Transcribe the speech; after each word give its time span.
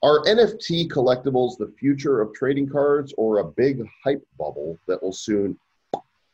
Are 0.00 0.22
NFT 0.26 0.88
collectibles 0.88 1.58
the 1.58 1.72
future 1.76 2.20
of 2.20 2.32
trading 2.32 2.68
cards 2.68 3.12
or 3.18 3.38
a 3.38 3.44
big 3.44 3.84
hype 4.04 4.24
bubble 4.38 4.78
that 4.86 5.02
will 5.02 5.12
soon 5.12 5.58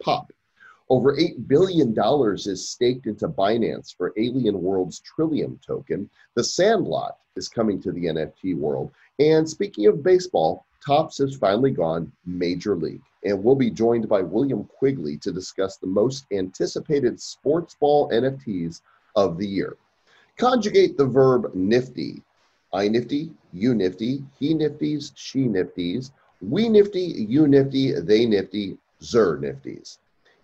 pop? 0.03 0.31
Over 0.91 1.17
$8 1.17 1.49
billion 1.49 1.95
is 2.35 2.69
staked 2.69 3.07
into 3.07 3.27
Binance 3.27 3.97
for 3.97 4.13
Alien 4.19 4.61
World's 4.61 5.01
Trillium 5.01 5.59
token. 5.67 6.11
The 6.35 6.45
Sandlot 6.45 7.17
is 7.37 7.49
coming 7.49 7.81
to 7.81 7.93
the 7.93 8.05
NFT 8.05 8.55
world. 8.55 8.91
And 9.19 9.49
speaking 9.49 9.87
of 9.87 10.03
baseball, 10.03 10.67
Topps 10.87 11.17
has 11.17 11.35
finally 11.35 11.71
gone 11.71 12.13
major 12.27 12.77
league. 12.77 13.01
And 13.25 13.43
we'll 13.43 13.55
be 13.55 13.71
joined 13.71 14.11
by 14.11 14.21
William 14.21 14.65
Quigley 14.65 15.17
to 15.19 15.33
discuss 15.33 15.79
the 15.79 15.87
most 15.87 16.27
anticipated 16.31 17.19
sports 17.19 17.77
ball 17.81 18.11
NFTs 18.11 18.83
of 19.17 19.39
the 19.39 19.47
year. 19.47 19.79
Conjugate 20.37 20.99
the 20.99 21.07
verb 21.07 21.55
nifty. 21.55 22.23
I 22.75 22.89
nifty, 22.89 23.31
you 23.53 23.73
nifty, 23.73 24.25
he 24.41 24.53
nifties, 24.53 25.13
she 25.15 25.45
nifties, 25.45 26.11
we 26.41 26.69
nifty, 26.69 27.01
you 27.29 27.47
nifty, 27.47 27.93
they 27.93 28.27
nifty, 28.27 28.77
zer 29.01 29.39
nifties. 29.39 29.99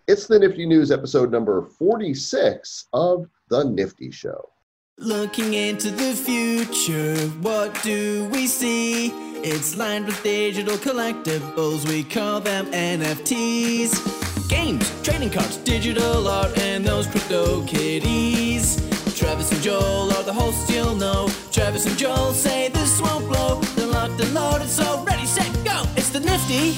It's 0.07 0.27
the 0.27 0.39
Nifty 0.39 0.65
News 0.65 0.91
episode 0.91 1.29
number 1.29 1.61
46 1.61 2.85
of 2.93 3.29
The 3.49 3.65
Nifty 3.65 4.11
Show. 4.11 4.49
Looking 4.97 5.53
into 5.53 5.91
the 5.91 6.13
future, 6.13 7.17
what 7.41 7.77
do 7.83 8.29
we 8.31 8.47
see? 8.47 9.09
It's 9.43 9.75
lined 9.75 10.05
with 10.05 10.23
digital 10.23 10.77
collectibles, 10.77 11.87
we 11.87 12.03
call 12.03 12.39
them 12.39 12.65
NFTs. 12.67 14.49
Games, 14.49 15.01
trading 15.03 15.31
cards, 15.31 15.57
digital 15.57 16.27
art, 16.27 16.57
and 16.57 16.85
those 16.85 17.07
crypto 17.07 17.65
kitties. 17.65 18.90
Travis 19.21 19.51
and 19.51 19.61
Joel 19.61 20.11
are 20.13 20.23
the 20.23 20.33
hosts 20.33 20.67
you'll 20.71 20.95
know. 20.95 21.29
Travis 21.51 21.85
and 21.85 21.95
Joel 21.95 22.33
say 22.33 22.69
this 22.69 22.99
won't 22.99 23.27
blow. 23.27 23.61
They're 23.75 23.85
locked 23.85 24.19
and 24.19 24.33
loaded, 24.33 24.67
so 24.67 25.03
ready, 25.03 25.27
set, 25.27 25.45
go! 25.63 25.83
It's 25.95 26.09
the 26.09 26.19
Nifty, 26.21 26.75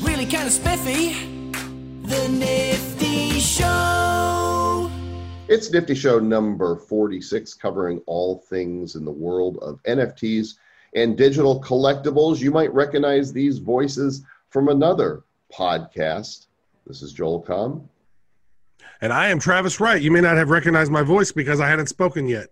really 0.00 0.24
kind 0.24 0.46
of 0.46 0.52
spiffy. 0.52 1.14
The 2.04 2.28
Nifty 2.28 3.40
Show. 3.40 4.92
It's 5.48 5.72
Nifty 5.72 5.96
Show 5.96 6.20
number 6.20 6.76
46, 6.76 7.54
covering 7.54 8.00
all 8.06 8.38
things 8.38 8.94
in 8.94 9.04
the 9.04 9.10
world 9.10 9.58
of 9.60 9.82
NFTs 9.82 10.54
and 10.94 11.18
digital 11.18 11.60
collectibles. 11.60 12.38
You 12.38 12.52
might 12.52 12.72
recognize 12.72 13.32
these 13.32 13.58
voices 13.58 14.22
from 14.50 14.68
another 14.68 15.24
podcast. 15.52 16.46
This 16.86 17.02
is 17.02 17.12
Joel 17.12 17.42
Comm. 17.42 17.88
And 19.02 19.12
I 19.12 19.28
am 19.28 19.40
Travis 19.40 19.80
Wright. 19.80 20.00
You 20.00 20.12
may 20.12 20.20
not 20.20 20.36
have 20.36 20.48
recognized 20.48 20.92
my 20.92 21.02
voice 21.02 21.32
because 21.32 21.60
I 21.60 21.68
hadn't 21.68 21.88
spoken 21.88 22.28
yet. 22.28 22.50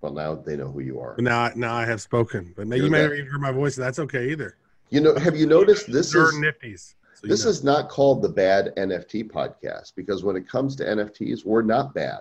Well, 0.00 0.12
now 0.12 0.34
they 0.34 0.56
know 0.56 0.72
who 0.72 0.80
you 0.80 0.98
are. 0.98 1.14
But 1.14 1.24
now, 1.24 1.50
now 1.54 1.74
I 1.74 1.84
have 1.84 2.00
spoken. 2.00 2.54
But 2.56 2.66
now 2.66 2.76
you 2.76 2.88
may 2.88 3.02
not 3.02 3.12
even 3.12 3.26
hear 3.26 3.38
my 3.38 3.52
voice. 3.52 3.76
That's 3.76 3.98
okay 3.98 4.30
either. 4.30 4.56
You 4.88 5.02
know, 5.02 5.14
have 5.16 5.36
you 5.36 5.46
noticed 5.46 5.92
this 5.92 6.14
is 6.14 6.34
nifties? 6.36 6.94
So 7.14 7.26
this 7.26 7.44
know. 7.44 7.50
is 7.50 7.62
not 7.62 7.90
called 7.90 8.22
the 8.22 8.30
bad 8.30 8.72
NFT 8.78 9.30
podcast 9.30 9.94
because 9.94 10.24
when 10.24 10.36
it 10.36 10.48
comes 10.48 10.74
to 10.76 10.84
NFTs, 10.84 11.44
we're 11.44 11.62
not 11.62 11.92
bad. 11.92 12.20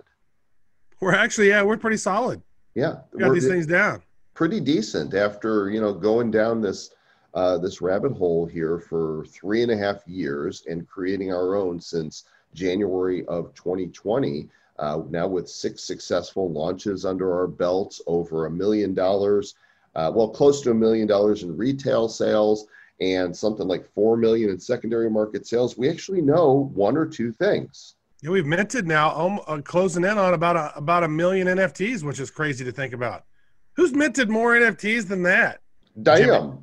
We're 1.00 1.16
actually, 1.16 1.50
yeah, 1.50 1.64
we're 1.64 1.78
pretty 1.78 1.98
solid. 1.98 2.42
Yeah, 2.74 2.98
we 3.14 3.20
got 3.20 3.34
these 3.34 3.48
things 3.48 3.66
down. 3.66 4.02
Pretty 4.34 4.60
decent 4.60 5.14
after 5.14 5.70
you 5.70 5.80
know 5.80 5.94
going 5.94 6.32
down 6.32 6.62
this 6.62 6.92
uh, 7.34 7.58
this 7.60 7.80
rabbit 7.80 8.12
hole 8.12 8.46
here 8.46 8.80
for 8.80 9.26
three 9.28 9.62
and 9.62 9.72
a 9.72 9.78
half 9.78 10.06
years 10.06 10.64
and 10.68 10.86
creating 10.86 11.32
our 11.32 11.56
own 11.56 11.80
since 11.80 12.26
January 12.56 13.26
of 13.28 13.54
2020. 13.54 14.48
Uh, 14.78 15.02
now 15.10 15.28
with 15.28 15.48
six 15.48 15.84
successful 15.84 16.52
launches 16.52 17.06
under 17.06 17.34
our 17.34 17.48
belts, 17.48 18.02
over 18.08 18.48
a 18.48 18.52
million 18.52 18.94
dollars, 18.94 19.56
uh, 19.96 20.12
well, 20.14 20.28
close 20.28 20.62
to 20.62 20.72
a 20.72 20.74
million 20.74 21.08
dollars 21.08 21.44
in 21.44 21.56
retail 21.56 22.10
sales 22.10 22.68
and 23.00 23.36
something 23.36 23.68
like 23.68 23.90
4 23.94 24.18
million 24.18 24.50
in 24.50 24.60
secondary 24.60 25.10
market 25.10 25.46
sales, 25.48 25.78
we 25.78 25.90
actually 25.90 26.22
know 26.22 26.72
one 26.74 26.98
or 26.98 27.06
two 27.06 27.32
things. 27.32 27.96
Yeah, 28.22 28.32
we've 28.32 28.46
minted 28.46 28.88
now, 28.88 29.16
um, 29.16 29.40
uh, 29.48 29.62
closing 29.62 30.04
in 30.04 30.18
on 30.18 30.34
about 30.34 30.56
a, 30.56 30.76
about 30.78 31.04
a 31.04 31.08
million 31.08 31.48
NFTs, 31.48 32.04
which 32.04 32.20
is 32.20 32.32
crazy 32.32 32.64
to 32.66 32.72
think 32.72 32.94
about. 32.94 33.26
Who's 33.74 33.94
minted 33.94 34.30
more 34.30 34.54
NFTs 34.54 35.08
than 35.08 35.24
that? 35.24 35.62
Jimmy. 36.02 36.54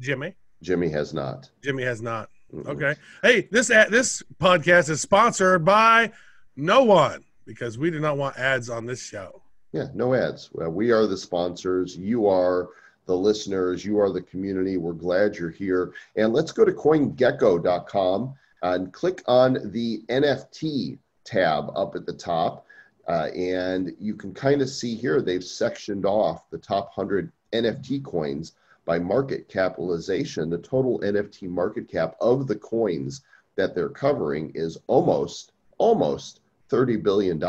Jimmy. 0.00 0.34
Jimmy 0.62 0.88
has 0.90 1.12
not. 1.12 1.50
Jimmy 1.62 1.82
has 1.82 2.00
not. 2.00 2.30
Okay. 2.66 2.94
Hey, 3.22 3.48
this 3.50 3.68
this 3.68 4.22
podcast 4.40 4.90
is 4.90 5.00
sponsored 5.00 5.64
by 5.64 6.12
no 6.56 6.84
one 6.84 7.24
because 7.46 7.78
we 7.78 7.90
do 7.90 7.98
not 7.98 8.18
want 8.18 8.38
ads 8.38 8.68
on 8.68 8.84
this 8.86 9.02
show. 9.02 9.42
Yeah, 9.72 9.86
no 9.94 10.14
ads. 10.14 10.50
Well, 10.52 10.70
we 10.70 10.90
are 10.90 11.06
the 11.06 11.16
sponsors. 11.16 11.96
You 11.96 12.26
are 12.26 12.68
the 13.06 13.16
listeners. 13.16 13.84
You 13.84 13.98
are 14.00 14.10
the 14.10 14.20
community. 14.20 14.76
We're 14.76 14.92
glad 14.92 15.36
you're 15.36 15.50
here. 15.50 15.92
And 16.16 16.32
let's 16.32 16.52
go 16.52 16.64
to 16.64 16.72
coingecko.com 16.72 18.34
and 18.62 18.92
click 18.92 19.22
on 19.26 19.72
the 19.72 20.02
NFT 20.08 20.98
tab 21.24 21.70
up 21.74 21.96
at 21.96 22.04
the 22.06 22.12
top. 22.12 22.66
Uh, 23.08 23.28
and 23.34 23.92
you 23.98 24.14
can 24.14 24.32
kind 24.32 24.62
of 24.62 24.68
see 24.68 24.94
here 24.94 25.20
they've 25.20 25.42
sectioned 25.42 26.04
off 26.04 26.48
the 26.50 26.58
top 26.58 26.92
100 26.94 27.32
NFT 27.52 28.04
coins 28.04 28.52
by 28.84 28.98
market 28.98 29.48
capitalization. 29.48 30.50
The 30.50 30.58
total 30.58 31.00
NFT 31.00 31.48
market 31.48 31.88
cap 31.88 32.16
of 32.20 32.46
the 32.46 32.56
coins 32.56 33.22
that 33.56 33.74
they're 33.74 33.88
covering 33.88 34.52
is 34.54 34.78
almost, 34.86 35.52
almost 35.78 36.40
$30 36.70 37.02
billion. 37.02 37.42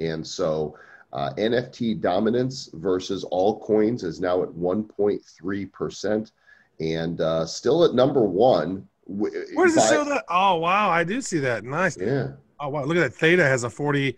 And 0.00 0.26
so 0.26 0.76
uh, 1.12 1.32
NFT 1.34 2.00
dominance 2.00 2.70
versus 2.74 3.24
all 3.24 3.60
coins 3.60 4.02
is 4.02 4.20
now 4.20 4.42
at 4.42 4.48
1.3%. 4.50 6.32
And 6.80 7.20
uh, 7.20 7.46
still 7.46 7.84
at 7.84 7.94
number 7.94 8.22
one. 8.22 8.88
Where 9.06 9.66
does 9.66 9.76
it 9.76 9.88
show 9.88 10.04
that? 10.04 10.24
Oh, 10.28 10.56
wow. 10.56 10.88
I 10.88 11.04
do 11.04 11.20
see 11.20 11.38
that. 11.40 11.64
Nice. 11.64 11.98
Yeah. 11.98 12.28
Oh, 12.58 12.68
wow. 12.68 12.84
Look 12.84 12.96
at 12.96 13.00
that. 13.00 13.14
Theta 13.14 13.44
has 13.44 13.64
a 13.64 13.68
42% 13.68 14.14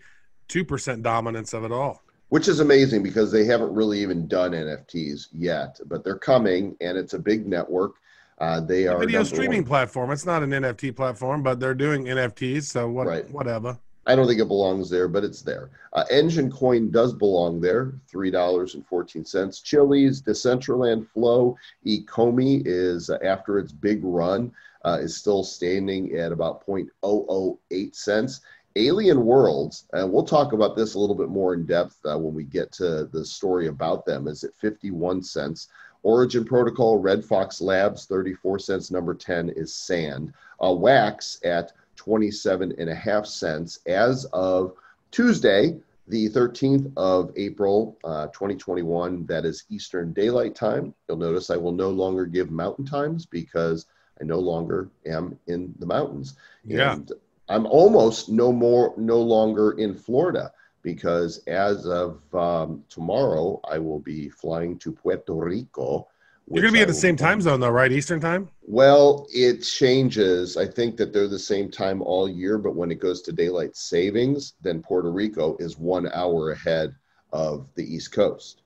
dominance 1.01 1.53
of 1.53 1.63
it 1.63 1.71
all. 1.71 2.02
Which 2.33 2.47
is 2.47 2.61
amazing 2.61 3.03
because 3.03 3.31
they 3.31 3.45
haven't 3.45 3.71
really 3.75 3.99
even 3.99 4.27
done 4.27 4.53
NFTs 4.53 5.27
yet, 5.33 5.79
but 5.85 6.03
they're 6.03 6.17
coming 6.17 6.75
and 6.81 6.97
it's 6.97 7.13
a 7.13 7.19
big 7.19 7.45
network. 7.45 7.97
Uh, 8.39 8.59
they 8.59 8.87
are 8.87 8.95
a 8.95 8.99
video 9.01 9.21
streaming 9.23 9.59
one. 9.59 9.67
platform. 9.67 10.09
It's 10.09 10.25
not 10.25 10.41
an 10.41 10.49
NFT 10.49 10.95
platform, 10.95 11.43
but 11.43 11.59
they're 11.59 11.75
doing 11.75 12.05
NFTs. 12.05 12.63
So 12.63 12.89
what, 12.89 13.05
right. 13.05 13.29
whatever. 13.29 13.77
I 14.07 14.15
don't 14.15 14.27
think 14.27 14.41
it 14.41 14.47
belongs 14.47 14.89
there, 14.89 15.07
but 15.07 15.23
it's 15.23 15.43
there. 15.43 15.69
Uh, 15.93 16.05
Enjin 16.11 16.51
Coin 16.51 16.89
does 16.89 17.13
belong 17.13 17.61
there, 17.61 17.93
three 18.07 18.31
dollars 18.31 18.73
and 18.73 18.83
fourteen 18.87 19.23
cents. 19.23 19.61
Chiliz, 19.61 20.23
Decentraland 20.23 21.07
Flow, 21.09 21.55
Ecomi 21.85 22.63
is 22.65 23.11
uh, 23.11 23.19
after 23.23 23.59
its 23.59 23.71
big 23.71 23.99
run 24.03 24.51
uh, 24.85 24.97
is 25.01 25.15
still 25.15 25.43
standing 25.43 26.15
at 26.15 26.31
about 26.31 26.65
0.008 26.67 27.95
cents. 27.95 28.41
Alien 28.75 29.23
Worlds, 29.23 29.85
and 29.93 30.11
we'll 30.11 30.23
talk 30.23 30.53
about 30.53 30.75
this 30.75 30.95
a 30.95 30.99
little 30.99 31.15
bit 31.15 31.29
more 31.29 31.53
in 31.53 31.65
depth 31.65 31.97
uh, 32.05 32.17
when 32.17 32.33
we 32.33 32.43
get 32.43 32.71
to 32.73 33.05
the 33.05 33.23
story 33.23 33.67
about 33.67 34.05
them, 34.05 34.27
is 34.27 34.43
at 34.43 34.55
51 34.55 35.21
cents. 35.23 35.67
Origin 36.01 36.43
Protocol, 36.43 36.97
Red 36.97 37.23
Fox 37.23 37.61
Labs, 37.61 38.05
34 38.05 38.59
cents. 38.59 38.91
Number 38.91 39.13
10 39.13 39.49
is 39.49 39.73
Sand. 39.73 40.33
Uh, 40.61 40.73
Wax 40.73 41.39
at 41.43 41.71
27 41.95 42.73
and 42.77 42.89
a 42.89 42.95
half 42.95 43.25
cents 43.25 43.79
as 43.85 44.25
of 44.33 44.73
Tuesday, 45.11 45.79
the 46.07 46.27
13th 46.29 46.91
of 46.97 47.31
April, 47.37 47.97
uh, 48.03 48.27
2021. 48.27 49.25
That 49.27 49.45
is 49.45 49.63
Eastern 49.69 50.11
Daylight 50.11 50.55
Time. 50.55 50.93
You'll 51.07 51.17
notice 51.17 51.49
I 51.49 51.57
will 51.57 51.71
no 51.71 51.89
longer 51.91 52.25
give 52.25 52.51
mountain 52.51 52.85
times 52.85 53.25
because 53.25 53.85
I 54.19 54.25
no 54.25 54.39
longer 54.39 54.89
am 55.05 55.37
in 55.47 55.73
the 55.79 55.85
mountains. 55.85 56.35
Yeah. 56.65 56.93
And 56.93 57.11
I'm 57.49 57.65
almost 57.65 58.29
no 58.29 58.51
more, 58.51 58.93
no 58.97 59.19
longer 59.19 59.71
in 59.73 59.93
Florida 59.93 60.51
because 60.81 61.39
as 61.47 61.85
of 61.85 62.21
um, 62.33 62.83
tomorrow, 62.89 63.59
I 63.69 63.79
will 63.79 63.99
be 63.99 64.29
flying 64.29 64.77
to 64.79 64.91
Puerto 64.91 65.33
Rico 65.33 66.07
you're 66.51 66.61
going 66.61 66.73
to 66.73 66.77
be 66.77 66.81
at 66.81 66.87
the 66.87 66.93
same 66.93 67.15
time 67.15 67.39
zone, 67.39 67.59
though, 67.59 67.69
right? 67.69 67.91
Eastern 67.91 68.19
time? 68.19 68.49
Well, 68.61 69.27
it 69.33 69.61
changes. 69.61 70.57
I 70.57 70.67
think 70.67 70.97
that 70.97 71.13
they're 71.13 71.27
the 71.27 71.39
same 71.39 71.71
time 71.71 72.01
all 72.01 72.29
year, 72.29 72.57
but 72.57 72.75
when 72.75 72.91
it 72.91 72.99
goes 72.99 73.21
to 73.23 73.31
daylight 73.31 73.77
savings, 73.77 74.53
then 74.61 74.81
Puerto 74.81 75.11
Rico 75.11 75.55
is 75.59 75.77
one 75.77 76.11
hour 76.13 76.51
ahead 76.51 76.95
of 77.31 77.67
the 77.75 77.83
East 77.83 78.11
Coast. 78.11 78.61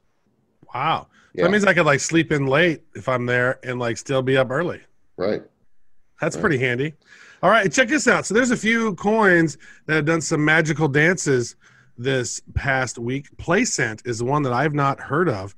Wow. 0.73 1.07
Yeah. 1.33 1.43
That 1.43 1.51
means 1.51 1.65
I 1.65 1.73
could 1.73 1.85
like 1.85 1.99
sleep 1.99 2.31
in 2.31 2.47
late 2.47 2.81
if 2.95 3.07
I'm 3.07 3.27
there 3.27 3.59
and 3.63 3.79
like 3.79 3.97
still 3.97 4.23
be 4.23 4.37
up 4.37 4.49
early. 4.49 4.81
Right. 5.15 5.43
That's 6.19 6.35
right. 6.35 6.41
pretty 6.41 6.57
handy. 6.57 6.95
All 7.43 7.49
right, 7.49 7.71
check 7.71 7.87
this 7.87 8.07
out. 8.07 8.25
So 8.25 8.33
there's 8.33 8.51
a 8.51 8.57
few 8.57 8.95
coins 8.95 9.57
that 9.85 9.95
have 9.95 10.05
done 10.05 10.21
some 10.21 10.43
magical 10.43 10.87
dances 10.87 11.55
this 11.97 12.41
past 12.55 12.97
week. 12.97 13.35
PlayCent 13.37 14.07
is 14.07 14.19
the 14.19 14.25
one 14.25 14.43
that 14.43 14.53
I've 14.53 14.73
not 14.73 14.99
heard 14.99 15.29
of 15.29 15.55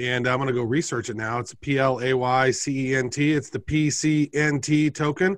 and 0.00 0.26
I'm 0.26 0.38
going 0.38 0.48
to 0.48 0.54
go 0.54 0.62
research 0.62 1.10
it 1.10 1.16
now. 1.16 1.38
It's 1.38 1.54
P 1.54 1.78
L 1.78 2.00
A 2.00 2.14
Y 2.14 2.50
C 2.50 2.90
E 2.90 2.96
N 2.96 3.10
T. 3.10 3.32
It's 3.32 3.50
the 3.50 3.58
PCNT 3.58 4.94
token, 4.94 5.36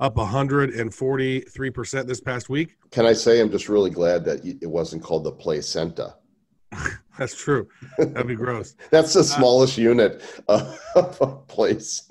up 0.00 0.16
143% 0.16 2.06
this 2.06 2.20
past 2.20 2.48
week. 2.48 2.76
Can 2.90 3.06
I 3.06 3.14
say 3.14 3.40
I'm 3.40 3.50
just 3.50 3.68
really 3.68 3.90
glad 3.90 4.24
that 4.24 4.44
it 4.44 4.68
wasn't 4.68 5.02
called 5.02 5.24
the 5.24 5.32
placenta? 5.32 6.16
That's 7.18 7.34
true. 7.34 7.68
That'd 7.98 8.26
be 8.26 8.34
gross. 8.34 8.74
That's 8.90 9.12
the 9.14 9.24
smallest 9.24 9.78
uh, 9.78 9.82
unit 9.82 10.22
of, 10.48 10.78
a 10.94 11.26
place. 11.26 12.10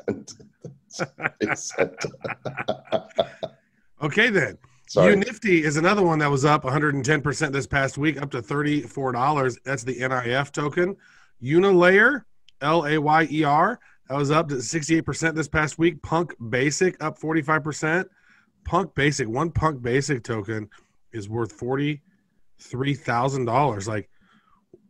okay, 4.02 4.30
then. 4.30 4.58
Sorry. 4.88 5.16
Nifty 5.16 5.64
is 5.64 5.78
another 5.78 6.04
one 6.04 6.20
that 6.20 6.30
was 6.30 6.44
up 6.44 6.64
110% 6.64 7.54
this 7.54 7.66
past 7.66 7.98
week, 7.98 8.22
up 8.22 8.30
to 8.32 8.42
$34. 8.42 9.58
That's 9.64 9.84
the 9.84 9.96
NIF 9.96 10.52
token. 10.52 10.98
Unilayer, 11.42 12.26
L 12.60 12.86
A 12.86 12.98
Y 12.98 13.28
E 13.32 13.46
R, 13.46 13.80
that 14.10 14.18
was 14.18 14.32
up 14.32 14.50
to 14.50 14.56
68% 14.56 15.34
this 15.34 15.48
past 15.48 15.80
week. 15.80 16.02
Punk 16.02 16.36
Basic 16.50 17.02
up 17.02 17.18
45%. 17.18 18.04
Punk 18.66 18.94
Basic, 18.94 19.30
one 19.30 19.50
Punk 19.50 19.82
Basic 19.82 20.24
token 20.24 20.70
is 21.14 21.30
worth 21.30 21.58
$43,000. 21.58 23.88
Like, 23.88 24.10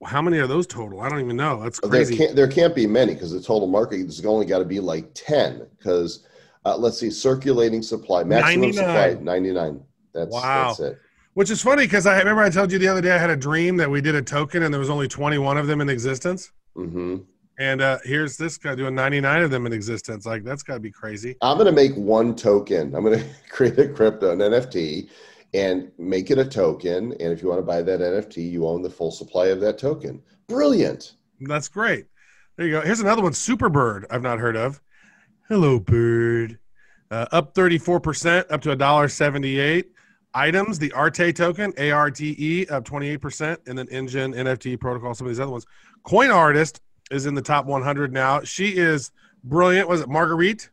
how 0.06 0.22
many 0.22 0.38
are 0.40 0.48
those 0.48 0.68
total? 0.68 1.02
I 1.02 1.10
don't 1.10 1.20
even 1.20 1.36
know. 1.36 1.62
That's 1.62 1.80
crazy. 1.80 2.16
There 2.16 2.26
can't, 2.26 2.36
there 2.36 2.48
can't 2.48 2.76
be 2.76 2.88
many 2.88 3.14
because 3.14 3.32
the 3.32 3.42
total 3.42 3.68
market 3.68 4.00
has 4.00 4.26
only 4.26 4.46
got 4.46 4.60
to 4.60 4.66
be 4.66 4.80
like 4.80 5.10
10 5.14 5.68
because 5.78 6.26
uh, 6.66 6.78
let's 6.78 7.00
see, 7.00 7.10
circulating 7.10 7.82
supply, 7.82 8.24
maximum 8.24 8.72
99. 8.72 8.74
supply, 8.74 9.24
99. 9.24 9.82
That's, 10.14 10.32
wow. 10.32 10.68
that's 10.68 10.80
it. 10.80 11.00
Which 11.34 11.50
is 11.50 11.62
funny 11.62 11.84
because 11.84 12.06
I 12.06 12.18
remember 12.20 12.42
I 12.42 12.50
told 12.50 12.72
you 12.72 12.78
the 12.78 12.88
other 12.88 13.02
day 13.02 13.12
I 13.12 13.18
had 13.18 13.30
a 13.30 13.38
dream 13.38 13.78
that 13.78 13.90
we 13.90 14.02
did 14.02 14.16
a 14.16 14.22
token 14.22 14.64
and 14.64 14.74
there 14.74 14.80
was 14.80 14.90
only 14.90 15.08
21 15.08 15.58
of 15.58 15.68
them 15.68 15.82
in 15.82 15.90
existence. 15.90 16.52
Mm-hmm. 16.76 17.18
And 17.58 17.82
uh, 17.82 18.00
here's 18.04 18.38
this 18.38 18.58
guy 18.58 18.76
doing 18.76 18.96
99 18.96 19.44
of 19.44 19.52
them 19.52 19.66
in 19.66 19.74
existence. 19.74 20.26
Like, 20.26 20.44
that's 20.44 20.64
got 20.64 20.76
to 20.76 20.80
be 20.80 20.92
crazy. 20.92 21.38
I'm 21.42 21.58
going 21.58 21.68
to 21.68 21.72
make 21.72 21.96
one 21.96 22.36
token. 22.36 22.96
I'm 22.96 23.04
going 23.04 23.20
to 23.20 23.26
create 23.50 23.80
a 23.80 23.88
crypto, 23.88 24.32
an 24.32 24.40
NFT, 24.40 25.10
and 25.54 25.92
make 25.98 26.32
it 26.32 26.38
a 26.38 26.46
token. 26.46 27.14
And 27.14 27.34
if 27.34 27.42
you 27.42 27.50
want 27.50 27.60
to 27.60 27.66
buy 27.66 27.82
that 27.82 28.00
NFT, 28.00 28.50
you 28.50 28.68
own 28.68 28.82
the 28.82 28.90
full 28.90 29.12
supply 29.12 29.48
of 29.48 29.60
that 29.62 29.78
token. 29.78 30.22
Brilliant. 30.48 31.14
That's 31.42 31.68
great. 31.68 32.06
There 32.58 32.68
you 32.68 32.74
go. 32.74 32.82
Here's 32.82 33.00
another 33.00 33.22
one 33.22 33.34
Superbird, 33.34 34.06
I've 34.10 34.22
not 34.22 34.40
heard 34.40 34.56
of. 34.56 34.82
Hello, 35.48 35.80
Bird. 35.80 36.60
Uh, 37.10 37.26
up 37.32 37.54
34%, 37.54 38.52
up 38.52 38.62
to 38.62 38.76
$1.78. 38.76 39.86
Items, 40.34 40.80
the 40.80 40.94
Arte 40.94 41.34
token, 41.34 41.74
ARTE, 41.78 42.72
up 42.72 42.86
28%. 42.86 43.58
And 43.68 43.78
then 43.78 43.88
Enjin, 43.88 44.34
NFT, 44.34 44.80
Protocol, 44.80 45.14
some 45.14 45.28
of 45.28 45.32
these 45.32 45.40
other 45.42 45.52
ones. 45.52 45.66
Coin 46.04 46.32
Artist 46.32 46.80
is 47.12 47.26
in 47.26 47.36
the 47.36 47.42
top 47.42 47.66
100 47.66 48.14
now. 48.14 48.42
She 48.44 48.78
is 48.78 49.12
brilliant. 49.44 49.90
Was 49.90 50.02
it 50.02 50.08
Marguerite? 50.08 50.70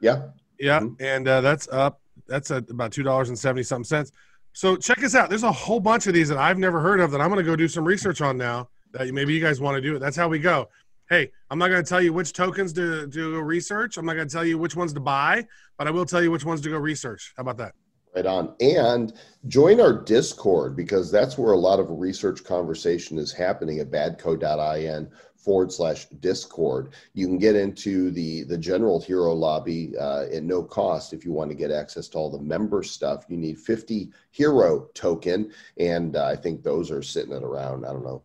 Yeah. 0.00 0.28
Yeah. 0.60 0.80
Mm-hmm. 0.80 1.02
And 1.04 1.26
uh, 1.26 1.40
that's 1.40 1.68
up. 1.68 2.00
That's 2.28 2.50
at 2.50 2.68
about 2.70 2.92
two 2.92 3.02
dollars 3.02 3.28
and 3.28 3.38
seventy 3.38 3.62
something 3.62 3.84
cents. 3.84 4.12
So 4.52 4.76
check 4.76 5.04
us 5.04 5.14
out. 5.14 5.28
There's 5.28 5.42
a 5.42 5.52
whole 5.52 5.80
bunch 5.80 6.06
of 6.06 6.14
these 6.14 6.28
that 6.28 6.38
I've 6.38 6.58
never 6.58 6.80
heard 6.80 7.00
of 7.00 7.10
that 7.10 7.20
I'm 7.20 7.28
going 7.28 7.44
to 7.44 7.48
go 7.48 7.56
do 7.56 7.68
some 7.68 7.84
research 7.84 8.20
on 8.22 8.38
now 8.38 8.68
that 8.92 9.12
maybe 9.12 9.34
you 9.34 9.40
guys 9.40 9.60
want 9.60 9.76
to 9.76 9.82
do 9.82 9.96
it. 9.96 9.98
That's 9.98 10.16
how 10.16 10.28
we 10.28 10.38
go 10.38 10.68
hey, 11.08 11.30
I'm 11.50 11.58
not 11.58 11.68
going 11.68 11.82
to 11.82 11.88
tell 11.88 12.02
you 12.02 12.12
which 12.12 12.32
tokens 12.32 12.72
to, 12.74 13.06
do 13.06 13.40
research. 13.40 13.96
I'm 13.96 14.06
not 14.06 14.14
going 14.14 14.28
to 14.28 14.32
tell 14.32 14.44
you 14.44 14.58
which 14.58 14.76
ones 14.76 14.92
to 14.94 15.00
buy, 15.00 15.46
but 15.78 15.86
I 15.86 15.90
will 15.90 16.06
tell 16.06 16.22
you 16.22 16.30
which 16.30 16.44
ones 16.44 16.60
to 16.62 16.68
go 16.68 16.78
research. 16.78 17.32
How 17.36 17.42
about 17.42 17.58
that? 17.58 17.74
Right 18.14 18.26
on. 18.26 18.54
And 18.60 19.12
join 19.46 19.80
our 19.80 19.92
Discord 19.92 20.74
because 20.74 21.10
that's 21.10 21.36
where 21.36 21.52
a 21.52 21.58
lot 21.58 21.80
of 21.80 21.90
research 21.90 22.44
conversation 22.44 23.18
is 23.18 23.32
happening 23.32 23.78
at 23.80 23.90
badco.in 23.90 25.10
forward 25.46 25.70
slash 25.70 26.06
discord 26.18 26.92
you 27.14 27.28
can 27.28 27.38
get 27.38 27.54
into 27.54 28.10
the 28.10 28.42
the 28.42 28.58
general 28.58 29.00
hero 29.00 29.32
lobby 29.32 29.96
uh, 29.96 30.24
at 30.32 30.42
no 30.42 30.60
cost 30.60 31.12
if 31.12 31.24
you 31.24 31.30
want 31.30 31.48
to 31.48 31.56
get 31.56 31.70
access 31.70 32.08
to 32.08 32.18
all 32.18 32.28
the 32.28 32.42
member 32.42 32.82
stuff 32.82 33.24
you 33.28 33.36
need 33.36 33.56
50 33.56 34.10
hero 34.32 34.88
token 34.92 35.52
and 35.78 36.16
uh, 36.16 36.26
i 36.26 36.34
think 36.34 36.64
those 36.64 36.90
are 36.90 37.00
sitting 37.00 37.32
at 37.32 37.44
around 37.44 37.86
i 37.86 37.92
don't 37.92 38.02
know 38.02 38.24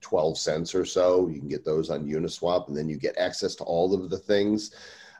12 0.00 0.38
cents 0.38 0.74
or 0.74 0.84
so. 0.84 1.28
You 1.28 1.40
can 1.40 1.48
get 1.48 1.64
those 1.64 1.90
on 1.90 2.06
Uniswap, 2.06 2.68
and 2.68 2.76
then 2.76 2.88
you 2.88 2.96
get 2.96 3.18
access 3.18 3.54
to 3.56 3.64
all 3.64 3.92
of 3.92 4.08
the 4.08 4.18
things. 4.18 4.70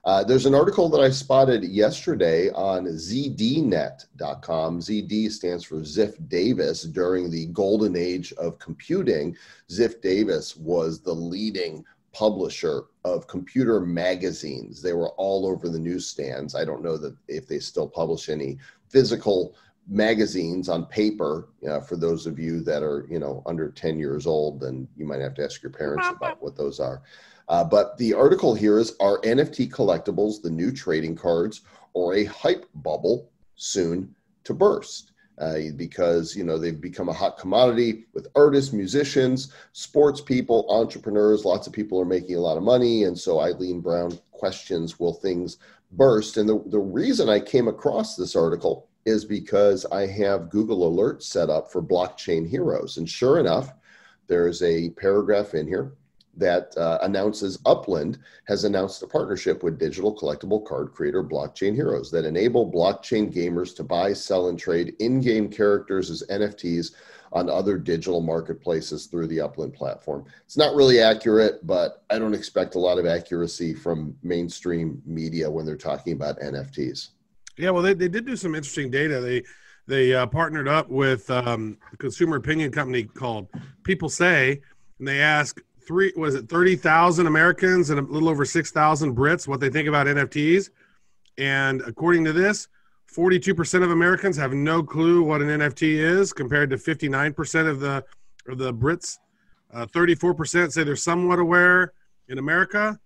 Uh, 0.05 0.23
there's 0.23 0.45
an 0.45 0.55
article 0.55 0.91
that 0.91 1.01
I 1.01 1.09
spotted 1.09 1.65
yesterday 1.65 2.51
on 2.51 2.85
ZDNet.com. 2.85 4.81
ZD 4.81 5.31
stands 5.31 5.65
for 5.65 5.77
Ziff 5.77 6.29
Davis. 6.29 6.83
During 6.83 7.31
the 7.31 7.47
golden 7.47 7.97
age 7.97 8.35
of 8.35 8.59
computing, 8.59 9.35
Ziff 9.71 10.03
Davis 10.03 10.57
was 10.57 11.01
the 11.01 11.15
leading 11.15 11.87
publisher 12.13 12.85
of 13.05 13.27
computer 13.27 13.81
magazines. 13.81 14.83
They 14.83 14.93
were 14.93 15.09
all 15.11 15.47
over 15.47 15.71
the 15.71 15.79
newsstands. 15.79 16.55
I 16.55 16.67
don't 16.67 16.83
know 16.83 16.99
that 16.99 17.17
if 17.27 17.49
they 17.49 17.59
still 17.59 17.89
publish 17.89 18.29
any 18.29 18.59
physical 18.91 19.57
magazines 19.89 20.69
on 20.69 20.85
paper 20.87 21.49
uh, 21.69 21.81
for 21.81 21.97
those 21.97 22.27
of 22.27 22.39
you 22.39 22.61
that 22.63 22.83
are 22.83 23.07
you 23.11 23.19
know 23.19 23.43
under 23.45 23.71
10 23.71 23.99
years 23.99 24.27
old 24.27 24.59
then 24.59 24.89
you 24.97 25.05
might 25.05 25.21
have 25.21 25.35
to 25.35 25.45
ask 25.45 25.63
your 25.63 25.71
parents 25.71 26.09
about 26.09 26.43
what 26.43 26.57
those 26.57 26.81
are 26.81 27.03
uh, 27.49 27.65
but 27.65 27.97
the 27.99 28.15
article 28.15 28.55
here 28.55 28.79
is 28.79 28.95
are 29.01 29.21
nft 29.21 29.71
collectibles 29.71 30.41
the 30.41 30.51
new 30.51 30.73
trading 30.73 31.15
cards 31.15 31.63
or 31.93 32.15
a 32.15 32.25
hype 32.25 32.67
bubble 32.77 33.31
soon 33.57 34.15
to 34.45 34.55
burst? 34.55 35.13
Uh, 35.37 35.59
because 35.75 36.37
you 36.37 36.45
know 36.45 36.57
they've 36.57 36.81
become 36.81 37.09
a 37.09 37.13
hot 37.13 37.37
commodity 37.39 38.05
with 38.15 38.29
artists 38.37 38.73
musicians 38.73 39.53
sports 39.73 40.21
people 40.21 40.65
entrepreneurs. 40.69 41.45
Lots 41.45 41.67
of 41.67 41.73
people 41.73 42.01
are 42.01 42.05
making 42.05 42.37
a 42.37 42.41
lot 42.41 42.57
of 42.57 42.63
money. 42.63 43.03
And 43.03 43.19
so 43.19 43.41
eileen 43.41 43.81
brown 43.81 44.17
questions 44.31 45.01
will 45.01 45.15
things 45.15 45.57
burst? 45.91 46.37
And 46.37 46.49
the, 46.49 46.63
the 46.67 46.79
reason 46.79 47.29
i 47.29 47.41
came 47.41 47.67
across 47.67 48.15
this 48.15 48.37
article 48.37 48.87
is 49.07 49.25
because 49.25 49.85
I 49.87 50.07
have 50.07 50.51
Google 50.51 50.91
Alerts 50.91 51.25
set 51.25 51.51
up 51.51 51.71
for 51.71 51.83
blockchain 51.83 52.49
heroes. 52.49 52.97
And 52.97 53.11
sure 53.11 53.39
enough, 53.39 53.73
there's 54.29 54.63
a 54.63 54.91
paragraph 54.91 55.55
in 55.55 55.67
here 55.67 55.95
that 56.37 56.77
uh, 56.77 56.99
announces 57.03 57.59
Upland 57.67 58.19
has 58.47 58.65
announced 58.65 59.03
a 59.03 59.07
partnership 59.07 59.63
with 59.63 59.79
digital 59.79 60.17
collectible 60.17 60.65
card 60.65 60.93
creator 60.93 61.23
Blockchain 61.23 61.75
Heroes 61.75 62.11
that 62.11 62.25
enable 62.25 62.71
blockchain 62.71 63.33
gamers 63.33 63.75
to 63.77 63.85
buy, 63.85 64.13
sell, 64.13 64.49
and 64.49 64.59
trade 64.59 64.95
in 64.99 65.21
game 65.21 65.49
characters 65.49 66.11
as 66.11 66.23
NFTs 66.31 66.93
on 67.33 67.51
other 67.51 67.77
digital 67.77 68.21
marketplaces 68.21 69.07
through 69.07 69.27
the 69.27 69.41
Upland 69.41 69.75
platform. 69.75 70.25
It's 70.45 70.57
not 70.57 70.75
really 70.75 71.01
accurate, 71.01 71.67
but 71.67 72.05
I 72.09 72.19
don't 72.19 72.35
expect 72.35 72.77
a 72.77 72.79
lot 72.79 72.99
of 72.99 73.07
accuracy 73.07 73.75
from 73.75 74.17
mainstream 74.23 75.03
media 75.05 75.51
when 75.51 75.67
they're 75.67 75.77
talking 75.77 76.13
about 76.13 76.39
NFTs. 76.39 77.09
Yeah, 77.57 77.71
well, 77.71 77.83
they, 77.83 77.95
they 77.95 78.09
did 78.09 78.25
do 78.25 78.37
some 78.37 78.55
interesting 78.55 78.91
data. 78.91 79.21
They 79.21 79.43
they 79.87 80.15
uh, 80.15 80.27
partnered 80.27 80.67
up 80.67 80.89
with 80.89 81.31
um, 81.31 81.77
a 81.93 81.97
consumer 81.99 82.37
opinion 82.37 82.73
company 82.73 83.05
called 83.05 83.49
People 83.83 84.09
Say, 84.09 84.63
and 84.99 85.07
they 85.07 85.21
asked 85.21 85.61
three 85.87 86.13
was 86.17 86.35
it 86.35 86.49
thirty 86.49 86.77
thousand 86.77 87.27
Americans 87.27 87.91
and 87.91 87.99
a 87.99 88.03
little 88.03 88.29
over 88.29 88.45
six 88.45 88.71
thousand 88.71 89.17
Brits 89.17 89.47
what 89.49 89.61
they 89.61 89.71
think 89.71 89.89
about 89.89 90.07
NFTs. 90.07 90.71
And 91.39 91.81
according 91.83 92.25
to 92.25 92.33
this, 92.33 92.69
forty-two 93.07 93.55
percent 93.55 93.85
of 93.85 93.91
Americans 93.91 94.37
have 94.37 94.53
no 94.53 94.83
clue 94.83 95.23
what 95.23 95.41
an 95.43 95.49
NFT 95.49 95.97
is, 95.99 96.33
compared 96.33 96.71
to 96.71 96.79
fifty-nine 96.79 97.35
percent 97.35 97.69
of 97.69 97.81
the 97.81 98.05
of 98.49 98.59
the 98.59 98.73
Brits. 98.73 99.19
Uh, 99.73 99.87
thirty-four 99.87 100.35
percent 100.35 100.73
say 100.73 100.85
they're 100.85 100.97
somewhat 100.97 101.39
aware 101.39 101.93
in 102.29 102.39
America. 102.39 102.99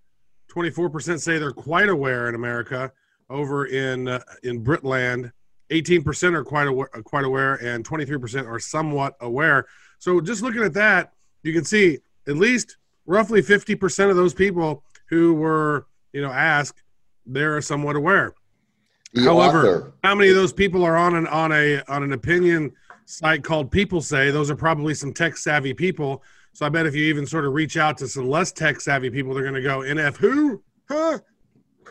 Twenty-four 0.48 0.90
percent 0.90 1.20
say 1.20 1.38
they're 1.38 1.52
quite 1.52 1.88
aware 1.88 2.28
in 2.28 2.34
America 2.34 2.92
over 3.30 3.66
in 3.66 4.08
uh, 4.08 4.20
in 4.42 4.64
Britland, 4.64 5.32
18% 5.70 6.34
are 6.34 6.44
quite 6.44 6.66
aware, 6.66 6.88
quite 7.04 7.24
aware, 7.24 7.54
and 7.54 7.86
23% 7.86 8.46
are 8.46 8.58
somewhat 8.58 9.16
aware. 9.20 9.66
So 9.98 10.20
just 10.20 10.42
looking 10.42 10.62
at 10.62 10.72
that, 10.74 11.12
you 11.42 11.52
can 11.52 11.64
see 11.64 11.98
at 12.28 12.36
least 12.36 12.76
roughly 13.06 13.42
50% 13.42 14.10
of 14.10 14.16
those 14.16 14.34
people 14.34 14.84
who 15.08 15.34
were 15.34 15.86
you 16.12 16.20
know 16.22 16.30
asked 16.30 16.82
they're 17.26 17.60
somewhat 17.60 17.96
aware. 17.96 18.34
The 19.12 19.22
However, 19.22 19.58
author. 19.58 19.92
how 20.04 20.14
many 20.14 20.30
of 20.30 20.36
those 20.36 20.52
people 20.52 20.84
are 20.84 20.96
on 20.96 21.14
an 21.16 21.26
on 21.28 21.52
a 21.52 21.82
on 21.88 22.02
an 22.02 22.12
opinion 22.12 22.72
site 23.06 23.42
called 23.42 23.70
People 23.70 24.00
Say? 24.00 24.30
Those 24.30 24.50
are 24.50 24.56
probably 24.56 24.94
some 24.94 25.12
tech 25.12 25.36
savvy 25.36 25.74
people. 25.74 26.22
So 26.52 26.66
I 26.66 26.68
bet 26.68 26.86
if 26.86 26.94
you 26.94 27.04
even 27.04 27.26
sort 27.26 27.44
of 27.44 27.52
reach 27.52 27.76
out 27.76 27.96
to 27.98 28.08
some 28.08 28.28
less 28.28 28.52
tech 28.52 28.80
savvy 28.80 29.10
people, 29.10 29.32
they're 29.32 29.42
going 29.42 29.54
to 29.54 29.62
go 29.62 29.80
NF 29.80 30.16
who? 30.16 30.62
Huh? 30.88 31.18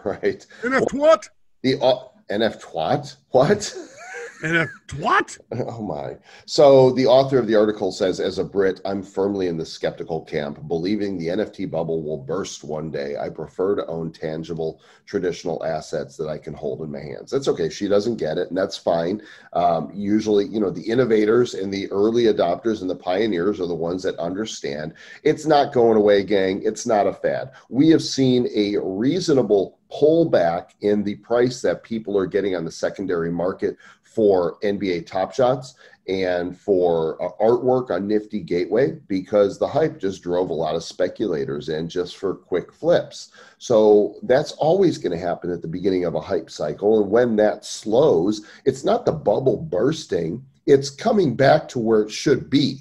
Right. 0.04 0.46
NF 0.62 0.94
what? 0.94 1.28
The 1.64 1.82
uh, 1.82 2.06
NF 2.30 2.62
twat? 2.62 3.16
What? 3.32 3.76
NF 4.42 4.70
twat? 4.88 5.40
Oh 5.70 5.82
my. 5.82 6.18
So 6.46 6.92
the 6.92 7.06
author 7.06 7.38
of 7.38 7.48
the 7.48 7.56
article 7.56 7.92
says, 7.92 8.20
as 8.20 8.38
a 8.38 8.44
Brit, 8.44 8.80
I'm 8.86 9.04
firmly 9.04 9.48
in 9.48 9.58
the 9.58 9.66
skeptical 9.66 10.22
camp, 10.22 10.68
believing 10.68 11.18
the 11.18 11.28
NFT 11.28 11.70
bubble 11.70 12.04
will 12.04 12.18
burst 12.18 12.64
one 12.64 12.90
day. 12.90 13.16
I 13.18 13.30
prefer 13.30 13.76
to 13.76 13.86
own 13.88 14.12
tangible, 14.12 14.82
traditional 15.06 15.64
assets 15.66 16.16
that 16.18 16.28
I 16.28 16.38
can 16.38 16.54
hold 16.54 16.82
in 16.82 16.92
my 16.92 17.00
hands. 17.00 17.32
That's 17.32 17.48
okay. 17.48 17.70
She 17.70 17.88
doesn't 17.88 18.18
get 18.18 18.38
it, 18.38 18.50
and 18.50 18.58
that's 18.58 18.78
fine. 18.78 19.22
Um, 19.54 19.92
usually, 19.94 20.46
you 20.46 20.60
know, 20.60 20.70
the 20.70 20.88
innovators 20.90 21.54
and 21.54 21.74
the 21.74 21.90
early 21.92 22.26
adopters 22.26 22.82
and 22.82 22.90
the 22.90 22.96
pioneers 22.96 23.60
are 23.60 23.68
the 23.68 23.76
ones 23.76 24.04
that 24.04 24.18
understand 24.18 24.94
it's 25.24 25.46
not 25.46 25.74
going 25.74 25.98
away, 25.98 26.24
gang. 26.24 26.62
It's 26.64 26.86
not 26.86 27.08
a 27.08 27.14
fad. 27.14 27.52
We 27.70 27.90
have 27.90 28.04
seen 28.04 28.48
a 28.54 28.78
reasonable 28.78 29.78
pullback 29.92 30.72
in 30.82 31.04
the 31.04 31.16
price 31.16 31.62
that 31.62 31.84
people 31.84 32.18
are 32.18 32.26
getting 32.26 32.56
on 32.56 32.66
the 32.66 32.72
secondary 32.72 33.32
market 33.32 33.78
for 34.18 34.58
NBA 34.62 35.06
Top 35.06 35.32
Shots 35.32 35.76
and 36.08 36.58
for 36.58 37.22
uh, 37.22 37.30
artwork 37.40 37.92
on 37.92 38.08
Nifty 38.08 38.40
Gateway 38.40 38.94
because 39.08 39.60
the 39.60 39.68
hype 39.68 40.00
just 40.00 40.24
drove 40.24 40.50
a 40.50 40.54
lot 40.54 40.74
of 40.74 40.84
speculators 40.84 41.70
in 41.70 41.88
just 41.88 42.18
for 42.18 42.34
quick 42.34 42.74
flips. 42.74 43.32
So 43.60 44.16
that's 44.24 44.54
always 44.54 44.98
going 44.98 45.12
to 45.12 45.24
happen 45.24 45.52
at 45.52 45.62
the 45.62 45.68
beginning 45.68 46.06
of 46.06 46.16
a 46.16 46.20
hype 46.20 46.50
cycle. 46.50 47.04
And 47.04 47.12
when 47.12 47.36
that 47.36 47.64
slows, 47.64 48.44
it's 48.66 48.84
not 48.84 49.06
the 49.06 49.12
bubble 49.12 49.58
bursting, 49.58 50.44
it's 50.66 50.90
coming 50.90 51.36
back 51.36 51.68
to 51.70 51.80
where 51.80 52.02
it 52.02 52.10
should 52.10 52.50
be. 52.50 52.80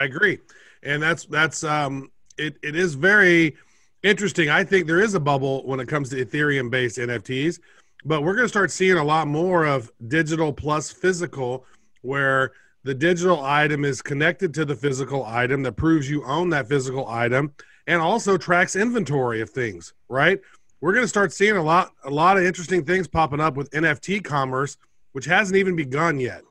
I 0.00 0.06
agree. 0.06 0.38
And 0.82 1.02
that's, 1.02 1.26
that's, 1.26 1.64
um, 1.64 2.10
it, 2.38 2.56
it 2.62 2.76
is 2.76 2.94
very 2.94 3.56
interesting. 4.02 4.48
I 4.48 4.64
think 4.64 4.86
there 4.86 5.02
is 5.02 5.12
a 5.12 5.20
bubble 5.20 5.66
when 5.66 5.80
it 5.80 5.88
comes 5.88 6.08
to 6.10 6.24
Ethereum 6.24 6.70
based 6.70 6.96
NFTs 6.96 7.58
but 8.04 8.22
we're 8.22 8.34
going 8.34 8.44
to 8.44 8.48
start 8.48 8.70
seeing 8.70 8.96
a 8.96 9.04
lot 9.04 9.28
more 9.28 9.64
of 9.64 9.90
digital 10.08 10.52
plus 10.52 10.90
physical, 10.90 11.64
where 12.02 12.52
the 12.84 12.94
digital 12.94 13.42
item 13.44 13.84
is 13.84 14.02
connected 14.02 14.52
to 14.54 14.64
the 14.64 14.74
physical 14.74 15.24
item 15.24 15.62
that 15.62 15.72
proves 15.72 16.10
you 16.10 16.24
own 16.24 16.50
that 16.50 16.68
physical 16.68 17.08
item 17.08 17.52
and 17.86 18.00
also 18.00 18.36
tracks 18.36 18.76
inventory 18.76 19.40
of 19.40 19.50
things, 19.50 19.94
right? 20.08 20.40
We're 20.80 20.92
going 20.92 21.04
to 21.04 21.08
start 21.08 21.32
seeing 21.32 21.56
a 21.56 21.62
lot 21.62 21.92
a 22.04 22.10
lot 22.10 22.36
of 22.36 22.42
interesting 22.42 22.84
things 22.84 23.06
popping 23.06 23.40
up 23.40 23.56
with 23.56 23.70
NFT 23.70 24.24
commerce, 24.24 24.76
which 25.12 25.26
hasn't 25.26 25.56
even 25.56 25.76
begun 25.76 26.18
yet. 26.18 26.42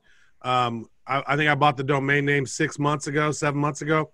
Um, 0.41 0.88
I, 1.05 1.22
I 1.27 1.36
think 1.36 1.50
I 1.50 1.55
bought 1.55 1.75
the 1.75 1.84
domain 1.84 2.25
name 2.25 2.46
six 2.46 2.79
months 2.79 3.08
ago, 3.08 3.31
seven 3.31 3.60
months 3.60 3.81
ago, 3.81 4.12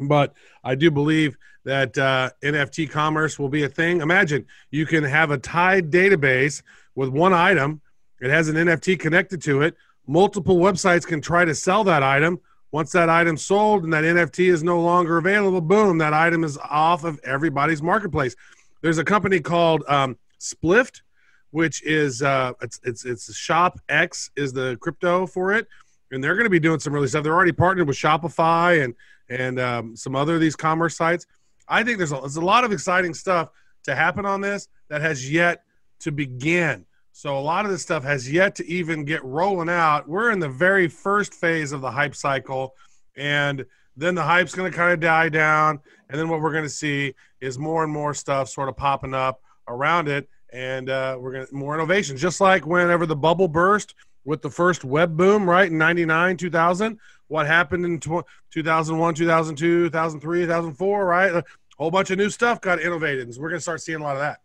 but 0.00 0.34
I 0.62 0.74
do 0.74 0.90
believe 0.90 1.36
that 1.64 1.96
uh, 1.96 2.30
NFT 2.42 2.90
commerce 2.90 3.38
will 3.38 3.48
be 3.48 3.64
a 3.64 3.68
thing. 3.68 4.00
Imagine 4.00 4.46
you 4.70 4.86
can 4.86 5.04
have 5.04 5.30
a 5.30 5.38
tied 5.38 5.90
database 5.90 6.62
with 6.94 7.08
one 7.08 7.32
item, 7.32 7.80
it 8.20 8.30
has 8.30 8.48
an 8.48 8.56
NFT 8.56 8.98
connected 8.98 9.42
to 9.42 9.62
it. 9.62 9.76
Multiple 10.06 10.58
websites 10.58 11.06
can 11.06 11.20
try 11.20 11.44
to 11.44 11.54
sell 11.54 11.84
that 11.84 12.02
item. 12.02 12.40
Once 12.70 12.90
that 12.92 13.08
item's 13.08 13.42
sold 13.42 13.84
and 13.84 13.92
that 13.92 14.04
NFT 14.04 14.50
is 14.50 14.62
no 14.62 14.80
longer 14.80 15.18
available, 15.18 15.60
boom, 15.60 15.98
that 15.98 16.12
item 16.12 16.42
is 16.42 16.58
off 16.58 17.04
of 17.04 17.20
everybody's 17.22 17.82
marketplace. 17.82 18.34
There's 18.80 18.98
a 18.98 19.04
company 19.04 19.40
called 19.40 19.84
um, 19.88 20.18
Splift, 20.38 21.02
which 21.50 21.82
is 21.84 22.20
uh, 22.20 22.52
it's 22.60 22.80
it's 22.82 23.04
it's 23.04 23.34
Shop 23.34 23.78
X 23.88 24.30
is 24.36 24.52
the 24.52 24.76
crypto 24.80 25.26
for 25.26 25.52
it, 25.52 25.68
and 26.14 26.22
they're 26.22 26.34
going 26.34 26.44
to 26.44 26.50
be 26.50 26.60
doing 26.60 26.80
some 26.80 26.92
really 26.92 27.08
stuff. 27.08 27.24
They're 27.24 27.34
already 27.34 27.52
partnered 27.52 27.88
with 27.88 27.96
Shopify 27.96 28.82
and 28.82 28.94
and 29.28 29.58
um, 29.58 29.96
some 29.96 30.14
other 30.14 30.34
of 30.34 30.40
these 30.40 30.56
commerce 30.56 30.96
sites. 30.96 31.26
I 31.68 31.82
think 31.82 31.98
there's 31.98 32.12
a, 32.12 32.16
there's 32.16 32.36
a 32.36 32.44
lot 32.44 32.64
of 32.64 32.72
exciting 32.72 33.14
stuff 33.14 33.48
to 33.84 33.94
happen 33.94 34.26
on 34.26 34.40
this 34.40 34.68
that 34.88 35.00
has 35.00 35.30
yet 35.30 35.64
to 36.00 36.12
begin. 36.12 36.84
So 37.12 37.38
a 37.38 37.40
lot 37.40 37.64
of 37.64 37.70
this 37.70 37.82
stuff 37.82 38.02
has 38.04 38.30
yet 38.30 38.54
to 38.56 38.66
even 38.66 39.04
get 39.04 39.24
rolling 39.24 39.68
out. 39.68 40.08
We're 40.08 40.30
in 40.30 40.40
the 40.40 40.48
very 40.48 40.88
first 40.88 41.32
phase 41.32 41.72
of 41.72 41.80
the 41.80 41.90
hype 41.90 42.14
cycle, 42.14 42.74
and 43.16 43.64
then 43.96 44.14
the 44.14 44.22
hype's 44.22 44.54
going 44.54 44.70
to 44.70 44.76
kind 44.76 44.92
of 44.92 45.00
die 45.00 45.28
down, 45.28 45.80
and 46.10 46.18
then 46.18 46.28
what 46.28 46.40
we're 46.40 46.52
going 46.52 46.64
to 46.64 46.70
see 46.70 47.14
is 47.40 47.58
more 47.58 47.82
and 47.84 47.92
more 47.92 48.14
stuff 48.14 48.48
sort 48.48 48.68
of 48.68 48.76
popping 48.76 49.14
up 49.14 49.40
around 49.68 50.08
it, 50.08 50.28
and 50.52 50.90
uh, 50.90 51.16
we're 51.18 51.32
going 51.32 51.46
to 51.46 51.54
more 51.54 51.74
innovation. 51.74 52.16
Just 52.16 52.40
like 52.40 52.66
whenever 52.66 53.06
the 53.06 53.16
bubble 53.16 53.48
burst 53.48 53.94
with 54.24 54.42
the 54.42 54.50
first 54.50 54.84
web 54.84 55.16
boom, 55.16 55.48
right 55.48 55.70
in 55.70 55.78
'99, 55.78 56.36
2000 56.36 56.98
what 57.28 57.46
happened 57.46 57.84
in 57.84 57.98
2001, 57.98 59.14
2002, 59.14 59.84
2003, 59.86 60.40
2004, 60.42 61.04
right? 61.04 61.34
A 61.34 61.44
whole 61.78 61.90
bunch 61.90 62.10
of 62.10 62.18
new 62.18 62.30
stuff 62.30 62.60
got 62.60 62.80
innovated. 62.80 63.32
So 63.34 63.40
we're 63.40 63.48
going 63.48 63.58
to 63.58 63.62
start 63.62 63.80
seeing 63.80 64.00
a 64.00 64.02
lot 64.02 64.16
of 64.16 64.20
that. 64.20 64.40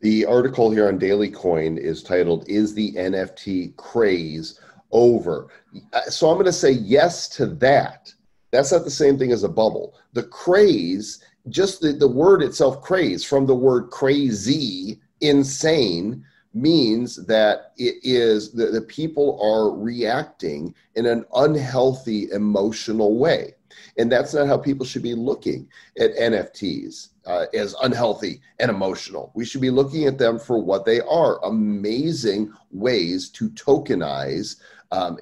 The 0.00 0.24
article 0.24 0.70
here 0.70 0.88
on 0.88 0.98
Daily 0.98 1.30
Coin 1.30 1.78
is 1.78 2.02
titled 2.02 2.48
Is 2.48 2.74
the 2.74 2.92
NFT 2.94 3.76
Craze 3.76 4.60
Over? 4.90 5.48
Uh, 5.92 6.02
so 6.02 6.28
I'm 6.28 6.34
going 6.34 6.46
to 6.46 6.52
say 6.52 6.72
yes 6.72 7.28
to 7.30 7.46
that. 7.46 8.12
That's 8.50 8.72
not 8.72 8.84
the 8.84 8.90
same 8.90 9.18
thing 9.18 9.32
as 9.32 9.44
a 9.44 9.48
bubble. 9.48 9.94
The 10.12 10.24
craze, 10.24 11.24
just 11.48 11.80
the, 11.80 11.92
the 11.92 12.08
word 12.08 12.42
itself, 12.42 12.82
craze, 12.82 13.24
from 13.24 13.46
the 13.46 13.54
word 13.54 13.90
crazy, 13.90 15.00
insane, 15.20 16.24
means 16.54 17.24
that 17.26 17.72
it 17.76 17.96
is 18.02 18.52
that 18.52 18.72
the 18.72 18.80
people 18.82 19.40
are 19.42 19.76
reacting 19.76 20.74
in 20.94 21.06
an 21.06 21.24
unhealthy 21.34 22.30
emotional 22.32 23.18
way 23.18 23.54
and 23.96 24.10
that's 24.10 24.34
not 24.34 24.46
how 24.46 24.58
people 24.58 24.84
should 24.84 25.02
be 25.02 25.14
looking 25.14 25.66
at 25.98 26.14
nfts 26.16 27.08
uh, 27.26 27.46
as 27.54 27.74
unhealthy 27.82 28.40
and 28.58 28.70
emotional 28.70 29.30
we 29.34 29.44
should 29.44 29.60
be 29.60 29.70
looking 29.70 30.04
at 30.04 30.18
them 30.18 30.38
for 30.38 30.62
what 30.62 30.84
they 30.84 31.00
are 31.02 31.42
amazing 31.44 32.52
ways 32.70 33.30
to 33.30 33.48
tokenize 33.50 34.56
um, 34.90 35.18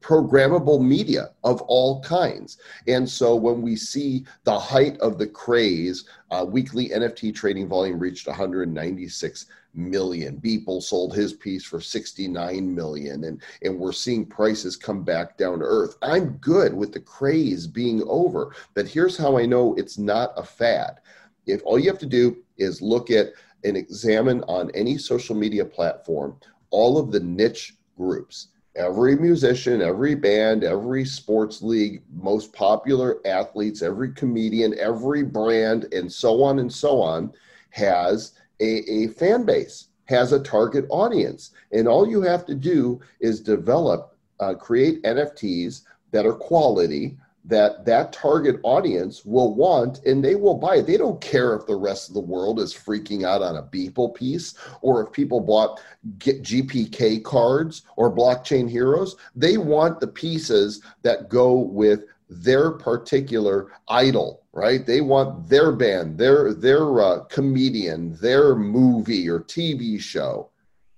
programmable 0.00 0.82
media 0.82 1.30
of 1.44 1.60
all 1.62 2.02
kinds. 2.02 2.58
And 2.88 3.08
so 3.08 3.34
when 3.36 3.62
we 3.62 3.76
see 3.76 4.24
the 4.44 4.58
height 4.58 4.98
of 4.98 5.18
the 5.18 5.26
craze, 5.26 6.04
uh, 6.30 6.44
weekly 6.48 6.88
NFT 6.88 7.34
trading 7.34 7.68
volume 7.68 7.98
reached 7.98 8.26
196 8.26 9.46
million. 9.74 10.40
Beeple 10.40 10.82
sold 10.82 11.14
his 11.14 11.32
piece 11.32 11.64
for 11.64 11.80
69 11.80 12.74
million, 12.74 13.24
and, 13.24 13.42
and 13.62 13.78
we're 13.78 13.92
seeing 13.92 14.26
prices 14.26 14.76
come 14.76 15.02
back 15.02 15.36
down 15.36 15.58
to 15.60 15.64
earth. 15.64 15.96
I'm 16.02 16.36
good 16.38 16.74
with 16.74 16.92
the 16.92 17.00
craze 17.00 17.66
being 17.66 18.02
over, 18.06 18.54
but 18.74 18.88
here's 18.88 19.16
how 19.16 19.38
I 19.38 19.46
know 19.46 19.74
it's 19.74 19.98
not 19.98 20.32
a 20.36 20.42
fad. 20.42 21.00
If 21.46 21.62
all 21.64 21.78
you 21.78 21.88
have 21.90 21.98
to 22.00 22.06
do 22.06 22.38
is 22.58 22.82
look 22.82 23.10
at 23.10 23.32
and 23.64 23.76
examine 23.76 24.42
on 24.44 24.70
any 24.72 24.96
social 24.96 25.36
media 25.36 25.64
platform 25.64 26.36
all 26.70 26.98
of 26.98 27.12
the 27.12 27.20
niche 27.20 27.74
groups 27.96 28.48
every 28.76 29.16
musician, 29.16 29.82
every 29.82 30.14
band, 30.14 30.62
every 30.62 31.04
sports 31.04 31.60
league, 31.60 32.02
most 32.14 32.52
popular 32.52 33.18
athletes, 33.26 33.82
every 33.82 34.12
comedian, 34.12 34.78
every 34.78 35.22
brand, 35.22 35.92
and 35.92 36.10
so 36.10 36.42
on 36.42 36.60
and 36.60 36.72
so 36.72 37.02
on 37.02 37.32
has 37.70 38.32
a, 38.60 38.90
a 38.90 39.08
fan 39.08 39.44
base, 39.44 39.88
has 40.06 40.32
a 40.32 40.42
target 40.42 40.86
audience. 40.90 41.52
And 41.72 41.86
all 41.86 42.08
you 42.08 42.22
have 42.22 42.44
to 42.46 42.54
do 42.54 43.00
is 43.20 43.40
develop, 43.40 44.16
uh, 44.40 44.54
create 44.54 45.02
NFTs 45.02 45.82
that 46.12 46.26
are 46.26 46.34
quality 46.34 47.16
that 47.44 47.84
that 47.86 48.12
target 48.12 48.60
audience 48.62 49.24
will 49.24 49.54
want 49.54 50.04
and 50.04 50.22
they 50.22 50.34
will 50.34 50.54
buy 50.56 50.76
it. 50.76 50.86
They 50.86 50.96
don't 50.96 51.20
care 51.20 51.54
if 51.54 51.66
the 51.66 51.76
rest 51.76 52.08
of 52.08 52.14
the 52.14 52.20
world 52.20 52.60
is 52.60 52.74
freaking 52.74 53.24
out 53.24 53.42
on 53.42 53.56
a 53.56 53.62
Beeple 53.62 54.14
piece 54.14 54.54
or 54.82 55.04
if 55.04 55.12
people 55.12 55.40
bought 55.40 55.80
GPK 56.18 57.22
cards 57.24 57.82
or 57.96 58.14
blockchain 58.14 58.68
heroes. 58.68 59.16
They 59.34 59.56
want 59.56 60.00
the 60.00 60.06
pieces 60.06 60.82
that 61.02 61.28
go 61.28 61.54
with 61.54 62.04
their 62.28 62.70
particular 62.72 63.72
idol, 63.88 64.39
right? 64.52 64.84
They 64.84 65.00
want 65.00 65.48
their 65.48 65.72
band, 65.72 66.18
their 66.18 66.54
their 66.54 67.00
uh, 67.00 67.20
comedian, 67.24 68.16
their 68.16 68.54
movie 68.54 69.28
or 69.28 69.40
TV 69.40 70.00
show. 70.00 70.50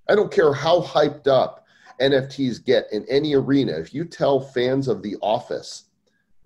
I 0.09 0.15
don't 0.15 0.33
care 0.33 0.53
how 0.53 0.81
hyped 0.81 1.29
up 1.29 1.67
NFTs 2.01 2.65
get 2.65 2.87
in 2.93 3.05
any 3.09 3.35
arena. 3.35 3.73
If 3.73 3.95
you 3.95 4.05
tell 4.05 4.41
fans 4.41 4.89
of 4.89 5.03
The 5.03 5.17
Office 5.23 5.85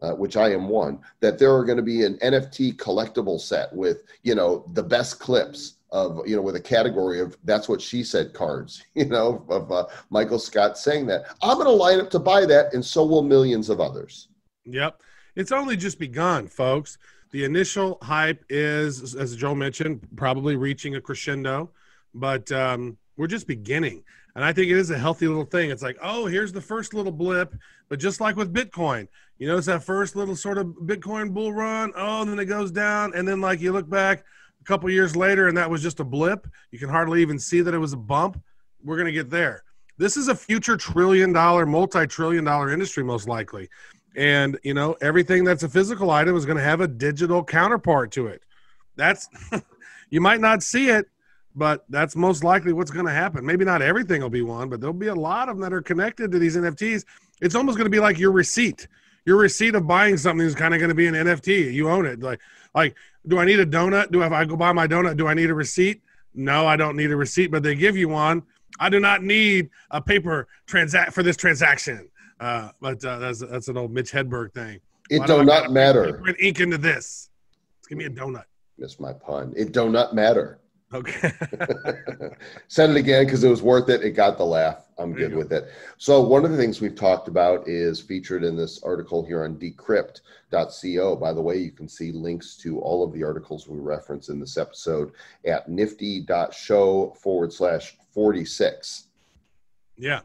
uh, 0.03 0.13
which 0.13 0.37
I 0.37 0.53
am 0.53 0.69
one, 0.69 1.01
that 1.21 1.39
there 1.39 1.55
are 1.55 1.65
going 1.65 1.79
to 1.79 1.83
be 1.83 2.05
an 2.05 2.19
NFT 2.19 2.77
collectible 2.77 3.41
set 3.41 3.73
with, 3.73 4.03
you 4.23 4.35
know, 4.35 4.65
the 4.73 4.83
best 4.83 5.19
clips 5.19 5.75
of, 5.91 6.21
you 6.27 6.37
know, 6.37 6.43
with 6.43 6.57
a 6.57 6.61
category 6.61 7.21
of 7.21 7.37
that's 7.45 7.69
what 7.69 7.81
she 7.81 8.03
said 8.03 8.35
cards, 8.35 8.83
you 8.95 9.07
know, 9.07 9.45
of 9.49 9.73
uh, 9.73 9.87
Michael 10.11 10.39
Scott 10.39 10.77
saying 10.79 11.07
that. 11.07 11.35
I'm 11.43 11.57
going 11.57 11.67
to 11.67 11.73
line 11.73 12.01
up 12.01 12.11
to 12.11 12.19
buy 12.19 12.45
that, 12.47 12.75
and 12.75 12.85
so 12.85 13.05
will 13.05 13.23
millions 13.23 13.71
of 13.71 13.81
others. 13.81 14.29
Yep. 14.65 15.01
It's 15.37 15.53
only 15.53 15.77
just 15.77 15.99
begun, 15.99 16.49
folks. 16.49 16.99
The 17.31 17.45
initial 17.45 17.99
hype 18.03 18.45
is, 18.49 19.15
as 19.15 19.37
Joe 19.37 19.55
mentioned, 19.55 20.07
probably 20.17 20.57
reaching 20.57 20.97
a 20.97 21.01
crescendo, 21.01 21.71
but 22.15 22.51
um, 22.51 22.97
we're 23.17 23.27
just 23.27 23.47
beginning. 23.47 24.03
And 24.35 24.45
I 24.45 24.53
think 24.53 24.71
it 24.71 24.77
is 24.77 24.91
a 24.91 24.99
healthy 24.99 25.27
little 25.27 25.45
thing. 25.45 25.71
It's 25.71 25.83
like, 25.83 25.97
oh, 26.03 26.27
here's 26.27 26.53
the 26.53 26.61
first 26.61 26.95
little 26.95 27.13
blip. 27.13 27.55
But 27.89 27.99
just 27.99 28.21
like 28.21 28.37
with 28.37 28.53
Bitcoin, 28.53 29.09
you 29.39 29.55
it's 29.57 29.67
that 29.67 29.83
first 29.83 30.17
little 30.17 30.37
sort 30.37 30.59
of 30.59 30.67
Bitcoin 30.67 31.33
bull 31.33 31.53
run. 31.53 31.93
Oh, 31.97 32.23
and 32.23 32.31
then 32.31 32.39
it 32.39 32.47
goes 32.47 32.71
down. 32.71 33.13
And 33.15 33.27
then, 33.27 33.41
like, 33.41 33.61
you 33.61 33.73
look 33.73 33.89
back 33.89 34.25
a 34.61 34.65
couple 34.65 34.91
years 34.91 35.17
later 35.17 35.49
and 35.49 35.57
that 35.57 35.71
was 35.71 35.83
just 35.83 36.01
a 36.01 36.05
blip. 36.05 36.47
You 36.71 36.79
can 36.79 36.89
hardly 36.89 37.23
even 37.23 37.39
see 37.39 37.61
that 37.61 37.75
it 37.75 37.79
was 37.79 37.93
a 37.93 37.99
bump. 37.99 38.43
We're 38.85 38.97
going 38.97 39.07
to 39.07 39.13
get 39.13 39.31
there. 39.31 39.65
This 39.99 40.19
is 40.19 40.29
a 40.29 40.35
future 40.35 40.77
trillion 40.77 41.33
dollar, 41.33 41.65
multi 41.65 42.07
trillion 42.07 42.45
dollar 42.45 42.71
industry, 42.71 43.03
most 43.03 43.29
likely. 43.29 43.69
And, 44.17 44.59
you 44.63 44.73
know, 44.73 44.97
everything 45.03 45.45
that's 45.45 45.63
a 45.63 45.69
physical 45.69 46.11
item 46.11 46.35
is 46.37 46.47
going 46.47 46.57
to 46.57 46.65
have 46.65 46.81
a 46.81 46.89
digital 46.89 47.45
counterpart 47.45 48.11
to 48.13 48.29
it. 48.29 48.43
That's, 48.97 49.29
you 50.11 50.23
might 50.23 50.41
not 50.41 50.63
see 50.63 50.89
it, 50.89 51.07
but 51.55 51.85
that's 51.91 52.17
most 52.17 52.43
likely 52.43 52.73
what's 52.73 52.91
going 52.91 53.05
to 53.05 53.13
happen. 53.13 53.45
Maybe 53.45 53.65
not 53.65 53.83
everything 53.83 54.23
will 54.23 54.31
be 54.31 54.41
one, 54.41 54.71
but 54.71 54.81
there'll 54.81 54.95
be 54.95 55.09
a 55.09 55.15
lot 55.15 55.51
of 55.51 55.57
them 55.57 55.63
that 55.63 55.73
are 55.75 55.83
connected 55.83 56.33
to 56.33 56.39
these 56.39 56.57
NFTs. 56.57 57.05
It's 57.43 57.55
almost 57.55 57.77
going 57.77 57.85
to 57.87 57.91
be 57.91 58.01
like 58.01 58.19
your 58.19 58.33
receipt. 58.33 58.89
your 59.27 59.37
receipt 59.37 59.75
of 59.75 59.87
buying 59.87 60.17
something 60.17 60.47
is 60.47 60.55
kind 60.55 60.73
of 60.73 60.81
going 60.81 60.89
to 60.89 60.95
be 60.95 61.07
an 61.07 61.15
NFT. 61.15 61.73
You 61.73 61.91
own 61.91 62.07
it. 62.07 62.21
Like, 62.21 62.41
like, 62.75 62.97
do 63.27 63.39
I 63.39 63.45
need 63.45 63.61
a 63.61 63.67
donut? 63.67 64.11
Do 64.13 64.23
I, 64.23 64.27
if 64.27 64.33
I 64.33 64.45
go 64.47 64.57
buy 64.57 64.73
my 64.73 64.87
donut, 64.87 65.17
do 65.19 65.27
I 65.27 65.35
need 65.35 65.51
a 65.51 65.55
receipt? 65.55 66.01
No, 66.35 66.67
I 66.67 66.77
don't 66.77 66.97
need 66.97 67.11
a 67.11 67.17
receipt, 67.17 67.51
but 67.51 67.63
they 67.63 67.75
give 67.75 67.97
you 67.97 68.09
one. 68.09 68.43
I 68.79 68.89
do 68.89 69.01
not 69.01 69.23
need 69.23 69.71
a 69.91 70.01
paper 70.01 70.49
transact 70.67 71.13
for 71.13 71.23
this 71.23 71.37
transaction. 71.37 72.09
Uh, 72.41 72.71
but 72.81 73.05
uh, 73.05 73.19
that's 73.19 73.41
that's 73.41 73.69
an 73.69 73.77
old 73.77 73.93
Mitch 73.93 74.13
Hedberg 74.13 74.53
thing. 74.53 74.81
It 75.11 75.21
Why 75.21 75.27
do 75.27 75.45
not 75.45 75.73
matter. 75.73 76.21
Put 76.25 76.41
ink 76.41 76.61
into 76.61 76.79
this. 76.79 77.31
give 77.89 77.99
me 77.99 78.05
a 78.05 78.11
donut. 78.11 78.45
Miss 78.79 79.01
my 79.01 79.13
pun. 79.13 79.55
It 79.57 79.73
do 79.73 79.89
not 79.89 80.15
matter. 80.15 80.59
Okay. 80.93 81.33
Said 82.69 82.91
it 82.91 82.97
again 82.97 83.25
because 83.25 83.43
it 83.43 83.49
was 83.49 83.63
worth 83.63 83.89
it. 83.89 84.03
It 84.03 84.13
got 84.13 84.39
the 84.39 84.45
laugh. 84.45 84.85
I'm 84.99 85.11
there 85.13 85.29
good 85.29 85.37
with 85.37 85.53
it. 85.53 85.69
So 85.99 86.21
one 86.21 86.45
of 86.45 86.53
the 86.53 86.57
things 86.57 86.81
we've 86.81 86.95
talked 86.95 87.29
about 87.29 87.67
is 87.69 88.01
featured 88.01 88.45
in 88.45 88.57
this 88.57 88.83
article 88.83 89.25
here 89.25 89.45
on 89.45 89.57
decrypt.co. 89.57 91.17
By 91.17 91.33
the 91.33 91.43
way, 91.43 91.59
you 91.59 91.73
can 91.73 91.89
see 91.89 92.13
links 92.13 92.57
to 92.59 92.79
all 92.81 93.03
of 93.03 93.13
the 93.13 93.25
articles 93.25 93.69
we 93.69 93.79
reference 93.79 94.29
in 94.29 94.39
this 94.39 94.57
episode 94.57 95.13
at 95.45 95.69
nifty.show 95.69 97.17
forward 97.21 97.53
slash 97.53 97.97
46. 98.13 99.09
Yeah. 99.97 100.21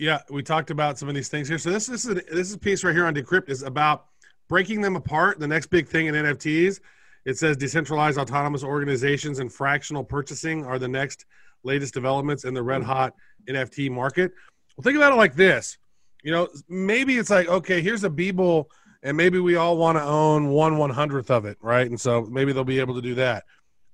Yeah. 0.00 0.20
We 0.30 0.42
talked 0.42 0.70
about 0.70 0.98
some 0.98 1.08
of 1.08 1.14
these 1.14 1.28
things 1.28 1.46
here. 1.46 1.58
So 1.58 1.70
this, 1.70 1.86
this 1.86 2.04
is 2.04 2.14
this 2.14 2.48
is 2.48 2.54
a 2.54 2.58
piece 2.58 2.82
right 2.82 2.94
here 2.94 3.06
on 3.06 3.14
Decrypt 3.14 3.48
is 3.48 3.62
about 3.62 4.06
breaking 4.48 4.80
them 4.80 4.96
apart. 4.96 5.38
The 5.38 5.46
next 5.46 5.66
big 5.66 5.86
thing 5.86 6.06
in 6.06 6.14
NFTs 6.14 6.80
it 7.24 7.38
says 7.38 7.56
decentralized 7.56 8.18
autonomous 8.18 8.64
organizations 8.64 9.38
and 9.38 9.52
fractional 9.52 10.04
purchasing 10.04 10.64
are 10.64 10.78
the 10.78 10.88
next 10.88 11.26
latest 11.62 11.92
developments 11.92 12.44
in 12.44 12.54
the 12.54 12.62
red 12.62 12.82
mm. 12.82 12.86
hot 12.86 13.14
NFT 13.48 13.90
market. 13.90 14.32
Well, 14.76 14.82
think 14.82 14.96
about 14.96 15.12
it 15.12 15.16
like 15.16 15.34
this. 15.34 15.76
You 16.22 16.32
know, 16.32 16.48
maybe 16.68 17.16
it's 17.16 17.30
like, 17.30 17.48
okay, 17.48 17.80
here's 17.80 18.04
a 18.04 18.10
Beeple, 18.10 18.66
and 19.02 19.16
maybe 19.16 19.38
we 19.38 19.56
all 19.56 19.76
want 19.76 19.96
to 19.98 20.02
own 20.02 20.48
one 20.48 20.76
one 20.76 20.90
hundredth 20.90 21.30
of 21.30 21.44
it, 21.44 21.58
right? 21.60 21.86
And 21.86 22.00
so 22.00 22.22
maybe 22.22 22.52
they'll 22.52 22.64
be 22.64 22.80
able 22.80 22.94
to 22.94 23.02
do 23.02 23.14
that. 23.16 23.44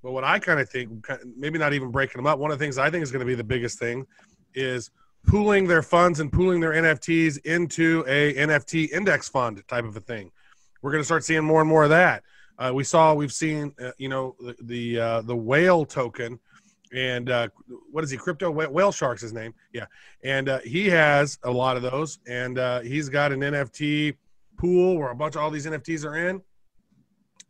But 0.02 0.12
what 0.12 0.24
I 0.24 0.38
kind 0.38 0.60
of 0.60 0.68
think, 0.68 1.06
maybe 1.36 1.58
not 1.58 1.72
even 1.72 1.90
breaking 1.90 2.18
them 2.18 2.26
up, 2.26 2.38
one 2.38 2.50
of 2.52 2.58
the 2.58 2.64
things 2.64 2.78
I 2.78 2.90
think 2.90 3.02
is 3.02 3.10
going 3.10 3.20
to 3.20 3.26
be 3.26 3.34
the 3.34 3.44
biggest 3.44 3.78
thing 3.78 4.06
is 4.54 4.90
pooling 5.26 5.66
their 5.66 5.82
funds 5.82 6.20
and 6.20 6.32
pooling 6.32 6.60
their 6.60 6.72
NFTs 6.72 7.44
into 7.44 8.04
a 8.06 8.34
NFT 8.34 8.90
index 8.90 9.28
fund 9.28 9.62
type 9.68 9.84
of 9.84 9.96
a 9.96 10.00
thing. 10.00 10.30
We're 10.82 10.92
going 10.92 11.00
to 11.00 11.06
start 11.06 11.24
seeing 11.24 11.44
more 11.44 11.60
and 11.60 11.68
more 11.68 11.84
of 11.84 11.90
that. 11.90 12.22
Uh, 12.58 12.70
we 12.72 12.84
saw, 12.84 13.12
we've 13.12 13.32
seen, 13.32 13.74
uh, 13.82 13.90
you 13.98 14.08
know, 14.08 14.36
the 14.40 14.56
the, 14.62 15.00
uh, 15.00 15.20
the 15.22 15.36
whale 15.36 15.84
token, 15.84 16.38
and 16.94 17.28
uh, 17.28 17.48
what 17.90 18.04
is 18.04 18.10
he? 18.10 18.16
Crypto 18.16 18.50
whale 18.50 18.92
sharks, 18.92 19.20
his 19.20 19.32
name, 19.32 19.52
yeah. 19.72 19.86
And 20.24 20.48
uh, 20.48 20.60
he 20.60 20.88
has 20.88 21.38
a 21.42 21.50
lot 21.50 21.76
of 21.76 21.82
those, 21.82 22.18
and 22.26 22.58
uh, 22.58 22.80
he's 22.80 23.08
got 23.08 23.32
an 23.32 23.40
NFT 23.40 24.16
pool 24.56 24.96
where 24.96 25.10
a 25.10 25.14
bunch 25.14 25.34
of 25.34 25.42
all 25.42 25.50
these 25.50 25.66
NFTs 25.66 26.04
are 26.06 26.28
in, 26.28 26.40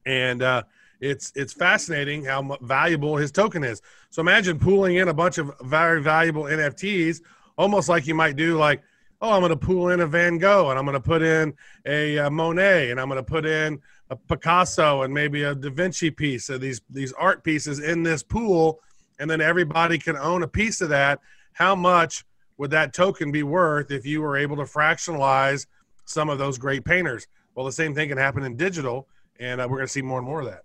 and 0.06 0.64
it's 1.00 1.33
it's 1.37 1.52
fascinating 1.52 2.25
how 2.25 2.56
valuable 2.62 3.16
his 3.16 3.30
token 3.30 3.62
is. 3.62 3.83
So 4.11 4.21
imagine 4.21 4.59
pooling 4.59 4.97
in 4.97 5.09
a 5.09 5.14
bunch 5.14 5.38
of 5.38 5.52
very 5.62 6.02
valuable 6.02 6.45
NFTs, 6.45 7.21
almost 7.56 7.88
like 7.88 8.06
you 8.06 8.14
might 8.14 8.36
do 8.36 8.56
like 8.56 8.82
oh, 9.22 9.32
I'm 9.32 9.40
going 9.40 9.50
to 9.50 9.56
pool 9.56 9.88
in 9.88 10.00
a 10.00 10.06
Van 10.06 10.36
Gogh 10.36 10.68
and 10.68 10.78
I'm 10.78 10.84
going 10.84 10.92
to 10.92 11.00
put 11.00 11.22
in 11.22 11.54
a, 11.86 12.18
a 12.18 12.30
Monet 12.30 12.90
and 12.90 13.00
I'm 13.00 13.08
going 13.08 13.16
to 13.16 13.22
put 13.22 13.46
in 13.46 13.80
a 14.10 14.16
Picasso 14.16 15.02
and 15.02 15.12
maybe 15.12 15.42
a 15.42 15.54
Da 15.54 15.70
Vinci 15.70 16.10
piece 16.10 16.48
of 16.48 16.60
these 16.60 16.80
these 16.90 17.12
art 17.14 17.42
pieces 17.42 17.80
in 17.80 18.02
this 18.02 18.22
pool, 18.22 18.80
and 19.18 19.28
then 19.28 19.40
everybody 19.40 19.98
can 19.98 20.16
own 20.16 20.42
a 20.42 20.48
piece 20.48 20.80
of 20.80 20.88
that. 20.90 21.20
How 21.52 21.75
much 21.75 22.25
would 22.58 22.70
that 22.70 22.94
token 22.94 23.32
be 23.32 23.42
worth 23.42 23.90
if 23.90 24.06
you 24.06 24.22
were 24.22 24.36
able 24.36 24.56
to 24.56 24.62
fractionalize 24.62 25.66
some 26.04 26.28
of 26.28 26.38
those 26.38 26.58
great 26.58 26.84
painters? 26.84 27.26
Well, 27.54 27.66
the 27.66 27.72
same 27.72 27.94
thing 27.94 28.08
can 28.08 28.18
happen 28.18 28.44
in 28.44 28.56
digital, 28.56 29.08
and 29.40 29.60
uh, 29.60 29.66
we're 29.68 29.78
going 29.78 29.88
to 29.88 29.92
see 29.92 30.02
more 30.02 30.18
and 30.18 30.26
more 30.26 30.40
of 30.40 30.46
that. 30.46 30.62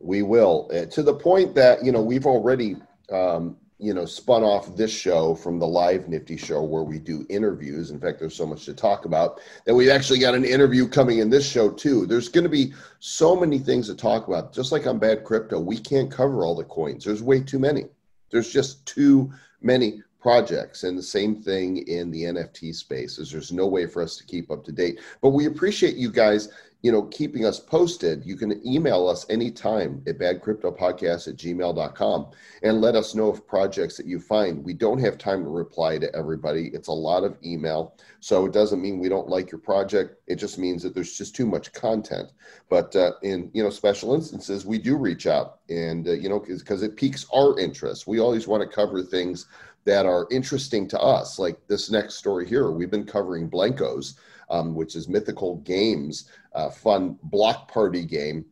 We 0.00 0.22
will, 0.22 0.70
uh, 0.72 0.86
to 0.86 1.02
the 1.02 1.14
point 1.14 1.54
that 1.56 1.84
you 1.84 1.92
know 1.92 2.00
we've 2.00 2.26
already 2.26 2.76
um, 3.12 3.56
you 3.78 3.94
know 3.94 4.04
spun 4.04 4.42
off 4.42 4.76
this 4.76 4.90
show 4.90 5.34
from 5.34 5.58
the 5.58 5.66
live 5.66 6.08
nifty 6.08 6.36
show 6.36 6.62
where 6.62 6.82
we 6.82 6.98
do 6.98 7.24
interviews. 7.28 7.90
In 7.90 8.00
fact 8.00 8.18
there's 8.18 8.34
so 8.34 8.46
much 8.46 8.64
to 8.64 8.74
talk 8.74 9.04
about 9.04 9.40
that 9.64 9.74
we've 9.74 9.88
actually 9.88 10.18
got 10.18 10.34
an 10.34 10.44
interview 10.44 10.88
coming 10.88 11.18
in 11.18 11.30
this 11.30 11.48
show 11.48 11.70
too. 11.70 12.04
There's 12.06 12.28
going 12.28 12.44
to 12.44 12.50
be 12.50 12.74
so 12.98 13.36
many 13.36 13.58
things 13.58 13.86
to 13.86 13.94
talk 13.94 14.26
about. 14.26 14.52
Just 14.52 14.72
like 14.72 14.86
on 14.86 14.98
bad 14.98 15.24
crypto 15.24 15.60
we 15.60 15.78
can't 15.78 16.10
cover 16.10 16.44
all 16.44 16.56
the 16.56 16.64
coins. 16.64 17.04
There's 17.04 17.22
way 17.22 17.40
too 17.40 17.58
many. 17.58 17.84
There's 18.30 18.52
just 18.52 18.84
too 18.84 19.32
many 19.60 20.02
projects. 20.20 20.82
And 20.82 20.98
the 20.98 21.02
same 21.02 21.36
thing 21.36 21.78
in 21.88 22.10
the 22.10 22.24
nft 22.24 22.74
space 22.74 23.18
is 23.18 23.30
there's 23.30 23.52
no 23.52 23.66
way 23.66 23.86
for 23.86 24.02
us 24.02 24.16
to 24.16 24.26
keep 24.26 24.50
up 24.50 24.64
to 24.64 24.72
date. 24.72 25.00
But 25.22 25.30
we 25.30 25.46
appreciate 25.46 25.94
you 25.94 26.10
guys 26.10 26.48
you 26.82 26.92
know, 26.92 27.02
keeping 27.02 27.44
us 27.44 27.58
posted, 27.58 28.24
you 28.24 28.36
can 28.36 28.64
email 28.66 29.08
us 29.08 29.26
anytime 29.28 30.00
at 30.06 30.18
badcryptopodcast 30.18 31.26
at 31.26 31.36
gmail.com 31.36 32.30
and 32.62 32.80
let 32.80 32.94
us 32.94 33.16
know 33.16 33.28
of 33.28 33.46
projects 33.48 33.96
that 33.96 34.06
you 34.06 34.20
find. 34.20 34.62
We 34.62 34.74
don't 34.74 35.00
have 35.00 35.18
time 35.18 35.42
to 35.42 35.50
reply 35.50 35.98
to 35.98 36.14
everybody. 36.14 36.70
It's 36.72 36.86
a 36.86 36.92
lot 36.92 37.24
of 37.24 37.36
email. 37.44 37.96
So 38.20 38.46
it 38.46 38.52
doesn't 38.52 38.80
mean 38.80 39.00
we 39.00 39.08
don't 39.08 39.28
like 39.28 39.50
your 39.50 39.60
project. 39.60 40.20
It 40.28 40.36
just 40.36 40.56
means 40.56 40.84
that 40.84 40.94
there's 40.94 41.18
just 41.18 41.34
too 41.34 41.46
much 41.46 41.72
content. 41.72 42.30
But 42.68 42.94
uh, 42.94 43.12
in, 43.22 43.50
you 43.52 43.64
know, 43.64 43.70
special 43.70 44.14
instances, 44.14 44.64
we 44.64 44.78
do 44.78 44.96
reach 44.96 45.26
out 45.26 45.58
and, 45.68 46.06
uh, 46.06 46.12
you 46.12 46.28
know, 46.28 46.38
because 46.38 46.84
it 46.84 46.96
piques 46.96 47.26
our 47.34 47.58
interest. 47.58 48.06
We 48.06 48.20
always 48.20 48.46
want 48.46 48.62
to 48.62 48.74
cover 48.74 49.02
things 49.02 49.46
that 49.84 50.06
are 50.06 50.28
interesting 50.30 50.86
to 50.86 51.00
us. 51.00 51.40
Like 51.40 51.58
this 51.66 51.90
next 51.90 52.16
story 52.16 52.46
here, 52.46 52.70
we've 52.70 52.90
been 52.90 53.06
covering 53.06 53.50
Blankos 53.50 54.14
um, 54.50 54.74
which 54.74 54.96
is 54.96 55.08
Mythical 55.08 55.56
Games, 55.56 56.30
uh, 56.54 56.70
fun 56.70 57.18
block 57.24 57.70
party 57.70 58.04
game. 58.04 58.44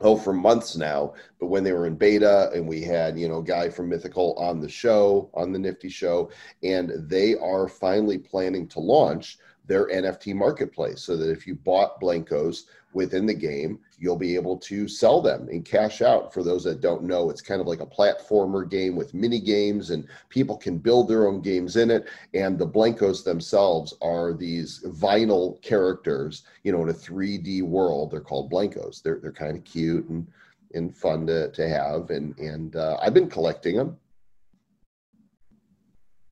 Oh, 0.00 0.16
for 0.16 0.32
months 0.32 0.76
now, 0.76 1.14
but 1.38 1.46
when 1.46 1.62
they 1.62 1.70
were 1.72 1.86
in 1.86 1.94
beta, 1.94 2.50
and 2.52 2.66
we 2.66 2.82
had 2.82 3.16
you 3.16 3.28
know 3.28 3.40
guy 3.40 3.68
from 3.68 3.88
Mythical 3.88 4.34
on 4.36 4.60
the 4.60 4.68
show, 4.68 5.30
on 5.34 5.52
the 5.52 5.60
Nifty 5.60 5.88
show, 5.88 6.30
and 6.64 6.92
they 7.08 7.36
are 7.36 7.68
finally 7.68 8.18
planning 8.18 8.66
to 8.68 8.80
launch 8.80 9.38
their 9.66 9.88
NFT 9.88 10.34
marketplace, 10.34 11.02
so 11.02 11.16
that 11.16 11.30
if 11.30 11.46
you 11.46 11.54
bought 11.54 12.00
Blankos 12.00 12.64
within 12.92 13.26
the 13.26 13.34
game, 13.34 13.78
you'll 13.98 14.16
be 14.16 14.34
able 14.34 14.58
to 14.58 14.86
sell 14.86 15.22
them 15.22 15.48
and 15.48 15.64
cash 15.64 16.02
out. 16.02 16.32
For 16.32 16.42
those 16.42 16.64
that 16.64 16.80
don't 16.80 17.04
know, 17.04 17.30
it's 17.30 17.40
kind 17.40 17.60
of 17.60 17.66
like 17.66 17.80
a 17.80 17.86
platformer 17.86 18.68
game 18.68 18.96
with 18.96 19.14
mini 19.14 19.40
games, 19.40 19.90
and 19.90 20.06
people 20.28 20.56
can 20.56 20.78
build 20.78 21.08
their 21.08 21.26
own 21.26 21.40
games 21.40 21.76
in 21.76 21.90
it. 21.90 22.08
And 22.34 22.58
the 22.58 22.66
Blankos 22.66 23.24
themselves 23.24 23.94
are 24.02 24.32
these 24.32 24.82
vinyl 24.86 25.60
characters, 25.62 26.42
you 26.64 26.72
know, 26.72 26.82
in 26.82 26.90
a 26.90 26.94
3D 26.94 27.62
world. 27.62 28.10
They're 28.10 28.20
called 28.20 28.50
Blankos. 28.50 29.02
They're 29.02 29.20
they're 29.22 29.32
kind 29.32 29.56
of 29.56 29.64
cute 29.64 30.08
and 30.08 30.26
and 30.74 30.96
fun 30.96 31.26
to, 31.26 31.50
to 31.50 31.68
have. 31.68 32.10
And 32.10 32.38
and 32.38 32.76
uh, 32.76 32.98
I've 33.00 33.14
been 33.14 33.30
collecting 33.30 33.76
them. 33.76 33.96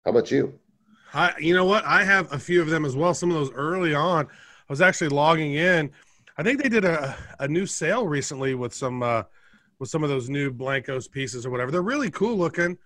How 0.05 0.13
about 0.13 0.31
you? 0.31 0.60
I, 1.13 1.35
you 1.39 1.55
know 1.55 1.65
what? 1.65 1.85
I 1.85 2.05
have 2.05 2.33
a 2.33 2.39
few 2.39 2.63
of 2.63 2.69
them 2.69 2.85
as 2.85 2.97
well. 2.97 3.15
Some 3.15 3.31
of 3.31 3.37
those 3.37 3.53
early 3.53 3.95
on. 3.95 4.27
I 4.27 4.73
was 4.73 4.81
actually 4.81 5.09
logging 5.09 5.55
in 5.55 5.91
I 6.41 6.43
think 6.43 6.63
they 6.63 6.71
did 6.71 6.87
a, 6.87 7.15
a 7.39 7.47
new 7.47 7.67
sale 7.67 8.07
recently 8.07 8.55
with 8.55 8.73
some 8.73 9.03
uh, 9.03 9.25
with 9.79 9.91
some 9.91 10.03
of 10.03 10.09
those 10.09 10.31
new 10.31 10.51
Blankos 10.51 11.11
pieces 11.11 11.45
or 11.45 11.51
whatever. 11.51 11.71
They're 11.71 11.83
really 11.83 12.11
cool 12.11 12.35
looking. 12.35 12.79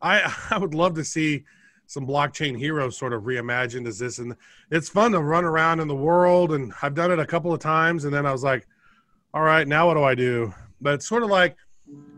I 0.00 0.32
I 0.52 0.58
would 0.58 0.74
love 0.74 0.94
to 0.94 1.04
see 1.04 1.42
some 1.88 2.06
blockchain 2.06 2.56
heroes 2.56 2.96
sort 2.96 3.12
of 3.12 3.24
reimagined 3.24 3.88
as 3.88 3.98
this, 3.98 4.20
and 4.20 4.36
it's 4.70 4.88
fun 4.88 5.10
to 5.10 5.20
run 5.20 5.44
around 5.44 5.80
in 5.80 5.88
the 5.88 5.94
world. 5.94 6.52
And 6.52 6.72
I've 6.82 6.94
done 6.94 7.10
it 7.10 7.18
a 7.18 7.26
couple 7.26 7.52
of 7.52 7.58
times, 7.58 8.04
and 8.04 8.14
then 8.14 8.26
I 8.26 8.30
was 8.30 8.44
like, 8.44 8.68
all 9.34 9.42
right, 9.42 9.66
now 9.66 9.88
what 9.88 9.94
do 9.94 10.04
I 10.04 10.14
do? 10.14 10.54
But 10.80 10.94
it's 10.94 11.08
sort 11.08 11.24
of 11.24 11.30
like, 11.30 11.56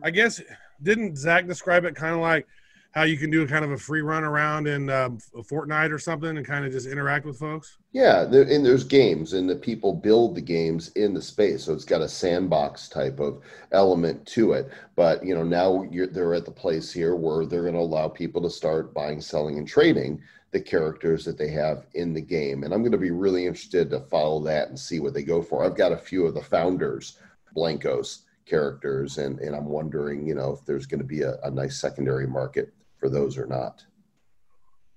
I 0.03 0.11
guess, 0.11 0.43
didn't 0.83 1.17
Zach 1.17 1.47
describe 1.47 1.87
it 1.87 1.97
kind 1.97 2.15
of 2.15 2.21
like 2.21 2.47
how 2.93 3.05
you 3.05 3.17
can 3.17 3.31
do 3.31 3.47
kind 3.47 3.65
of 3.65 3.73
a 3.73 3.79
free 3.79 4.03
run 4.03 4.23
around 4.23 4.69
in 4.69 4.91
um, 4.91 5.19
Fortnite 5.35 5.91
or 5.91 5.99
something 5.99 6.37
and 6.37 6.47
kind 6.47 6.67
of 6.67 6.73
just 6.73 6.87
interact 6.87 7.25
with 7.25 7.39
folks? 7.39 7.79
Yeah, 7.93 8.25
there, 8.25 8.43
and 8.43 8.65
there's 8.65 8.85
games, 8.85 9.33
and 9.33 9.49
the 9.49 9.57
people 9.57 9.95
build 9.95 10.35
the 10.35 10.43
games 10.43 10.91
in 10.93 11.15
the 11.15 11.23
space, 11.23 11.65
so 11.65 11.73
it's 11.73 11.87
got 11.87 12.03
a 12.03 12.09
sandbox 12.09 12.89
type 12.89 13.19
of 13.19 13.43
element 13.73 14.27
to 14.29 14.53
it. 14.53 14.71
But 14.95 15.25
you 15.25 15.35
know, 15.35 15.43
now 15.43 15.87
they're 15.91 16.35
at 16.35 16.45
the 16.45 16.51
place 16.51 16.93
here 16.93 17.17
where 17.17 17.47
they're 17.47 17.63
going 17.63 17.75
to 17.75 17.81
allow 17.81 18.09
people 18.09 18.43
to 18.43 18.51
start 18.51 18.93
buying, 18.93 19.23
selling, 19.23 19.57
and 19.57 19.67
trading 19.67 20.21
the 20.51 20.61
characters 20.61 21.25
that 21.25 21.39
they 21.39 21.49
have 21.49 21.87
in 21.95 22.13
the 22.13 22.21
game. 22.21 22.63
And 22.63 22.75
I'm 22.75 22.83
going 22.83 22.93
to 22.93 22.99
be 22.99 23.11
really 23.11 23.47
interested 23.47 23.89
to 23.89 24.01
follow 24.01 24.43
that 24.43 24.69
and 24.69 24.79
see 24.79 25.01
what 25.01 25.15
they 25.15 25.23
go 25.23 25.41
for. 25.41 25.65
I've 25.65 25.79
got 25.79 25.93
a 25.93 25.97
few 25.97 26.27
of 26.27 26.35
the 26.35 26.43
founders, 26.43 27.19
Blankos 27.57 28.25
characters, 28.45 29.17
and 29.17 29.39
and 29.39 29.57
I'm 29.57 29.65
wondering, 29.65 30.27
you 30.27 30.35
know, 30.35 30.53
if 30.53 30.67
there's 30.67 30.85
going 30.85 31.01
to 31.01 31.07
be 31.07 31.23
a, 31.23 31.39
a 31.43 31.51
nice 31.51 31.81
secondary 31.81 32.27
market 32.27 32.71
for 33.03 33.11
those 33.11 33.37
or 33.37 33.47
not. 33.47 33.85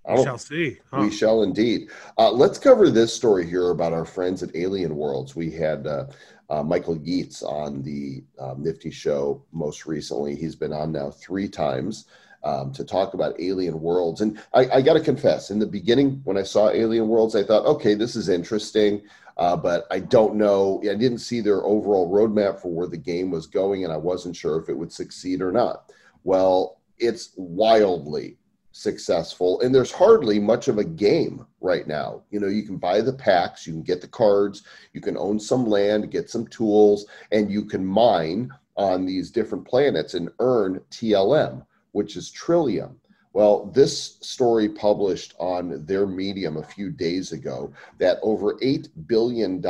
We 0.07 0.23
shall 0.23 0.37
see. 0.37 0.77
Huh? 0.91 1.01
We 1.01 1.09
shall 1.09 1.41
indeed. 1.41 1.89
Uh, 2.19 2.29
let's 2.29 2.59
cover 2.59 2.91
this 2.91 3.11
story 3.11 3.49
here 3.49 3.71
about 3.71 3.93
our 3.93 4.05
friends 4.05 4.43
at 4.43 4.55
Alien 4.55 4.95
Worlds. 4.95 5.35
We 5.35 5.49
had 5.49 5.87
uh, 5.87 6.05
uh, 6.51 6.61
Michael 6.61 6.97
Yeats 6.97 7.41
on 7.41 7.81
the 7.81 8.23
um, 8.37 8.61
Nifty 8.61 8.91
Show 8.91 9.43
most 9.51 9.87
recently. 9.87 10.35
He's 10.35 10.55
been 10.55 10.73
on 10.73 10.91
now 10.91 11.09
three 11.09 11.49
times. 11.49 12.05
um, 12.45 12.71
to 12.73 12.85
talk 12.85 13.15
about 13.15 13.39
alien 13.41 13.81
worlds. 13.81 14.21
And 14.21 14.39
I, 14.53 14.69
I 14.75 14.81
got 14.81 14.93
to 14.93 14.99
confess, 15.01 15.49
in 15.49 15.59
the 15.59 15.65
beginning, 15.65 16.21
when 16.23 16.37
I 16.37 16.43
saw 16.43 16.69
Alien 16.69 17.07
Worlds, 17.07 17.35
I 17.35 17.43
thought, 17.43 17.65
okay, 17.65 17.95
this 17.95 18.15
is 18.15 18.29
interesting. 18.29 19.01
Uh, 19.37 19.57
but 19.57 19.85
I 19.91 19.99
don't 19.99 20.35
know. 20.35 20.79
I 20.83 20.95
didn't 20.95 21.17
see 21.17 21.41
their 21.41 21.63
overall 21.65 22.09
roadmap 22.09 22.61
for 22.61 22.69
where 22.69 22.87
the 22.87 22.97
game 22.97 23.31
was 23.31 23.47
going, 23.47 23.83
and 23.83 23.91
I 23.91 23.97
wasn't 23.97 24.35
sure 24.35 24.61
if 24.61 24.69
it 24.69 24.77
would 24.77 24.93
succeed 24.93 25.41
or 25.41 25.51
not. 25.51 25.91
Well, 26.23 26.74
it's 26.97 27.31
wildly 27.35 28.37
successful, 28.71 29.61
and 29.61 29.73
there's 29.73 29.91
hardly 29.91 30.37
much 30.37 30.67
of 30.67 30.77
a 30.77 30.83
game 30.83 31.45
right 31.61 31.87
now. 31.87 32.21
You 32.29 32.41
know, 32.41 32.47
you 32.47 32.63
can 32.63 32.77
buy 32.77 32.99
the 32.99 33.13
packs, 33.13 33.65
you 33.65 33.73
can 33.73 33.83
get 33.83 34.01
the 34.01 34.07
cards, 34.07 34.63
you 34.93 34.99
can 34.99 35.17
own 35.17 35.39
some 35.39 35.65
land, 35.65 36.11
get 36.11 36.29
some 36.29 36.45
tools, 36.47 37.05
and 37.31 37.49
you 37.49 37.63
can 37.63 37.85
mine 37.85 38.51
on 38.75 39.05
these 39.05 39.31
different 39.31 39.65
planets 39.65 40.13
and 40.13 40.29
earn 40.39 40.81
TLM, 40.91 41.65
which 41.93 42.17
is 42.17 42.29
Trillium. 42.29 42.99
Well, 43.31 43.65
this 43.73 44.17
story 44.21 44.69
published 44.69 45.35
on 45.39 45.85
their 45.85 46.05
medium 46.05 46.57
a 46.57 46.63
few 46.63 46.89
days 46.89 47.31
ago 47.31 47.71
that 47.97 48.19
over 48.21 48.55
$8 48.55 48.89
billion 49.07 49.61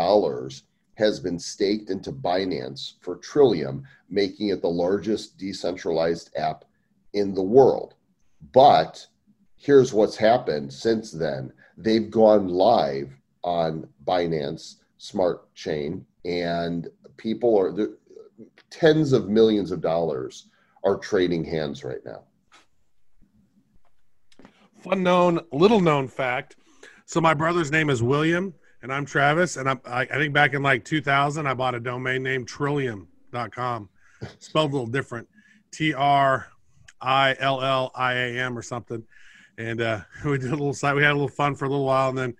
has 0.96 1.20
been 1.20 1.38
staked 1.40 1.90
into 1.90 2.12
Binance 2.12 2.94
for 3.02 3.18
Trillium, 3.18 3.84
making 4.10 4.50
it 4.50 4.62
the 4.62 4.68
largest 4.68 5.38
decentralized 5.38 6.36
app 6.36 6.66
in 7.16 7.34
the 7.34 7.42
world. 7.42 7.96
But 8.54 9.06
here's 9.58 9.94
what's 9.94 10.16
happened 10.16 10.72
since 10.72 11.12
then 11.12 11.52
they've 11.78 12.10
gone 12.10 12.48
live 12.48 13.12
on 13.44 13.88
Binance 14.06 14.76
Smart 14.98 15.54
Chain, 15.56 16.06
and 16.24 16.88
people 17.18 17.58
are 17.58 17.74
tens 18.70 19.12
of 19.14 19.30
millions 19.30 19.72
of 19.72 19.82
dollars 19.82 20.48
are 20.84 20.98
trading 20.98 21.44
hands 21.44 21.84
right 21.84 22.06
now 22.06 22.22
fun 24.86 25.02
known, 25.02 25.40
little 25.52 25.82
known 25.82 26.08
fact. 26.08 26.58
So 27.06 27.20
my 27.20 27.34
brother's 27.34 27.72
name 27.72 27.90
is 27.90 28.04
William, 28.04 28.54
and 28.82 28.94
I'm 28.94 29.06
Travis. 29.06 29.58
And 29.58 29.70
I'm, 29.70 29.82
I, 29.86 30.02
I 30.02 30.06
think 30.06 30.34
back 30.34 30.54
in 30.54 30.62
like 30.62 30.86
2000, 30.86 31.48
I 31.48 31.54
bought 31.54 31.76
a 31.76 31.80
domain 31.80 32.24
name 32.24 32.46
Trilliam.com, 32.46 33.90
spelled 34.40 34.72
a 34.72 34.74
little 34.74 34.88
different, 34.88 35.28
T 35.72 35.94
R 35.94 36.48
I 37.02 37.36
L 37.40 37.62
L 37.62 37.92
I 37.96 38.14
A 38.14 38.40
M 38.40 38.58
or 38.58 38.62
something. 38.62 39.04
And 39.58 39.82
uh, 39.82 40.02
we 40.26 40.38
did 40.38 40.50
a 40.50 40.56
little 40.56 40.74
site. 40.74 40.96
We 40.96 41.04
had 41.04 41.12
a 41.12 41.14
little 41.14 41.28
fun 41.28 41.56
for 41.56 41.66
a 41.66 41.70
little 41.70 41.86
while, 41.86 42.10
and 42.10 42.18
then 42.18 42.36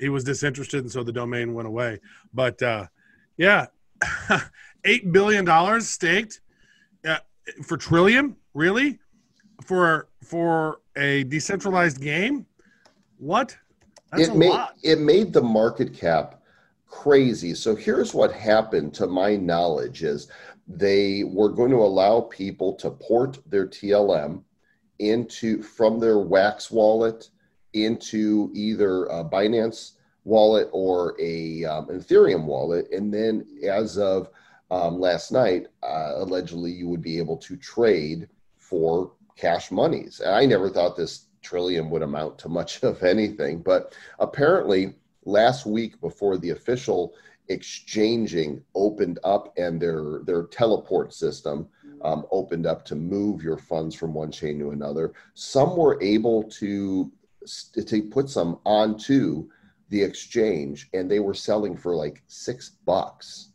he 0.00 0.08
was 0.08 0.24
disinterested, 0.24 0.80
and 0.80 0.90
so 0.90 1.02
the 1.02 1.12
domain 1.12 1.54
went 1.54 1.68
away. 1.68 2.00
But 2.34 2.62
uh, 2.62 2.86
yeah, 3.36 3.66
eight 4.84 5.12
billion 5.12 5.44
dollars 5.44 5.88
staked 5.88 6.40
uh, 7.06 7.18
for 7.62 7.76
Trillium, 7.76 8.36
really? 8.54 8.98
For 9.62 10.08
for 10.22 10.80
a 10.96 11.24
decentralized 11.24 12.00
game? 12.00 12.46
What? 13.18 13.56
That's 14.12 14.28
it 14.28 14.36
made 14.36 14.50
lot. 14.50 14.74
it 14.82 14.98
made 14.98 15.32
the 15.32 15.42
market 15.42 15.94
cap 15.94 16.42
crazy. 16.88 17.54
So 17.54 17.74
here's 17.74 18.14
what 18.14 18.32
happened 18.32 18.94
to 18.94 19.06
my 19.06 19.36
knowledge 19.36 20.02
is 20.02 20.28
they 20.66 21.24
were 21.24 21.48
going 21.48 21.70
to 21.70 21.76
allow 21.76 22.20
people 22.20 22.74
to 22.74 22.90
port 22.90 23.38
their 23.46 23.66
TLM 23.66 24.42
into 24.98 25.62
from 25.62 26.00
their 26.00 26.18
Wax 26.18 26.70
wallet 26.70 27.28
into 27.72 28.50
either 28.54 29.04
a 29.06 29.24
Binance 29.24 29.92
wallet 30.24 30.68
or 30.72 31.14
a 31.20 31.64
um, 31.64 31.86
Ethereum 31.86 32.44
wallet, 32.44 32.90
and 32.90 33.12
then 33.12 33.46
as 33.68 33.98
of 33.98 34.30
um, 34.70 34.98
last 34.98 35.30
night, 35.30 35.68
uh, 35.82 36.14
allegedly 36.16 36.72
you 36.72 36.88
would 36.88 37.02
be 37.02 37.18
able 37.18 37.36
to 37.36 37.56
trade 37.56 38.28
for 38.56 39.12
cash 39.36 39.70
monies. 39.70 40.20
And 40.20 40.34
I 40.34 40.46
never 40.46 40.68
thought 40.68 40.96
this 40.96 41.26
trillion 41.42 41.90
would 41.90 42.02
amount 42.02 42.38
to 42.38 42.48
much 42.48 42.82
of 42.82 43.02
anything, 43.02 43.62
but 43.62 43.94
apparently 44.18 44.94
last 45.24 45.66
week 45.66 46.00
before 46.00 46.38
the 46.38 46.50
official 46.50 47.14
exchanging 47.48 48.62
opened 48.74 49.18
up 49.24 49.52
and 49.56 49.80
their 49.80 50.20
their 50.24 50.44
teleport 50.44 51.12
system 51.12 51.68
um, 52.02 52.26
opened 52.30 52.66
up 52.66 52.84
to 52.84 52.94
move 52.94 53.42
your 53.42 53.56
funds 53.56 53.94
from 53.94 54.14
one 54.14 54.30
chain 54.30 54.58
to 54.58 54.70
another. 54.70 55.12
Some 55.34 55.76
were 55.76 56.00
able 56.02 56.42
to 56.44 57.10
to 57.72 58.02
put 58.02 58.28
some 58.28 58.58
onto 58.64 59.48
the 59.88 60.02
exchange, 60.02 60.88
and 60.94 61.10
they 61.10 61.20
were 61.20 61.34
selling 61.34 61.76
for 61.76 61.94
like 61.94 62.22
six 62.26 62.70
bucks 62.84 63.52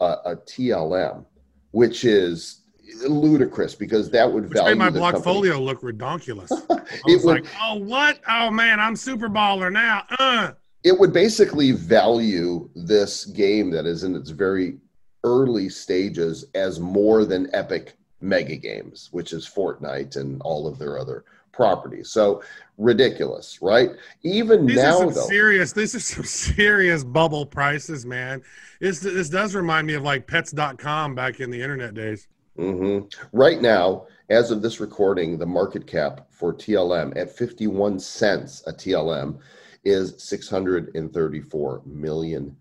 a, 0.00 0.04
a 0.04 0.36
TLM, 0.36 1.24
which 1.70 2.04
is 2.04 2.60
ludicrous 3.06 3.74
because 3.74 4.10
that 4.10 4.30
would 4.30 4.44
Which 4.44 4.58
value 4.58 4.76
made 4.76 4.92
my 4.94 4.98
blockfolio 4.98 5.62
look 5.62 5.80
redonkulous. 5.80 6.50
I 6.70 6.82
was 7.06 7.24
would, 7.24 7.42
like, 7.42 7.46
oh, 7.62 7.76
what? 7.76 8.20
Oh, 8.28 8.50
man, 8.50 8.78
I'm 8.78 8.96
super 8.96 9.28
baller 9.28 9.72
now. 9.72 10.04
Uh. 10.18 10.52
It 10.84 10.98
would 10.98 11.12
basically 11.12 11.72
value 11.72 12.68
this 12.74 13.24
game 13.24 13.70
that 13.70 13.86
is 13.86 14.04
in 14.04 14.14
its 14.14 14.30
very 14.30 14.76
early 15.24 15.68
stages 15.70 16.44
as 16.54 16.78
more 16.78 17.24
than 17.24 17.52
epic 17.54 17.94
mega 18.20 18.56
games, 18.56 19.08
which 19.12 19.32
is 19.32 19.48
Fortnite 19.48 20.16
and 20.16 20.40
all 20.42 20.66
of 20.66 20.78
their 20.78 20.98
other 20.98 21.24
properties. 21.52 22.10
So 22.10 22.42
ridiculous, 22.78 23.60
right? 23.62 23.90
Even 24.22 24.66
these 24.66 24.76
now, 24.76 25.00
are 25.00 25.10
though, 25.10 25.26
serious. 25.26 25.72
These 25.72 25.94
are 25.94 26.00
some 26.00 26.24
serious 26.24 27.04
bubble 27.04 27.46
prices, 27.46 28.04
man. 28.04 28.42
This 28.80 29.00
this 29.00 29.28
does 29.28 29.54
remind 29.54 29.86
me 29.86 29.94
of 29.94 30.02
like 30.02 30.26
Pets.com 30.26 31.14
back 31.14 31.40
in 31.40 31.50
the 31.50 31.60
internet 31.60 31.94
days. 31.94 32.28
Mm-hmm. 32.58 33.06
Right 33.36 33.60
now, 33.60 34.06
as 34.30 34.50
of 34.50 34.62
this 34.62 34.80
recording, 34.80 35.38
the 35.38 35.46
market 35.46 35.86
cap 35.86 36.26
for 36.30 36.52
TLM 36.52 37.16
at 37.16 37.36
51 37.36 37.98
cents 37.98 38.62
a 38.66 38.72
TLM 38.72 39.38
is 39.84 40.14
$634 40.14 41.86
million. 41.86 42.56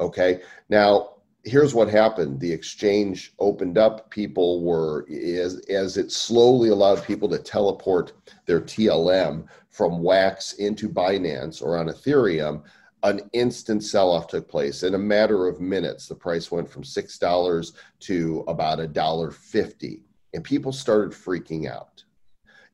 Okay. 0.00 0.40
Now, 0.68 1.14
here's 1.44 1.74
what 1.74 1.88
happened 1.88 2.40
the 2.40 2.50
exchange 2.50 3.34
opened 3.38 3.76
up 3.76 4.10
people 4.10 4.64
were 4.64 5.06
as 5.10 5.60
as 5.68 5.96
it 5.96 6.10
slowly 6.10 6.70
allowed 6.70 7.04
people 7.04 7.28
to 7.28 7.38
teleport 7.38 8.12
their 8.46 8.60
tlm 8.60 9.46
from 9.68 10.02
wax 10.02 10.54
into 10.54 10.88
binance 10.88 11.62
or 11.62 11.76
on 11.76 11.88
ethereum 11.88 12.62
an 13.02 13.20
instant 13.34 13.84
sell-off 13.84 14.26
took 14.26 14.48
place 14.48 14.82
in 14.82 14.94
a 14.94 14.98
matter 14.98 15.46
of 15.46 15.60
minutes 15.60 16.08
the 16.08 16.14
price 16.14 16.50
went 16.50 16.68
from 16.68 16.82
six 16.82 17.18
dollars 17.18 17.74
to 18.00 18.42
about 18.48 18.80
a 18.80 18.86
dollar 18.86 19.30
fifty 19.30 20.02
and 20.32 20.42
people 20.42 20.72
started 20.72 21.12
freaking 21.12 21.70
out 21.70 22.03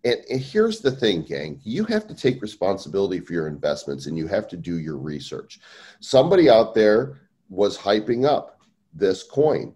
and, 0.04 0.18
and, 0.30 0.40
here's 0.40 0.80
the 0.80 0.90
thing 0.90 1.22
gang 1.22 1.60
you 1.62 1.84
have 1.84 2.06
to 2.06 2.14
take 2.14 2.42
responsibility 2.42 3.20
for 3.20 3.32
your 3.32 3.48
investments 3.48 4.06
and 4.06 4.16
you 4.16 4.26
have 4.26 4.48
to 4.48 4.56
do 4.56 4.78
your 4.78 4.96
research 4.96 5.60
somebody 6.00 6.48
out 6.48 6.74
there 6.74 7.20
was 7.48 7.76
hyping 7.76 8.26
up 8.26 8.60
this 8.94 9.22
coin 9.22 9.74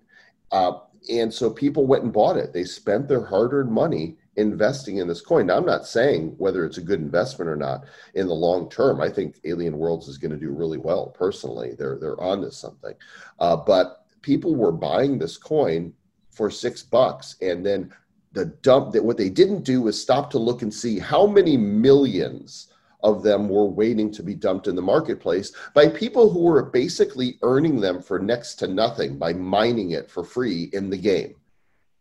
uh, 0.53 0.79
and 1.11 1.33
so 1.33 1.51
people 1.51 1.87
went 1.87 2.05
and 2.05 2.13
bought 2.13 2.37
it 2.37 2.53
they 2.53 2.65
spent 2.65 3.09
their 3.09 3.25
hard-earned 3.25 3.71
money 3.71 4.17
investing 4.37 4.99
in 4.99 5.09
this 5.09 5.21
coin. 5.21 5.47
Now, 5.47 5.57
I'm 5.57 5.67
not 5.67 5.87
saying 5.87 6.35
whether 6.39 6.65
it's 6.65 6.79
a 6.79 6.83
good 6.83 7.01
investment 7.01 7.49
or 7.49 7.57
not 7.57 7.85
in 8.15 8.27
the 8.27 8.35
long 8.35 8.69
term. 8.69 9.01
I 9.01 9.09
think 9.09 9.37
Alien 9.45 9.79
Worlds 9.79 10.09
is 10.09 10.19
going 10.19 10.33
to 10.33 10.37
do 10.37 10.51
really 10.51 10.79
well. 10.79 11.07
Personally, 11.07 11.75
they're 11.79 11.99
they're 11.99 12.21
onto 12.21 12.51
something. 12.51 12.95
Uh, 13.39 13.57
but 13.57 14.05
people 14.23 14.55
were 14.55 14.73
buying 14.73 15.19
this 15.19 15.37
coin 15.37 15.93
for 16.31 16.51
six 16.51 16.83
bucks, 16.83 17.37
and 17.41 17.65
then 17.65 17.93
the 18.35 18.47
dump 18.47 18.93
that 18.93 19.05
what 19.05 19.17
they 19.17 19.31
didn't 19.31 19.63
do 19.63 19.81
was 19.81 20.01
stop 20.01 20.29
to 20.31 20.39
look 20.39 20.63
and 20.63 20.75
see 20.75 20.99
how 20.99 21.27
many 21.27 21.57
millions 21.57 22.69
of 23.03 23.23
them 23.23 23.49
were 23.49 23.67
waiting 23.67 24.11
to 24.11 24.23
be 24.23 24.35
dumped 24.35 24.67
in 24.67 24.75
the 24.75 24.83
marketplace 24.83 25.53
by 25.73 25.89
people 25.89 26.31
who 26.31 26.41
were 26.41 26.65
basically 26.65 27.39
earning 27.43 27.81
them 27.81 28.03
for 28.03 28.19
next 28.19 28.55
to 28.57 28.67
nothing 28.67 29.19
by 29.19 29.33
mining 29.33 29.93
it 29.93 30.11
for 30.11 30.25
free 30.25 30.71
in 30.73 30.91
the 30.91 30.97
game. 30.97 31.35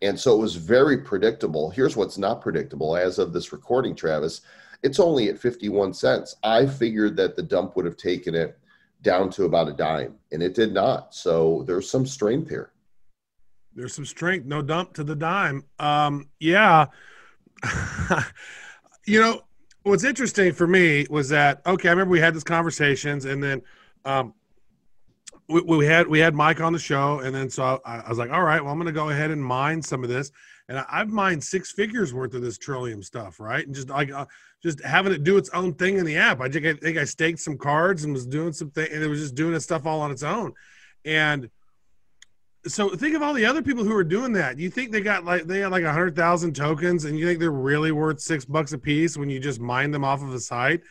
And 0.01 0.19
so 0.19 0.35
it 0.35 0.41
was 0.41 0.55
very 0.55 0.97
predictable. 0.97 1.69
Here's 1.69 1.95
what's 1.95 2.17
not 2.17 2.41
predictable 2.41 2.97
as 2.97 3.19
of 3.19 3.31
this 3.31 3.53
recording, 3.53 3.95
Travis. 3.95 4.41
It's 4.81 4.99
only 4.99 5.29
at 5.29 5.39
51 5.39 5.93
cents. 5.93 6.35
I 6.43 6.65
figured 6.65 7.15
that 7.17 7.35
the 7.35 7.43
dump 7.43 7.75
would 7.75 7.85
have 7.85 7.95
taken 7.95 8.33
it 8.33 8.57
down 9.01 9.29
to 9.31 9.45
about 9.45 9.69
a 9.69 9.73
dime, 9.73 10.15
and 10.31 10.41
it 10.41 10.55
did 10.55 10.73
not. 10.73 11.13
So 11.13 11.63
there's 11.67 11.89
some 11.89 12.05
strength 12.05 12.49
here. 12.49 12.72
There's 13.75 13.93
some 13.93 14.05
strength, 14.05 14.45
no 14.45 14.61
dump 14.61 14.93
to 14.95 15.03
the 15.03 15.15
dime. 15.15 15.63
Um, 15.79 16.29
yeah. 16.39 16.87
you 19.05 19.19
know, 19.19 19.41
what's 19.83 20.03
interesting 20.03 20.53
for 20.53 20.67
me 20.67 21.05
was 21.09 21.29
that, 21.29 21.61
okay, 21.65 21.89
I 21.89 21.91
remember 21.91 22.11
we 22.11 22.19
had 22.19 22.33
these 22.33 22.43
conversations, 22.43 23.25
and 23.25 23.43
then 23.43 23.61
um, 24.05 24.33
we, 25.47 25.61
we, 25.61 25.85
had 25.85 26.07
we 26.07 26.19
had 26.19 26.33
Mike 26.33 26.61
on 26.61 26.73
the 26.73 26.79
show, 26.79 27.19
and 27.19 27.33
then 27.33 27.49
so 27.49 27.81
I, 27.85 27.99
I 27.99 28.09
was 28.09 28.17
like, 28.17 28.31
all 28.31 28.43
right, 28.43 28.61
well, 28.61 28.71
I'm 28.71 28.77
going 28.77 28.87
to 28.87 28.91
go 28.93 29.09
ahead 29.09 29.31
and 29.31 29.43
mine 29.43 29.81
some 29.81 30.03
of 30.03 30.09
this, 30.09 30.31
and 30.69 30.77
I, 30.77 30.85
have 30.89 31.09
mined 31.09 31.43
six 31.43 31.71
figures 31.71 32.13
worth 32.13 32.33
of 32.33 32.41
this 32.41 32.57
Trillium 32.57 33.03
stuff, 33.03 33.39
right? 33.39 33.65
And 33.65 33.75
just 33.75 33.89
like 33.89 34.11
uh, 34.11 34.25
just 34.61 34.83
having 34.83 35.13
it 35.13 35.23
do 35.23 35.37
its 35.37 35.49
own 35.49 35.73
thing 35.73 35.97
in 35.97 36.05
the 36.05 36.15
app. 36.15 36.41
I 36.41 36.49
think 36.49 36.65
I, 36.65 36.73
think 36.73 36.97
I 36.97 37.03
staked 37.03 37.39
some 37.39 37.57
cards 37.57 38.03
and 38.03 38.13
was 38.13 38.25
doing 38.25 38.53
some 38.53 38.71
thing, 38.71 38.89
and 38.91 39.03
it 39.03 39.07
was 39.07 39.19
just 39.19 39.35
doing 39.35 39.53
its 39.53 39.65
stuff 39.65 39.85
all 39.85 40.01
on 40.01 40.11
its 40.11 40.23
own, 40.23 40.53
and 41.05 41.49
so 42.65 42.89
think 42.89 43.15
of 43.15 43.21
all 43.21 43.33
the 43.33 43.45
other 43.45 43.61
people 43.61 43.83
who 43.83 43.95
are 43.95 44.03
doing 44.03 44.33
that. 44.33 44.57
You 44.57 44.69
think 44.69 44.91
they 44.91 45.01
got 45.01 45.25
like 45.25 45.43
they 45.43 45.59
had 45.59 45.71
like 45.71 45.83
a 45.83 45.91
hundred 45.91 46.15
thousand 46.15 46.55
tokens, 46.55 47.05
and 47.05 47.17
you 47.17 47.25
think 47.25 47.39
they're 47.39 47.51
really 47.51 47.91
worth 47.91 48.21
six 48.21 48.45
bucks 48.45 48.73
a 48.73 48.77
piece 48.77 49.17
when 49.17 49.29
you 49.29 49.39
just 49.39 49.59
mine 49.59 49.91
them 49.91 50.05
off 50.05 50.23
of 50.23 50.31
the 50.31 50.39
site, 50.39 50.81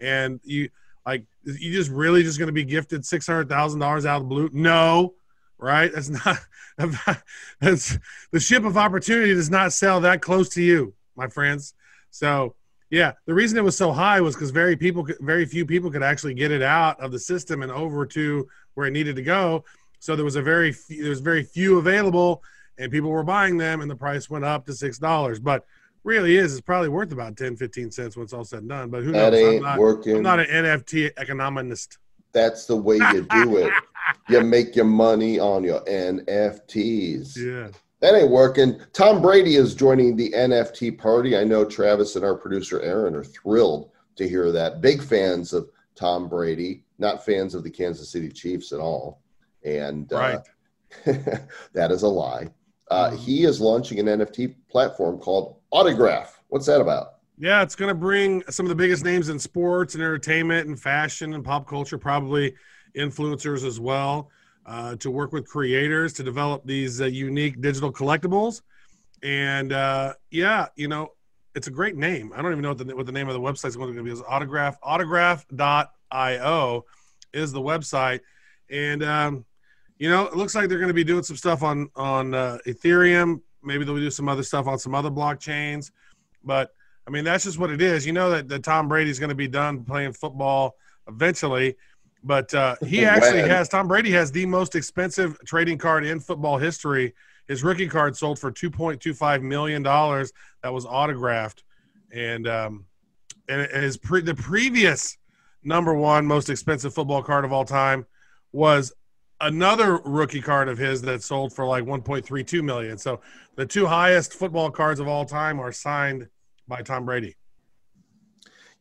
and 0.00 0.40
you 0.44 0.68
like 1.06 1.24
you 1.44 1.72
just 1.72 1.90
really 1.90 2.22
just 2.22 2.38
going 2.38 2.48
to 2.48 2.52
be 2.52 2.64
gifted 2.64 3.04
six 3.06 3.26
hundred 3.26 3.48
thousand 3.48 3.80
dollars 3.80 4.04
out 4.04 4.16
of 4.16 4.22
the 4.24 4.28
blue? 4.28 4.50
No, 4.52 5.14
right? 5.58 5.90
That's 5.92 6.10
not 6.10 6.38
that's 7.60 7.98
the 8.30 8.40
ship 8.40 8.64
of 8.64 8.76
opportunity 8.76 9.32
does 9.32 9.50
not 9.50 9.72
sail 9.72 10.00
that 10.00 10.20
close 10.20 10.50
to 10.50 10.62
you, 10.62 10.94
my 11.16 11.28
friends. 11.28 11.74
So 12.10 12.54
yeah, 12.90 13.12
the 13.24 13.32
reason 13.32 13.56
it 13.56 13.64
was 13.64 13.76
so 13.76 13.90
high 13.90 14.20
was 14.20 14.34
because 14.34 14.50
very 14.50 14.76
people, 14.76 15.06
very 15.20 15.46
few 15.46 15.64
people 15.64 15.90
could 15.90 16.02
actually 16.02 16.34
get 16.34 16.50
it 16.50 16.60
out 16.60 17.00
of 17.00 17.10
the 17.10 17.18
system 17.18 17.62
and 17.62 17.72
over 17.72 18.04
to 18.04 18.46
where 18.74 18.86
it 18.86 18.90
needed 18.90 19.16
to 19.16 19.22
go. 19.22 19.64
So 20.02 20.16
there 20.16 20.24
was 20.24 20.34
a 20.34 20.42
very 20.42 20.72
few, 20.72 21.00
there 21.00 21.10
was 21.10 21.20
very 21.20 21.44
few 21.44 21.78
available, 21.78 22.42
and 22.76 22.90
people 22.90 23.08
were 23.08 23.22
buying 23.22 23.56
them, 23.56 23.82
and 23.82 23.88
the 23.88 23.94
price 23.94 24.28
went 24.28 24.44
up 24.44 24.66
to 24.66 24.74
six 24.74 24.98
dollars. 24.98 25.38
But 25.38 25.64
really 26.02 26.36
is 26.36 26.50
it's 26.52 26.60
probably 26.60 26.88
worth 26.88 27.12
about 27.12 27.36
10 27.36 27.56
15 27.56 27.92
cents 27.92 28.16
when 28.16 28.24
it's 28.24 28.32
all 28.32 28.42
said 28.42 28.58
and 28.58 28.68
done 28.68 28.90
but 28.90 29.04
who 29.04 29.12
That 29.12 29.32
knows 29.32 29.40
ain't 29.40 29.56
I'm, 29.58 29.62
not, 29.62 29.78
working. 29.78 30.16
I'm 30.16 30.22
not 30.24 30.40
an 30.40 30.46
nft 30.46 31.12
economist 31.16 31.98
That's 32.32 32.66
the 32.66 32.74
way 32.74 32.96
you 32.96 33.22
do 33.30 33.58
it. 33.58 33.72
you 34.28 34.40
make 34.40 34.74
your 34.74 34.84
money 34.84 35.38
on 35.38 35.62
your 35.62 35.84
NFTs. 35.84 37.36
yeah 37.36 37.68
That 38.00 38.16
ain't 38.16 38.32
working. 38.32 38.80
Tom 38.92 39.22
Brady 39.22 39.54
is 39.54 39.76
joining 39.76 40.16
the 40.16 40.32
NFT 40.32 40.98
party. 40.98 41.36
I 41.36 41.44
know 41.44 41.64
Travis 41.64 42.16
and 42.16 42.24
our 42.24 42.34
producer 42.34 42.80
Aaron 42.80 43.14
are 43.14 43.22
thrilled 43.22 43.92
to 44.16 44.28
hear 44.28 44.50
that. 44.50 44.80
Big 44.80 45.00
fans 45.00 45.52
of 45.52 45.70
Tom 45.94 46.28
Brady, 46.28 46.82
not 46.98 47.24
fans 47.24 47.54
of 47.54 47.62
the 47.62 47.70
Kansas 47.70 48.10
City 48.10 48.28
Chiefs 48.28 48.72
at 48.72 48.80
all. 48.80 49.21
And 49.64 50.10
right 50.10 50.38
uh, 50.38 51.04
that 51.72 51.90
is 51.90 52.02
a 52.02 52.08
lie. 52.08 52.48
Uh, 52.90 53.10
Mhm. 53.10 53.18
He 53.18 53.44
is 53.44 53.60
launching 53.60 53.98
an 53.98 54.06
NFT 54.06 54.54
platform 54.68 55.18
called 55.18 55.56
Autograph. 55.70 56.40
What's 56.48 56.66
that 56.66 56.80
about? 56.80 57.14
Yeah, 57.38 57.62
it's 57.62 57.74
going 57.74 57.88
to 57.88 57.94
bring 57.94 58.42
some 58.50 58.66
of 58.66 58.68
the 58.68 58.74
biggest 58.74 59.04
names 59.04 59.30
in 59.30 59.38
sports 59.38 59.94
and 59.94 60.02
entertainment 60.02 60.68
and 60.68 60.78
fashion 60.78 61.34
and 61.34 61.44
pop 61.44 61.66
culture, 61.66 61.96
probably 61.96 62.54
influencers 62.96 63.66
as 63.66 63.80
well, 63.80 64.30
uh, 64.66 64.96
to 64.96 65.10
work 65.10 65.32
with 65.32 65.48
creators 65.48 66.12
to 66.14 66.22
develop 66.22 66.62
these 66.66 67.00
uh, 67.00 67.06
unique 67.06 67.60
digital 67.60 67.90
collectibles. 67.90 68.60
And 69.22 69.72
uh, 69.72 70.14
yeah, 70.30 70.66
you 70.76 70.88
know, 70.88 71.12
it's 71.54 71.68
a 71.68 71.70
great 71.70 71.96
name. 71.96 72.32
I 72.34 72.42
don't 72.42 72.52
even 72.52 72.62
know 72.62 72.70
what 72.70 72.78
the, 72.78 72.96
what 72.96 73.06
the 73.06 73.12
name 73.12 73.28
of 73.28 73.34
the 73.34 73.40
website 73.40 73.68
is 73.68 73.76
going 73.76 73.94
to 73.94 74.02
be. 74.02 74.10
Is 74.10 74.22
autograph 74.28 74.76
autograph.io 74.82 76.84
is 77.32 77.52
the 77.52 77.60
website, 77.60 78.20
and 78.70 79.02
um, 79.02 79.44
you 80.02 80.08
know, 80.08 80.26
it 80.26 80.34
looks 80.34 80.56
like 80.56 80.68
they're 80.68 80.80
going 80.80 80.88
to 80.88 80.94
be 80.94 81.04
doing 81.04 81.22
some 81.22 81.36
stuff 81.36 81.62
on 81.62 81.88
on 81.94 82.34
uh, 82.34 82.58
Ethereum. 82.66 83.40
Maybe 83.62 83.84
they'll 83.84 83.94
do 83.94 84.10
some 84.10 84.28
other 84.28 84.42
stuff 84.42 84.66
on 84.66 84.76
some 84.76 84.96
other 84.96 85.12
blockchains, 85.12 85.92
but 86.42 86.74
I 87.06 87.12
mean, 87.12 87.22
that's 87.22 87.44
just 87.44 87.56
what 87.56 87.70
it 87.70 87.80
is. 87.80 88.04
You 88.04 88.12
know 88.12 88.28
that, 88.30 88.48
that 88.48 88.64
Tom 88.64 88.88
Brady's 88.88 89.20
going 89.20 89.28
to 89.28 89.36
be 89.36 89.46
done 89.46 89.84
playing 89.84 90.14
football 90.14 90.74
eventually, 91.06 91.76
but 92.24 92.52
uh, 92.52 92.74
he 92.84 93.04
actually 93.04 93.42
has 93.42 93.68
Tom 93.68 93.86
Brady 93.86 94.10
has 94.10 94.32
the 94.32 94.44
most 94.44 94.74
expensive 94.74 95.38
trading 95.46 95.78
card 95.78 96.04
in 96.04 96.18
football 96.18 96.58
history. 96.58 97.14
His 97.46 97.62
rookie 97.62 97.86
card 97.86 98.16
sold 98.16 98.40
for 98.40 98.50
two 98.50 98.72
point 98.72 99.00
two 99.00 99.14
five 99.14 99.40
million 99.40 99.84
dollars. 99.84 100.32
That 100.64 100.72
was 100.72 100.84
autographed, 100.84 101.62
and 102.10 102.48
um, 102.48 102.86
and 103.48 103.70
his 103.70 103.98
pre- 103.98 104.22
the 104.22 104.34
previous 104.34 105.16
number 105.62 105.94
one 105.94 106.26
most 106.26 106.50
expensive 106.50 106.92
football 106.92 107.22
card 107.22 107.44
of 107.44 107.52
all 107.52 107.64
time 107.64 108.04
was 108.50 108.92
another 109.42 109.98
rookie 110.04 110.40
card 110.40 110.68
of 110.68 110.78
his 110.78 111.02
that 111.02 111.22
sold 111.22 111.52
for 111.52 111.66
like 111.66 111.84
1.32 111.84 112.62
million. 112.64 112.96
So 112.96 113.20
the 113.56 113.66
two 113.66 113.86
highest 113.86 114.32
football 114.34 114.70
cards 114.70 115.00
of 115.00 115.08
all 115.08 115.24
time 115.26 115.60
are 115.60 115.72
signed 115.72 116.28
by 116.66 116.80
Tom 116.82 117.04
Brady. 117.04 117.36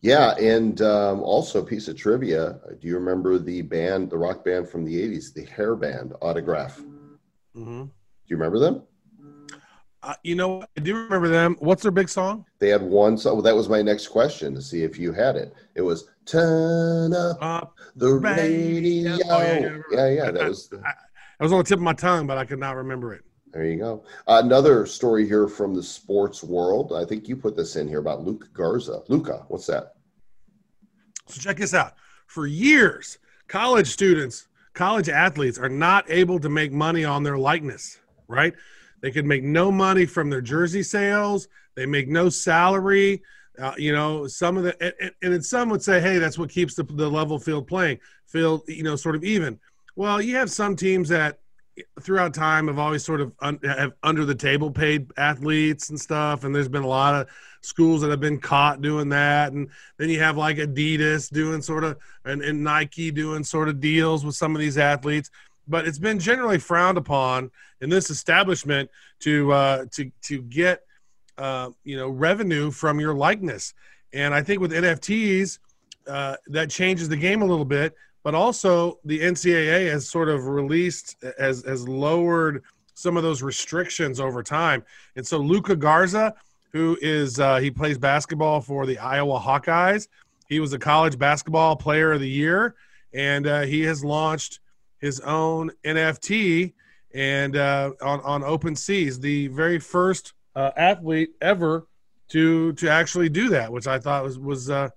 Yeah, 0.02 0.32
and 0.38 0.82
um, 0.82 1.22
also 1.22 1.62
a 1.62 1.66
piece 1.66 1.88
of 1.88 1.96
trivia. 1.96 2.60
Do 2.80 2.88
you 2.88 2.96
remember 2.96 3.38
the 3.38 3.62
band, 3.62 4.10
the 4.10 4.18
rock 4.18 4.44
band 4.44 4.68
from 4.68 4.84
the 4.84 4.96
'80s, 4.96 5.32
the 5.34 5.46
Hair 5.46 5.76
Band? 5.76 6.14
Autograph. 6.22 6.78
Do 6.78 7.20
Mm-hmm. 7.56 7.84
you 8.28 8.38
remember 8.38 8.58
them? 8.58 8.82
Uh, 10.04 10.16
you 10.24 10.34
know, 10.36 10.64
I 10.76 10.82
do 10.82 10.96
remember 10.96 11.28
them. 11.28 11.56
What's 11.60 11.84
their 11.84 11.92
big 11.92 12.10
song? 12.10 12.46
They 12.60 12.70
had 12.70 12.82
one 12.82 13.18
song. 13.18 13.34
Well, 13.34 13.44
that 13.44 13.56
was 13.56 13.70
my 13.70 13.82
next 13.84 14.08
question 14.08 14.56
to 14.56 14.62
see 14.62 14.84
if 14.84 14.98
you 14.98 15.12
had 15.12 15.36
it. 15.36 15.54
It 15.76 15.82
was 15.82 16.08
"Turn 16.26 17.14
Up 17.14 17.38
Up. 17.42 17.76
the 17.96 18.14
Radio." 18.14 19.12
Radio." 19.12 19.28
Oh, 19.30 19.42
yeah, 19.42 19.60
yeah, 19.60 19.78
yeah, 19.92 20.08
yeah. 20.10 20.32
That 20.32 20.48
was. 20.50 20.68
The, 20.72 20.82
I 21.40 21.44
was 21.44 21.52
on 21.52 21.58
the 21.60 21.64
tip 21.64 21.78
of 21.78 21.84
my 21.84 21.94
tongue, 21.94 22.28
but 22.28 22.38
I 22.38 22.46
could 22.46 22.60
not 22.60 22.76
remember 22.76 23.14
it. 23.16 23.24
there 23.52 23.66
you 23.66 23.78
go. 23.78 24.04
Another 24.28 24.86
story 24.86 25.28
here 25.28 25.48
from 25.48 25.74
the 25.74 25.82
sports 25.82 26.44
world. 26.44 26.94
I 26.94 27.04
think 27.04 27.28
you 27.28 27.36
put 27.36 27.56
this 27.56 27.76
in 27.76 27.88
here 27.88 27.98
about 28.00 28.22
Luke 28.24 28.50
Garza. 28.54 29.02
Luka, 29.08 29.46
what's 29.48 29.66
that? 29.66 29.96
So 31.28 31.42
check 31.42 31.58
this 31.58 31.74
out. 31.74 31.94
For 32.28 32.46
years, 32.46 33.18
college 33.48 33.88
students, 33.88 34.48
college 34.74 35.10
athletes 35.10 35.58
are 35.58 35.70
not 35.70 36.06
able 36.10 36.40
to 36.40 36.48
make 36.50 36.72
money 36.72 37.04
on 37.06 37.24
their 37.24 37.38
likeness, 37.40 38.00
right? 38.28 38.54
They 39.02 39.12
could 39.12 39.26
make 39.26 39.44
no 39.44 39.72
money 39.72 40.06
from 40.06 40.30
their 40.30 40.42
jersey 40.42 40.84
sales. 40.84 41.48
They 41.76 41.86
make 41.86 42.08
no 42.08 42.30
salary. 42.30 43.24
Uh, 43.60 43.74
you 43.78 43.92
know, 43.92 44.28
some 44.28 44.58
of 44.58 44.64
the 44.64 44.94
and, 45.22 45.34
and- 45.34 45.46
some 45.46 45.70
would 45.70 45.84
say, 45.84 46.00
"Hey, 46.00 46.18
that's 46.18 46.38
what 46.38 46.50
keeps 46.50 46.76
the, 46.76 46.84
the 46.84 47.10
level 47.10 47.38
field 47.38 47.68
playing 47.68 48.00
field, 48.28 48.64
you 48.68 48.84
know, 48.84 48.96
sort 48.96 49.16
of 49.16 49.24
even." 49.24 49.60
Well, 49.96 50.22
you 50.22 50.36
have 50.38 50.50
some 50.50 50.76
teams 50.76 51.10
that 51.10 51.40
throughout 52.02 52.34
time 52.34 52.68
have 52.68 52.80
always 52.80 53.04
sort 53.04 53.22
of 53.22 53.34
un, 53.42 53.60
have 53.64 53.94
under 54.04 54.26
the 54.26 54.36
table 54.36 54.72
paid 54.72 55.12
athletes 55.18 55.90
and 55.90 56.00
stuff, 56.00 56.44
and 56.44 56.54
there's 56.56 56.70
been 56.70 56.84
a 56.84 56.88
lot 56.88 57.14
of 57.16 57.28
schools 57.62 58.02
that 58.02 58.10
have 58.10 58.20
been 58.20 58.40
caught 58.40 58.82
doing 58.82 59.10
that, 59.10 59.52
and 59.52 59.70
then 59.98 60.10
you 60.10 60.20
have 60.20 60.38
like 60.38 60.58
Adidas 60.58 61.30
doing 61.32 61.62
sort 61.62 61.84
of 61.84 61.98
and, 62.26 62.42
and 62.42 62.64
Nike 62.64 63.12
doing 63.12 63.44
sort 63.44 63.68
of 63.70 63.80
deals 63.80 64.26
with 64.26 64.36
some 64.36 64.56
of 64.56 64.60
these 64.62 64.78
athletes. 64.78 65.30
But 65.72 65.88
it's 65.88 66.00
been 66.00 66.20
generally 66.20 66.60
frowned 66.60 66.98
upon 66.98 67.50
in 67.80 67.90
this 67.90 68.10
establishment 68.10 68.90
to 69.22 69.52
uh, 69.52 69.86
to 69.92 70.12
to 70.24 70.42
get 70.44 70.82
uh, 71.38 71.72
you 71.84 71.98
know 71.98 72.10
revenue 72.10 72.70
from 72.70 73.00
your 73.00 73.16
likeness. 73.16 73.74
And 74.14 74.34
I 74.34 74.44
think 74.44 74.60
with 74.60 74.74
NFTs, 74.74 75.58
uh, 76.06 76.36
that 76.48 76.70
changes 76.70 77.08
the 77.08 77.16
game 77.16 77.42
a 77.42 77.46
little 77.46 77.66
bit. 77.66 77.96
But 78.24 78.36
also 78.36 79.00
the 79.04 79.20
NCAA 79.20 79.90
has 79.90 80.08
sort 80.08 80.30
of 80.30 80.46
released 80.46 81.16
has 81.40 81.64
has 81.64 81.88
lowered 81.88 82.64
some 82.94 83.18
of 83.18 83.24
those 83.24 83.42
restrictions 83.42 84.20
over 84.20 84.44
time. 84.44 84.84
And 85.16 85.26
so 85.26 85.38
Luka 85.38 85.76
Garza, 85.76 86.36
who 86.72 86.98
is 87.02 87.40
uh, 87.40 87.58
he 87.58 87.72
plays 87.72 87.98
basketball 87.98 88.62
for 88.62 88.86
the 88.86 89.00
Iowa 89.00 89.40
Hawkeyes. 89.40 90.08
He 90.48 90.60
was 90.60 90.74
a 90.74 90.80
college 90.80 91.18
basketball 91.18 91.78
player 91.78 92.12
of 92.12 92.20
the 92.20 92.30
year, 92.30 92.76
and 93.14 93.48
uh, 93.48 93.62
he 93.62 93.82
has 93.84 94.04
launched 94.04 94.60
his 95.02 95.20
own 95.22 95.72
NFT 95.84 96.74
and 97.14 97.58
uh, 97.58 97.92
on 98.02 98.22
on 98.22 98.44
Open 98.44 98.76
Seas, 98.76 99.20
the 99.20 99.48
very 99.48 99.80
first 99.80 100.34
uh, 100.56 100.72
athlete 100.78 101.32
ever 101.42 101.88
to 102.30 102.74
to 102.74 102.90
actually 102.90 103.30
do 103.30 103.50
that, 103.50 103.72
which 103.72 103.88
I 103.88 104.00
thought 104.00 104.24
was 104.24 104.40
was 104.40 104.70
uh, 104.70 104.90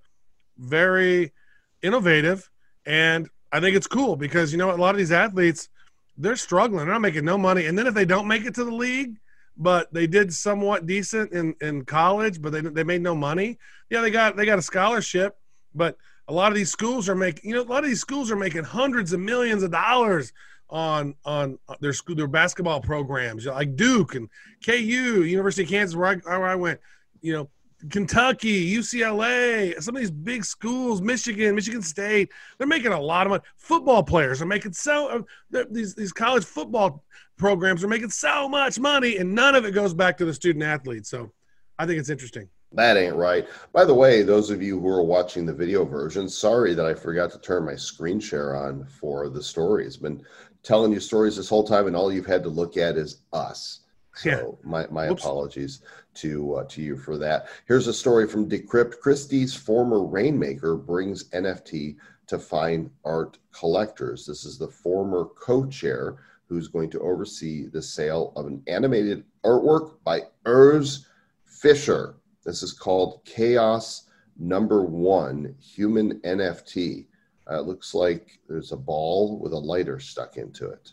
very 0.57 1.33
innovative, 1.81 2.49
and 2.85 3.27
I 3.51 3.59
think 3.59 3.75
it's 3.75 3.87
cool 3.87 4.15
because 4.15 4.51
you 4.51 4.57
know 4.57 4.73
a 4.73 4.77
lot 4.77 4.95
of 4.95 4.97
these 4.97 5.11
athletes 5.11 5.69
they're 6.17 6.37
struggling, 6.37 6.85
they're 6.85 6.93
not 6.93 7.01
making 7.01 7.25
no 7.25 7.37
money, 7.37 7.65
and 7.65 7.77
then 7.77 7.87
if 7.87 7.93
they 7.93 8.05
don't 8.05 8.27
make 8.27 8.45
it 8.45 8.55
to 8.55 8.63
the 8.63 8.71
league, 8.71 9.17
but 9.57 9.93
they 9.93 10.07
did 10.07 10.33
somewhat 10.33 10.85
decent 10.85 11.33
in 11.33 11.55
in 11.59 11.83
college, 11.83 12.41
but 12.41 12.51
they 12.51 12.61
they 12.61 12.83
made 12.83 13.01
no 13.01 13.15
money. 13.15 13.57
Yeah, 13.89 14.01
they 14.01 14.11
got 14.11 14.37
they 14.37 14.45
got 14.45 14.59
a 14.59 14.63
scholarship, 14.63 15.37
but 15.73 15.97
a 16.27 16.33
lot 16.33 16.51
of 16.51 16.55
these 16.57 16.71
schools 16.71 17.07
are 17.07 17.15
making 17.15 17.49
you 17.49 17.55
know 17.55 17.61
a 17.61 17.71
lot 17.71 17.83
of 17.83 17.89
these 17.89 18.01
schools 18.01 18.31
are 18.31 18.35
making 18.35 18.63
hundreds 18.63 19.13
of 19.13 19.19
millions 19.19 19.63
of 19.63 19.71
dollars 19.71 20.33
on 20.69 21.15
on 21.25 21.59
their 21.79 21.93
school 21.93 22.15
their 22.15 22.27
basketball 22.27 22.81
programs 22.81 23.45
like 23.45 23.75
Duke 23.75 24.15
and 24.15 24.29
KU, 24.65 25.23
University 25.23 25.63
of 25.63 25.69
Kansas, 25.69 25.95
where 25.95 26.07
I, 26.07 26.15
where 26.15 26.47
I 26.47 26.55
went, 26.55 26.79
you 27.21 27.33
know, 27.33 27.49
Kentucky, 27.89 28.75
UCLA, 28.75 29.79
some 29.81 29.95
of 29.95 29.99
these 29.99 30.09
big 30.09 30.43
schools, 30.43 31.01
Michigan, 31.01 31.53
Michigan 31.53 31.81
State, 31.81 32.31
they're 32.57 32.67
making 32.67 32.93
a 32.93 32.99
lot 32.99 33.27
of 33.27 33.31
money. 33.31 33.43
Football 33.57 34.01
players 34.01 34.41
are 34.41 34.45
making 34.45 34.73
so 34.73 35.25
uh, 35.53 35.63
these 35.69 35.93
these 35.93 36.11
college 36.11 36.45
football 36.45 37.03
programs 37.37 37.83
are 37.83 37.87
making 37.87 38.09
so 38.09 38.49
much 38.49 38.79
money, 38.79 39.17
and 39.17 39.35
none 39.35 39.55
of 39.55 39.65
it 39.65 39.71
goes 39.71 39.93
back 39.93 40.17
to 40.17 40.25
the 40.25 40.33
student 40.33 40.63
athletes. 40.63 41.09
So, 41.09 41.31
I 41.77 41.85
think 41.85 41.99
it's 41.99 42.09
interesting. 42.09 42.49
That 42.75 42.97
ain't 42.97 43.15
right. 43.15 43.47
By 43.71 43.85
the 43.85 43.93
way, 43.93 44.21
those 44.21 44.49
of 44.49 44.61
you 44.61 44.79
who 44.79 44.87
are 44.89 45.03
watching 45.03 45.45
the 45.45 45.53
video 45.53 45.85
version, 45.85 46.27
sorry 46.27 46.73
that 46.73 46.85
I 46.85 46.93
forgot 46.93 47.31
to 47.31 47.39
turn 47.39 47.65
my 47.65 47.75
screen 47.75 48.19
share 48.19 48.55
on 48.55 48.85
for 48.85 49.29
the 49.29 49.41
stories. 49.41 49.97
Been 49.97 50.23
telling 50.61 50.91
you 50.91 50.99
stories 50.99 51.37
this 51.37 51.49
whole 51.49 51.63
time, 51.63 51.87
and 51.87 51.95
all 51.95 52.11
you've 52.11 52.25
had 52.25 52.43
to 52.43 52.49
look 52.49 52.77
at 52.77 52.97
is 52.97 53.21
us. 53.33 53.81
So 54.17 54.57
my, 54.63 54.87
my 54.87 55.07
apologies 55.07 55.81
to 56.13 56.55
uh, 56.55 56.63
to 56.69 56.81
you 56.81 56.95
for 56.95 57.17
that. 57.17 57.47
Here's 57.67 57.87
a 57.87 57.93
story 57.93 58.29
from 58.29 58.49
Decrypt. 58.49 59.01
Christie's 59.01 59.53
former 59.53 60.05
rainmaker 60.05 60.77
brings 60.77 61.25
NFT 61.31 61.97
to 62.27 62.39
fine 62.39 62.89
art 63.03 63.37
collectors. 63.51 64.25
This 64.25 64.45
is 64.45 64.57
the 64.57 64.69
former 64.69 65.25
co 65.37 65.65
chair 65.65 66.15
who's 66.47 66.69
going 66.69 66.89
to 66.91 67.01
oversee 67.01 67.67
the 67.67 67.81
sale 67.81 68.31
of 68.37 68.45
an 68.45 68.63
animated 68.67 69.25
artwork 69.43 69.95
by 70.05 70.21
Urs 70.45 71.05
Fischer. 71.43 72.15
This 72.45 72.61
is 72.63 72.73
called 72.73 73.21
Chaos 73.25 74.03
Number 74.37 74.83
One 74.83 75.55
Human 75.59 76.19
NFT. 76.21 77.07
Uh, 77.49 77.59
it 77.59 77.65
looks 77.65 77.93
like 77.93 78.39
there's 78.47 78.71
a 78.71 78.77
ball 78.77 79.39
with 79.39 79.53
a 79.53 79.57
lighter 79.57 79.99
stuck 79.99 80.37
into 80.37 80.69
it. 80.69 80.91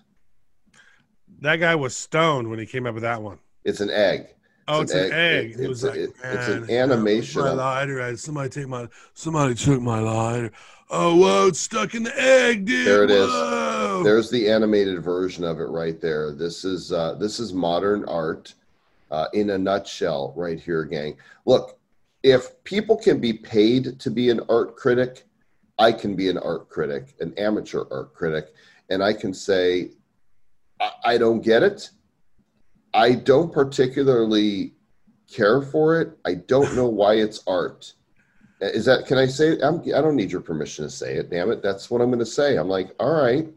That 1.41 1.57
guy 1.57 1.75
was 1.75 1.97
stoned 1.97 2.49
when 2.49 2.59
he 2.59 2.67
came 2.67 2.87
up 2.87 2.95
with 2.95 3.03
that 3.03 3.23
one. 3.23 3.39
It's 3.65 3.81
an 3.81 3.91
egg. 3.91 4.29
Oh, 4.69 4.83
it's, 4.83 4.93
an 4.93 5.13
egg. 5.13 5.53
It, 5.53 5.61
it's, 5.61 5.69
was 5.69 5.85
a- 5.85 5.89
like, 5.89 5.97
it- 5.99 6.15
it's 6.23 6.49
an 6.49 6.71
animation 6.71 7.43
My 7.43 7.53
lighter. 7.53 8.01
I- 8.01 8.15
Somebody 8.15 8.49
take 8.49 8.69
my. 8.69 8.89
Somebody 9.15 9.55
took 9.55 9.81
my 9.83 9.99
lighter. 9.99 10.53
Oh, 10.89 11.17
whoa! 11.17 11.47
It's 11.49 11.59
stuck 11.61 11.95
in 11.95 12.03
the 12.03 12.21
egg, 12.21 12.67
dude. 12.67 12.87
There 12.87 13.03
it 13.03 13.11
is. 13.11 13.27
Whoa. 13.29 14.03
There's 14.05 14.31
the 14.31 14.51
animated 14.51 15.03
version 15.03 15.43
of 15.43 15.59
it 15.59 15.65
right 15.65 15.99
there. 16.01 16.33
This 16.33 16.65
is 16.65 16.93
uh, 16.93 17.15
this 17.15 17.41
is 17.41 17.53
modern 17.55 18.05
art 18.05 18.55
uh, 19.13 19.27
in 19.35 19.51
a 19.51 19.59
nutshell, 19.59 20.33
right 20.35 20.59
here, 20.59 20.85
gang. 20.85 21.17
Look, 21.45 21.79
if 22.23 22.65
people 22.65 22.97
can 22.97 23.21
be 23.21 23.35
paid 23.35 24.01
to 24.01 24.11
be 24.11 24.31
an 24.31 24.41
art 24.49 24.75
critic, 24.75 25.25
I 25.79 25.93
can 25.93 26.17
be 26.17 26.29
an 26.29 26.39
art 26.39 26.69
critic, 26.71 27.15
an 27.21 27.35
amateur 27.37 27.85
art 27.91 28.15
critic, 28.15 28.55
and 28.89 29.03
I 29.03 29.13
can 29.13 29.35
say, 29.35 29.91
I, 30.81 30.91
I 31.05 31.19
don't 31.19 31.43
get 31.43 31.63
it. 31.63 31.91
I 32.95 33.13
don't 33.13 33.53
particularly 33.53 34.73
care 35.31 35.61
for 35.61 36.01
it. 36.01 36.17
I 36.25 36.35
don't 36.35 36.75
know 36.75 36.89
why 36.89 37.15
it's 37.15 37.43
art. 37.47 37.93
Is 38.61 38.85
that? 38.87 39.07
Can 39.07 39.19
I 39.19 39.27
say? 39.27 39.59
I'm, 39.61 39.81
I 39.81 40.01
don't 40.01 40.17
need 40.17 40.31
your 40.31 40.41
permission 40.41 40.85
to 40.85 40.91
say 40.91 41.17
it. 41.17 41.31
Damn 41.31 41.51
it! 41.51 41.63
That's 41.63 41.91
what 41.91 42.01
I'm 42.01 42.09
going 42.09 42.21
to 42.21 42.27
say. 42.27 42.57
I'm 42.57 42.69
like, 42.69 42.95
all 43.01 43.13
right. 43.13 43.49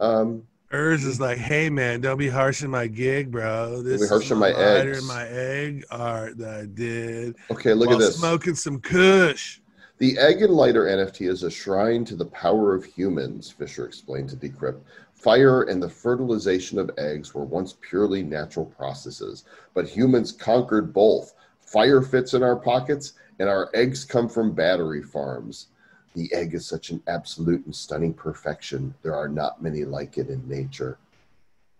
Um, 0.00 0.42
Urs 0.74 1.04
is 1.06 1.20
like, 1.20 1.38
hey 1.38 1.70
man, 1.70 2.00
don't 2.00 2.18
be 2.18 2.28
harsh 2.28 2.64
on 2.64 2.70
my 2.70 2.88
gig, 2.88 3.30
bro. 3.30 3.80
This 3.80 4.02
be 4.02 4.08
harsh 4.08 4.24
is 4.24 4.30
my 4.32 4.50
lighter 4.50 4.90
eggs." 4.90 4.98
and 4.98 5.06
my 5.06 5.28
egg 5.28 5.84
art 5.88 6.36
that 6.38 6.60
I 6.60 6.66
did. 6.66 7.36
okay, 7.52 7.74
look 7.74 7.92
at 7.92 8.00
this. 8.00 8.16
Smoking 8.18 8.56
some 8.56 8.80
Kush. 8.80 9.60
The 9.98 10.18
Egg 10.18 10.42
and 10.42 10.52
Lighter 10.52 10.86
NFT 10.86 11.30
is 11.30 11.44
a 11.44 11.50
shrine 11.50 12.04
to 12.06 12.16
the 12.16 12.24
power 12.24 12.74
of 12.74 12.84
humans, 12.84 13.48
Fischer 13.48 13.86
explained 13.86 14.30
to 14.30 14.36
Decrypt. 14.36 14.80
Fire 15.12 15.62
and 15.62 15.80
the 15.80 15.88
fertilization 15.88 16.80
of 16.80 16.90
eggs 16.98 17.32
were 17.32 17.44
once 17.44 17.76
purely 17.80 18.24
natural 18.24 18.66
processes, 18.66 19.44
but 19.72 19.86
humans 19.86 20.32
conquered 20.32 20.92
both. 20.92 21.34
Fire 21.60 22.02
fits 22.02 22.34
in 22.34 22.42
our 22.42 22.56
pockets, 22.56 23.12
and 23.38 23.48
our 23.48 23.70
eggs 23.72 24.04
come 24.04 24.28
from 24.28 24.52
battery 24.52 25.02
farms. 25.02 25.68
The 26.14 26.32
egg 26.32 26.54
is 26.54 26.66
such 26.66 26.90
an 26.90 27.02
absolute 27.08 27.64
and 27.66 27.74
stunning 27.74 28.14
perfection. 28.14 28.94
There 29.02 29.14
are 29.14 29.28
not 29.28 29.62
many 29.62 29.84
like 29.84 30.16
it 30.16 30.28
in 30.28 30.48
nature. 30.48 30.98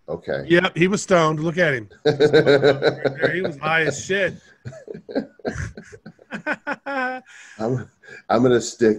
Okay. 0.09 0.45
Yep, 0.47 0.77
he 0.77 0.89
was 0.89 1.03
stoned. 1.03 1.41
Look 1.41 1.57
at 1.57 1.75
him. 1.75 1.89
He 3.33 3.41
was 3.41 3.57
high 3.57 3.83
as 3.83 4.05
shit. 4.05 4.35
I'm, 7.59 7.89
I'm 8.29 8.43
going 8.43 8.53
to 8.53 8.61
stick. 8.61 8.99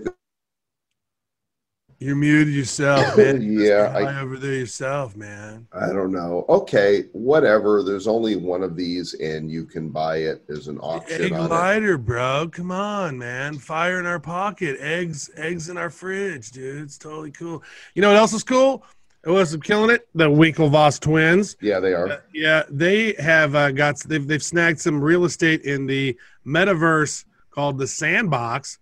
You 2.00 2.16
muted 2.16 2.54
yourself, 2.54 3.18
man. 3.18 3.42
Yeah, 3.60 3.92
I- 3.96 4.20
over 4.22 4.38
there 4.38 4.54
yourself, 4.54 5.16
man. 5.16 5.68
I 5.72 5.88
don't 5.94 6.12
know. 6.12 6.46
Okay, 6.50 7.06
whatever. 7.14 7.84
There's 7.84 8.08
only 8.08 8.36
one 8.36 8.64
of 8.64 8.76
these, 8.76 9.14
and 9.16 9.50
you 9.50 9.66
can 9.66 9.90
buy 9.90 10.18
it. 10.18 10.46
There's 10.48 10.68
an 10.68 10.78
auction 10.80 11.24
Egg 11.26 11.32
on 11.34 11.46
it. 11.46 11.50
lighter, 11.50 11.98
bro. 11.98 12.50
Come 12.52 12.72
on, 12.72 13.18
man. 13.18 13.58
Fire 13.58 14.00
in 14.00 14.06
our 14.06 14.20
pocket. 14.20 14.78
Eggs, 14.80 15.30
eggs 15.38 15.70
in 15.70 15.78
our 15.78 15.90
fridge, 15.90 16.52
dude. 16.52 16.84
It's 16.84 16.98
totally 16.98 17.32
cool. 17.32 17.64
You 17.94 18.02
know 18.02 18.10
what 18.10 18.18
else 18.18 18.34
is 18.34 18.44
cool? 18.44 18.84
It 19.24 19.32
was 19.32 19.56
killing 19.64 19.90
it. 19.90 20.08
The 20.14 20.30
Winklevoss 20.30 21.00
twins. 21.00 21.56
Yeah, 21.60 21.80
they 21.80 21.96
Uh, 21.96 22.00
are. 22.00 22.24
yeah, 22.34 22.64
they 22.70 23.14
have 23.14 23.56
uh, 23.56 23.72
got 23.72 23.98
they've 24.02 24.28
they've 24.28 24.44
snagged 24.44 24.80
some 24.80 25.02
real 25.02 25.26
estate 25.26 25.62
in 25.64 25.88
the 25.88 26.16
metaverse 26.46 27.26
called 27.50 27.78
the 27.80 27.88
Sandbox. 27.88 28.78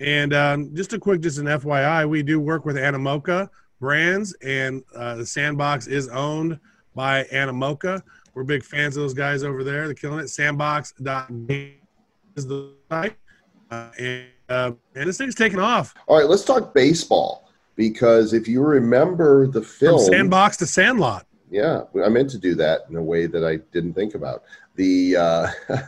And 0.00 0.32
um, 0.32 0.74
just 0.74 0.92
a 0.92 0.98
quick, 0.98 1.20
just 1.20 1.38
an 1.38 1.46
FYI, 1.46 2.08
we 2.08 2.22
do 2.22 2.38
work 2.38 2.64
with 2.64 2.76
Animoca 2.76 3.48
brands, 3.80 4.34
and 4.42 4.82
uh, 4.94 5.16
the 5.16 5.26
Sandbox 5.26 5.86
is 5.86 6.08
owned 6.08 6.58
by 6.94 7.24
Animoca. 7.24 8.02
We're 8.34 8.44
big 8.44 8.64
fans 8.64 8.96
of 8.96 9.02
those 9.02 9.14
guys 9.14 9.42
over 9.42 9.64
there. 9.64 9.86
They're 9.86 9.94
killing 9.94 10.20
it. 10.20 10.28
Sandbox.game 10.28 11.74
is 12.36 12.46
the 12.46 12.72
site, 12.88 13.16
uh, 13.70 13.90
and 13.98 14.26
uh, 14.48 14.72
and 14.94 15.08
this 15.08 15.18
thing's 15.18 15.34
taking 15.34 15.58
off 15.58 15.94
All 16.06 16.18
right, 16.18 16.26
let's 16.26 16.44
talk 16.44 16.72
baseball 16.72 17.50
because 17.76 18.32
if 18.32 18.48
you 18.48 18.62
remember 18.62 19.46
the 19.46 19.60
from 19.60 19.88
film, 19.88 20.00
Sandbox 20.00 20.56
to 20.58 20.66
Sandlot. 20.66 21.26
yeah, 21.50 21.82
I 22.04 22.08
meant 22.08 22.30
to 22.30 22.38
do 22.38 22.54
that 22.54 22.82
in 22.88 22.96
a 22.96 23.02
way 23.02 23.26
that 23.26 23.44
I 23.44 23.56
didn't 23.72 23.94
think 23.94 24.14
about. 24.14 24.44
The 24.76 25.16
uh, 25.16 25.48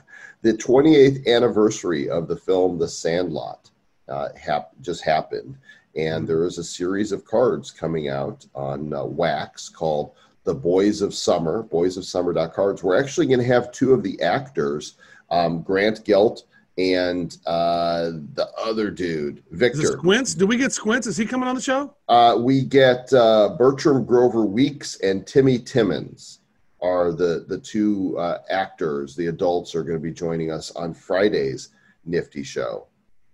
the 0.42 0.52
28th 0.54 1.26
anniversary 1.26 2.10
of 2.10 2.28
the 2.28 2.36
film 2.36 2.78
The 2.78 2.88
Sandlot 2.88 3.69
uh, 4.10 4.28
hap- 4.36 4.72
just 4.80 5.04
happened, 5.04 5.56
and 5.96 6.26
there 6.26 6.44
is 6.44 6.58
a 6.58 6.64
series 6.64 7.12
of 7.12 7.24
cards 7.24 7.70
coming 7.70 8.08
out 8.08 8.44
on 8.54 8.92
uh, 8.92 9.04
Wax 9.04 9.68
called 9.68 10.12
The 10.44 10.54
Boys 10.54 11.02
of 11.02 11.14
Summer. 11.14 11.62
Boys 11.62 11.96
of 11.96 12.04
Summer 12.04 12.48
cards. 12.48 12.82
We're 12.82 13.00
actually 13.00 13.26
going 13.26 13.40
to 13.40 13.46
have 13.46 13.72
two 13.72 13.92
of 13.92 14.02
the 14.02 14.20
actors, 14.20 14.94
um, 15.30 15.62
Grant 15.62 16.04
Gelt 16.04 16.44
and 16.78 17.36
uh, 17.46 18.10
the 18.34 18.48
other 18.56 18.90
dude, 18.90 19.42
Victor. 19.50 19.98
Squints? 19.98 20.34
Do 20.34 20.46
we 20.46 20.56
get 20.56 20.72
Squints? 20.72 21.06
Is 21.06 21.16
he 21.16 21.26
coming 21.26 21.48
on 21.48 21.54
the 21.54 21.60
show? 21.60 21.94
Uh, 22.08 22.36
we 22.38 22.62
get 22.62 23.12
uh, 23.12 23.50
Bertram 23.58 24.04
Grover 24.04 24.44
Weeks 24.46 24.98
and 25.00 25.26
Timmy 25.26 25.58
Timmons 25.58 26.40
are 26.80 27.12
the 27.12 27.44
the 27.48 27.58
two 27.58 28.16
uh, 28.18 28.38
actors. 28.48 29.14
The 29.14 29.26
adults 29.26 29.74
are 29.74 29.82
going 29.82 29.98
to 29.98 30.02
be 30.02 30.12
joining 30.12 30.50
us 30.50 30.70
on 30.72 30.94
Friday's 30.94 31.68
Nifty 32.06 32.42
Show. 32.42 32.86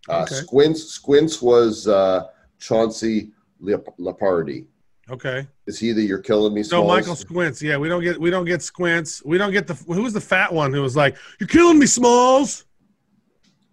Uh, 0.08 0.22
Okay. 0.22 0.34
Squints 0.36 0.84
Squints 0.84 1.42
was 1.42 1.88
uh, 1.88 2.28
Chauncey 2.58 3.32
Leopardi. 3.62 4.66
Okay. 5.08 5.46
Is 5.66 5.78
he 5.78 5.92
the 5.92 6.02
You're 6.02 6.18
Killing 6.18 6.52
Me? 6.52 6.64
No, 6.70 6.86
Michael 6.86 7.14
Squints. 7.14 7.62
Yeah, 7.62 7.76
we 7.76 7.88
don't 7.88 8.02
get 8.02 8.20
we 8.20 8.30
don't 8.30 8.44
get 8.44 8.62
Squints. 8.62 9.22
We 9.24 9.38
don't 9.38 9.52
get 9.52 9.66
the 9.66 9.74
who 9.74 10.02
was 10.02 10.12
the 10.12 10.20
fat 10.20 10.52
one 10.52 10.72
who 10.72 10.82
was 10.82 10.96
like, 10.96 11.16
"You're 11.38 11.48
killing 11.48 11.78
me, 11.78 11.86
Smalls." 11.86 12.64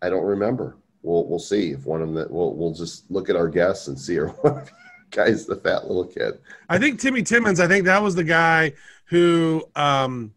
I 0.02 0.10
don't 0.10 0.26
remember. 0.26 0.78
We'll 1.02 1.28
we'll 1.28 1.40
see 1.40 1.72
if 1.72 1.86
one 1.86 2.02
of 2.02 2.14
them. 2.14 2.28
We'll 2.30 2.54
we'll 2.56 2.74
just 2.74 3.10
look 3.10 3.30
at 3.30 3.36
our 3.36 3.48
guests 3.48 3.88
and 3.88 4.00
see. 4.00 4.18
Or 4.20 4.28
one 4.42 4.58
of 4.60 4.72
guys, 5.10 5.46
the 5.46 5.56
fat 5.56 5.86
little 5.88 6.06
kid. 6.06 6.40
I 6.70 6.78
think 6.78 7.00
Timmy 7.00 7.24
Timmons. 7.24 7.60
I 7.60 7.68
think 7.68 7.86
that 7.86 8.02
was 8.02 8.16
the 8.16 8.24
guy 8.24 8.74
who, 9.06 9.64
um, 9.76 10.34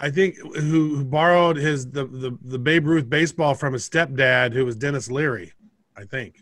I 0.00 0.10
think 0.10 0.36
who, 0.38 0.96
who 0.96 1.04
borrowed 1.04 1.56
his 1.56 1.90
the, 1.90 2.04
the 2.06 2.36
the 2.42 2.58
Babe 2.58 2.86
Ruth 2.86 3.08
baseball 3.08 3.54
from 3.54 3.72
his 3.72 3.88
stepdad, 3.88 4.52
who 4.52 4.64
was 4.64 4.76
Denis 4.76 5.10
Leary. 5.10 5.52
I 5.96 6.04
think. 6.04 6.40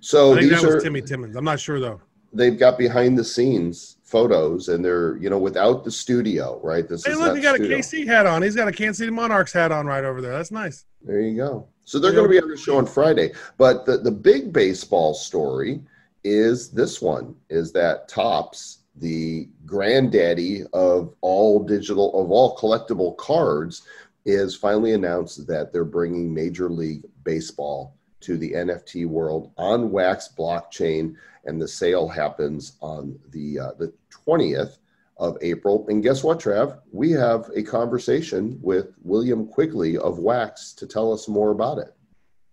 So 0.00 0.32
I 0.32 0.38
think 0.40 0.50
these 0.50 0.60
that 0.60 0.66
was 0.66 0.76
are 0.76 0.80
Timmy 0.80 1.00
Timmons. 1.02 1.36
I'm 1.36 1.44
not 1.44 1.58
sure 1.60 1.80
though. 1.80 2.00
they've 2.34 2.58
got 2.58 2.76
behind 2.78 3.16
the 3.18 3.24
scenes 3.24 3.98
photos 4.04 4.68
and 4.68 4.84
they're 4.84 5.16
you 5.16 5.30
know 5.30 5.38
without 5.38 5.84
the 5.84 5.90
studio 5.90 6.60
right 6.62 6.86
this 6.88 7.06
Hey, 7.06 7.12
is 7.12 7.18
look, 7.18 7.34
he 7.36 7.40
got 7.42 7.54
studio. 7.56 7.76
a 7.78 7.80
KC 7.80 8.06
hat 8.06 8.26
on. 8.26 8.42
He's 8.42 8.54
got 8.56 8.68
a 8.68 8.72
Kansas 8.72 8.98
City 8.98 9.10
Monarchs 9.10 9.52
hat 9.52 9.72
on 9.72 9.86
right 9.86 10.04
over 10.04 10.20
there. 10.20 10.32
That's 10.32 10.50
nice. 10.50 10.84
there 11.02 11.20
you 11.20 11.36
go 11.36 11.66
so 11.84 11.98
they're 11.98 12.12
going 12.12 12.24
to 12.24 12.28
be 12.30 12.40
on 12.40 12.48
the 12.48 12.56
show 12.56 12.78
on 12.78 12.86
friday 12.86 13.32
but 13.58 13.84
the, 13.86 13.98
the 13.98 14.10
big 14.10 14.52
baseball 14.52 15.14
story 15.14 15.80
is 16.24 16.70
this 16.70 17.02
one 17.02 17.34
is 17.50 17.72
that 17.72 18.06
Topps 18.08 18.81
the 18.96 19.48
granddaddy 19.64 20.64
of 20.72 21.14
all 21.20 21.64
digital 21.64 22.08
of 22.22 22.30
all 22.30 22.56
collectible 22.56 23.16
cards 23.16 23.82
is 24.24 24.54
finally 24.54 24.92
announced 24.92 25.46
that 25.46 25.72
they're 25.72 25.84
bringing 25.84 26.32
major 26.32 26.68
league 26.68 27.02
baseball 27.24 27.96
to 28.20 28.36
the 28.36 28.52
nft 28.52 29.06
world 29.06 29.50
on 29.56 29.90
wax 29.90 30.28
blockchain 30.38 31.16
and 31.44 31.60
the 31.60 31.66
sale 31.66 32.06
happens 32.06 32.76
on 32.80 33.18
the 33.30 33.58
uh, 33.58 33.72
the 33.78 33.92
20th 34.26 34.76
of 35.18 35.36
April. 35.40 35.86
And 35.88 36.02
guess 36.02 36.24
what, 36.24 36.40
Trav? 36.40 36.78
We 36.90 37.10
have 37.12 37.50
a 37.54 37.62
conversation 37.62 38.58
with 38.62 38.92
William 39.02 39.46
Quigley 39.46 39.96
of 39.98 40.18
Wax 40.18 40.72
to 40.74 40.86
tell 40.86 41.12
us 41.12 41.28
more 41.28 41.50
about 41.50 41.78
it. 41.78 41.94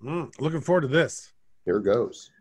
Mm, 0.04 0.32
looking 0.40 0.62
forward 0.62 0.82
to 0.82 0.88
this. 0.88 1.34
Here 1.66 1.80
goes. 1.80 2.32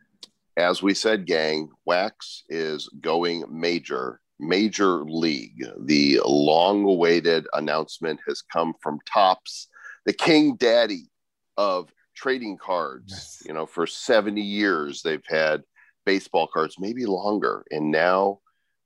As 0.59 0.83
we 0.83 0.93
said, 0.93 1.25
gang, 1.25 1.71
Wax 1.85 2.43
is 2.49 2.89
going 3.01 3.45
major, 3.49 4.21
major 4.41 5.05
league. 5.05 5.63
The 5.85 6.21
long 6.27 6.83
awaited 6.83 7.47
announcement 7.53 8.19
has 8.27 8.43
come 8.43 8.75
from 8.83 8.99
Topps, 9.07 9.69
the 10.05 10.13
king 10.13 10.57
daddy 10.57 11.11
of 11.57 11.93
trading 12.17 12.59
cards. 12.59 13.13
Yes. 13.13 13.43
You 13.47 13.55
know, 13.55 13.67
for 13.67 13.87
70 13.87 14.43
years, 14.43 15.03
they've 15.03 15.23
had 15.29 15.63
baseball 16.05 16.49
cards, 16.53 16.75
maybe 16.81 17.07
longer. 17.07 17.65
And 17.71 17.93
now 17.93 18.41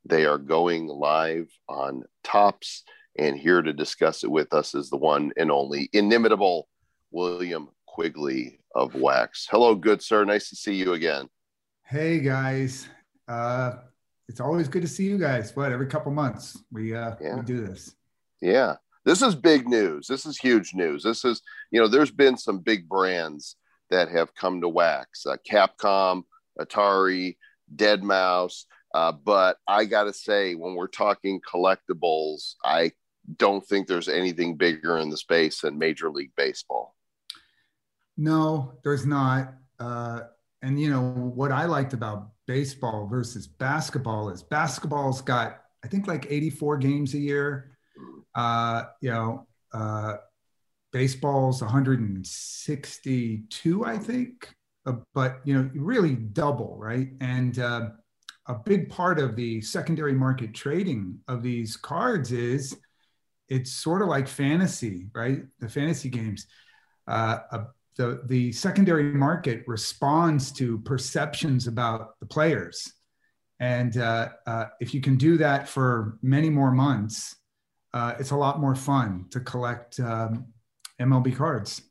they 0.04 0.26
are 0.26 0.36
going 0.36 0.88
live 0.88 1.48
on 1.70 2.02
Topps. 2.22 2.84
And 3.18 3.34
here 3.34 3.62
to 3.62 3.72
discuss 3.72 4.24
it 4.24 4.30
with 4.30 4.52
us 4.52 4.74
is 4.74 4.90
the 4.90 4.98
one 4.98 5.32
and 5.38 5.50
only 5.50 5.88
inimitable 5.94 6.68
William 7.10 7.70
Quigley 7.86 8.58
of 8.74 8.94
Wax. 8.94 9.48
Hello, 9.50 9.74
good 9.74 10.02
sir. 10.02 10.22
Nice 10.26 10.50
to 10.50 10.56
see 10.56 10.74
you 10.74 10.92
again. 10.92 11.28
Hey 11.92 12.20
guys, 12.20 12.88
uh, 13.28 13.72
it's 14.26 14.40
always 14.40 14.66
good 14.66 14.80
to 14.80 14.88
see 14.88 15.04
you 15.04 15.18
guys. 15.18 15.54
What 15.54 15.72
every 15.72 15.88
couple 15.88 16.10
months 16.10 16.58
we 16.72 16.96
uh, 16.96 17.16
Yeah. 17.20 17.36
we 17.36 17.42
do 17.42 17.60
this. 17.66 17.94
Yeah. 18.40 18.76
This 19.04 19.20
is 19.20 19.34
big 19.34 19.68
news. 19.68 20.06
This 20.06 20.24
is 20.24 20.38
huge 20.38 20.72
news. 20.72 21.02
This 21.02 21.22
is, 21.22 21.42
you 21.70 21.78
know, 21.78 21.88
there's 21.88 22.10
been 22.10 22.38
some 22.38 22.60
big 22.60 22.88
brands 22.88 23.56
that 23.90 24.08
have 24.08 24.34
come 24.34 24.62
to 24.62 24.70
wax 24.70 25.26
uh, 25.26 25.36
Capcom, 25.46 26.22
Atari, 26.58 27.36
deadmau5. 27.76 28.64
Uh, 28.94 29.12
but 29.12 29.58
I 29.68 29.84
got 29.84 30.04
to 30.04 30.14
say, 30.14 30.54
when 30.54 30.74
we're 30.74 30.86
talking 30.86 31.42
collectibles, 31.42 32.54
I 32.64 32.92
don't 33.36 33.66
think 33.66 33.86
there's 33.86 34.08
anything 34.08 34.56
bigger 34.56 34.96
in 34.96 35.10
the 35.10 35.18
space 35.18 35.60
than 35.60 35.76
Major 35.76 36.08
League 36.10 36.32
Baseball. 36.38 36.96
No, 38.16 38.78
there's 38.82 39.04
not. 39.04 39.52
Uh, 39.78 40.20
and 40.62 40.80
you 40.80 40.90
know 40.90 41.02
what 41.02 41.52
I 41.52 41.66
liked 41.66 41.92
about 41.92 42.30
baseball 42.46 43.06
versus 43.06 43.46
basketball 43.46 44.30
is 44.30 44.42
basketball's 44.42 45.20
got 45.20 45.58
I 45.84 45.88
think 45.88 46.06
like 46.06 46.26
84 46.30 46.78
games 46.78 47.12
a 47.14 47.18
year. 47.18 47.76
Uh, 48.34 48.84
you 49.00 49.10
know, 49.10 49.46
uh, 49.74 50.14
baseball's 50.92 51.60
162, 51.60 53.84
I 53.84 53.98
think. 53.98 54.54
Uh, 54.86 54.94
but 55.14 55.40
you 55.44 55.54
know, 55.54 55.68
really 55.74 56.14
double, 56.14 56.76
right? 56.78 57.08
And 57.20 57.58
uh, 57.58 57.88
a 58.46 58.54
big 58.54 58.88
part 58.88 59.18
of 59.18 59.36
the 59.36 59.60
secondary 59.60 60.14
market 60.14 60.54
trading 60.54 61.18
of 61.28 61.42
these 61.42 61.76
cards 61.76 62.32
is 62.32 62.74
it's 63.48 63.72
sort 63.72 64.00
of 64.02 64.08
like 64.08 64.28
fantasy, 64.28 65.08
right? 65.14 65.42
The 65.60 65.68
fantasy 65.68 66.08
games. 66.08 66.46
Uh, 67.06 67.38
a 67.50 67.66
the, 67.96 68.22
the 68.26 68.52
secondary 68.52 69.04
market 69.04 69.64
responds 69.66 70.50
to 70.52 70.78
perceptions 70.78 71.66
about 71.66 72.18
the 72.20 72.26
players. 72.26 72.92
And 73.60 73.96
uh, 73.96 74.30
uh, 74.46 74.66
if 74.80 74.94
you 74.94 75.00
can 75.00 75.16
do 75.16 75.36
that 75.38 75.68
for 75.68 76.18
many 76.22 76.50
more 76.50 76.70
months, 76.70 77.36
uh, 77.94 78.14
it's 78.18 78.30
a 78.30 78.36
lot 78.36 78.60
more 78.60 78.74
fun 78.74 79.26
to 79.30 79.40
collect 79.40 80.00
um, 80.00 80.46
MLB 81.00 81.36
cards. 81.36 81.82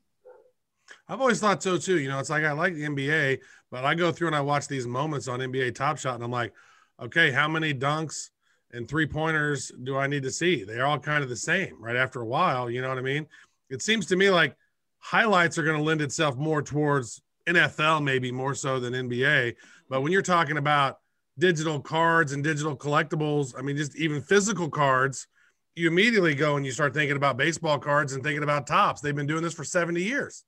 I've 1.08 1.22
always 1.22 1.40
thought 1.40 1.62
so 1.62 1.78
too. 1.78 2.00
You 2.00 2.10
know, 2.10 2.20
it's 2.20 2.30
like 2.30 2.44
I 2.44 2.52
like 2.52 2.74
the 2.74 2.84
NBA, 2.84 3.40
but 3.70 3.86
I 3.86 3.96
go 3.96 4.12
through 4.12 4.28
and 4.28 4.36
I 4.36 4.42
watch 4.42 4.68
these 4.68 4.88
moments 4.88 5.28
on 5.28 5.40
NBA 5.40 5.76
Top 5.76 5.98
Shot, 5.98 6.16
and 6.16 6.24
I'm 6.24 6.32
like, 6.32 6.54
okay, 7.02 7.32
how 7.32 7.48
many 7.48 7.74
dunks 7.74 8.30
and 8.74 8.88
three 8.88 9.06
pointers 9.06 9.72
do 9.84 9.98
I 9.98 10.08
need 10.08 10.24
to 10.24 10.32
see? 10.32 10.64
They're 10.64 10.86
all 10.86 11.00
kind 11.00 11.24
of 11.24 11.30
the 11.30 11.36
same, 11.36 11.76
right? 11.80 11.96
After 11.96 12.22
a 12.22 12.26
while, 12.26 12.70
you 12.70 12.82
know 12.82 12.90
what 12.90 12.98
I 12.98 13.02
mean? 13.02 13.28
It 13.70 13.82
seems 13.82 14.06
to 14.08 14.16
me 14.16 14.30
like 14.30 14.56
highlights 15.02 15.58
are 15.58 15.64
going 15.64 15.78
to 15.78 15.84
lend 15.84 16.02
itself 16.02 16.38
more 16.38 16.62
towards 16.62 17.22
NFL, 17.48 18.04
maybe 18.04 18.32
more 18.32 18.56
so 18.56 18.80
than 18.80 18.94
NBA. 18.94 19.56
But 19.90 20.02
when 20.02 20.12
you're 20.12 20.22
talking 20.22 20.58
about 20.58 21.00
digital 21.38 21.80
cards 21.80 22.32
and 22.32 22.44
digital 22.44 22.78
collectibles, 22.78 23.54
I 23.58 23.62
mean, 23.62 23.76
just 23.76 23.96
even 23.98 24.22
physical 24.22 24.70
cards, 24.70 25.28
you 25.76 25.88
immediately 25.88 26.36
go 26.36 26.56
and 26.56 26.66
you 26.66 26.72
start 26.72 26.94
thinking 26.94 27.18
about 27.18 27.38
baseball 27.38 27.80
cards 27.80 28.14
and 28.14 28.24
thinking 28.24 28.44
about 28.44 28.68
Topps. 28.68 29.02
They've 29.02 29.16
been 29.16 29.28
doing 29.28 29.44
this 29.44 29.54
for 29.54 29.64
70 29.64 30.02
years. 30.02 30.44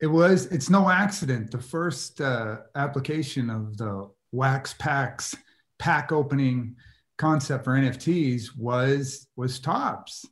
It 0.00 0.06
was, 0.06 0.46
it's 0.46 0.70
no 0.70 0.88
accident. 0.88 1.50
The 1.50 1.58
first 1.58 2.20
uh, 2.20 2.58
application 2.74 3.50
of 3.50 3.76
the 3.76 4.10
wax 4.32 4.74
packs, 4.74 5.34
pack 5.78 6.12
opening 6.12 6.76
concept 7.18 7.64
for 7.64 7.72
NFTs 7.72 8.56
was 8.56 9.28
was 9.36 9.60
Topps 9.60 10.24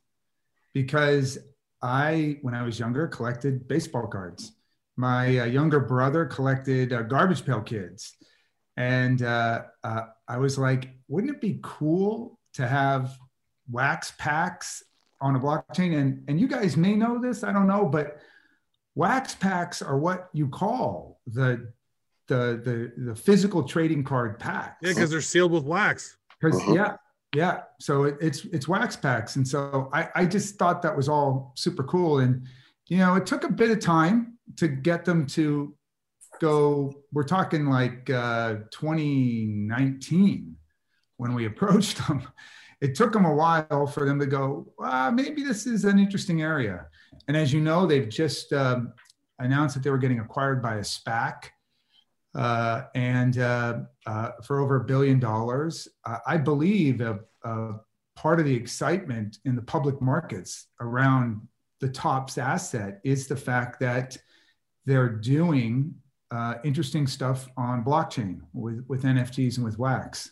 because 0.73 1.37
I, 1.81 2.37
when 2.41 2.53
I 2.53 2.63
was 2.63 2.79
younger, 2.79 3.07
collected 3.07 3.67
baseball 3.67 4.07
cards. 4.07 4.53
My 4.97 5.39
uh, 5.39 5.45
younger 5.45 5.79
brother 5.79 6.25
collected 6.25 6.91
uh, 6.91 7.03
Garbage 7.03 7.45
Pail 7.45 7.61
Kids. 7.61 8.15
And 8.75 9.21
uh, 9.21 9.63
uh, 9.83 10.01
I 10.27 10.37
was 10.37 10.57
like, 10.57 10.89
wouldn't 11.07 11.33
it 11.35 11.41
be 11.41 11.59
cool 11.61 12.39
to 12.53 12.67
have 12.67 13.17
wax 13.71 14.13
packs 14.17 14.83
on 15.21 15.35
a 15.35 15.39
blockchain? 15.39 15.97
And, 15.97 16.23
and 16.27 16.39
you 16.39 16.47
guys 16.47 16.75
may 16.75 16.95
know 16.95 17.19
this, 17.19 17.43
I 17.43 17.53
don't 17.53 17.67
know, 17.67 17.85
but 17.85 18.19
wax 18.95 19.35
packs 19.35 19.81
are 19.81 19.97
what 19.97 20.29
you 20.33 20.47
call 20.47 21.19
the, 21.27 21.71
the, 22.27 22.91
the, 22.97 23.03
the 23.11 23.15
physical 23.15 23.63
trading 23.63 24.03
card 24.03 24.39
packs. 24.39 24.77
Yeah, 24.81 24.89
because 24.89 25.09
they're 25.09 25.21
sealed 25.21 25.51
with 25.51 25.63
wax. 25.63 26.17
Because 26.39 26.61
yeah, 26.73 26.95
yeah. 27.35 27.61
So 27.79 28.03
it, 28.03 28.17
it's 28.21 28.45
it's 28.45 28.67
wax 28.67 28.95
packs, 28.95 29.35
and 29.35 29.47
so 29.47 29.89
I 29.93 30.09
I 30.15 30.25
just 30.25 30.55
thought 30.55 30.81
that 30.81 30.95
was 30.95 31.07
all 31.07 31.53
super 31.55 31.83
cool, 31.83 32.19
and 32.19 32.47
you 32.87 32.97
know 32.97 33.15
it 33.15 33.25
took 33.25 33.43
a 33.43 33.51
bit 33.51 33.69
of 33.69 33.79
time 33.79 34.37
to 34.57 34.67
get 34.67 35.05
them 35.05 35.27
to 35.27 35.75
go. 36.39 36.93
We're 37.13 37.23
talking 37.23 37.67
like 37.67 38.09
uh, 38.09 38.55
2019 38.71 40.55
when 41.17 41.33
we 41.33 41.45
approached 41.51 42.05
them. 42.07 42.27
It 42.81 42.95
took 42.95 43.11
them 43.11 43.25
a 43.25 43.33
while 43.33 43.87
for 43.87 44.05
them 44.05 44.19
to 44.19 44.25
go. 44.25 44.71
Ah, 44.79 45.11
maybe 45.13 45.43
this 45.43 45.67
is 45.67 45.85
an 45.85 45.99
interesting 45.99 46.41
area, 46.41 46.87
and 47.27 47.37
as 47.37 47.53
you 47.53 47.61
know, 47.61 47.85
they've 47.85 48.09
just 48.09 48.53
um, 48.53 48.93
announced 49.37 49.75
that 49.75 49.83
they 49.83 49.91
were 49.91 49.97
getting 49.97 50.19
acquired 50.19 50.63
by 50.63 50.75
a 50.75 50.81
SPAC 50.81 51.51
uh, 52.35 52.83
and 52.95 53.39
uh, 53.39 53.79
uh, 54.05 54.31
for 54.43 54.59
over 54.59 54.77
a 54.77 54.83
billion 54.83 55.19
dollars. 55.19 55.87
I 56.25 56.37
believe 56.37 57.01
a, 57.01 57.19
a 57.43 57.73
part 58.15 58.39
of 58.39 58.45
the 58.45 58.55
excitement 58.55 59.37
in 59.45 59.55
the 59.55 59.61
public 59.61 60.01
markets 60.01 60.67
around 60.81 61.47
the 61.79 61.89
Topps 61.89 62.37
asset 62.37 62.99
is 63.03 63.27
the 63.27 63.35
fact 63.35 63.79
that 63.79 64.17
they're 64.85 65.09
doing 65.09 65.95
uh, 66.31 66.55
interesting 66.63 67.07
stuff 67.07 67.47
on 67.57 67.83
blockchain 67.83 68.41
with, 68.53 68.83
with 68.87 69.03
NFTs 69.03 69.57
and 69.57 69.65
with 69.65 69.79
Wax. 69.79 70.31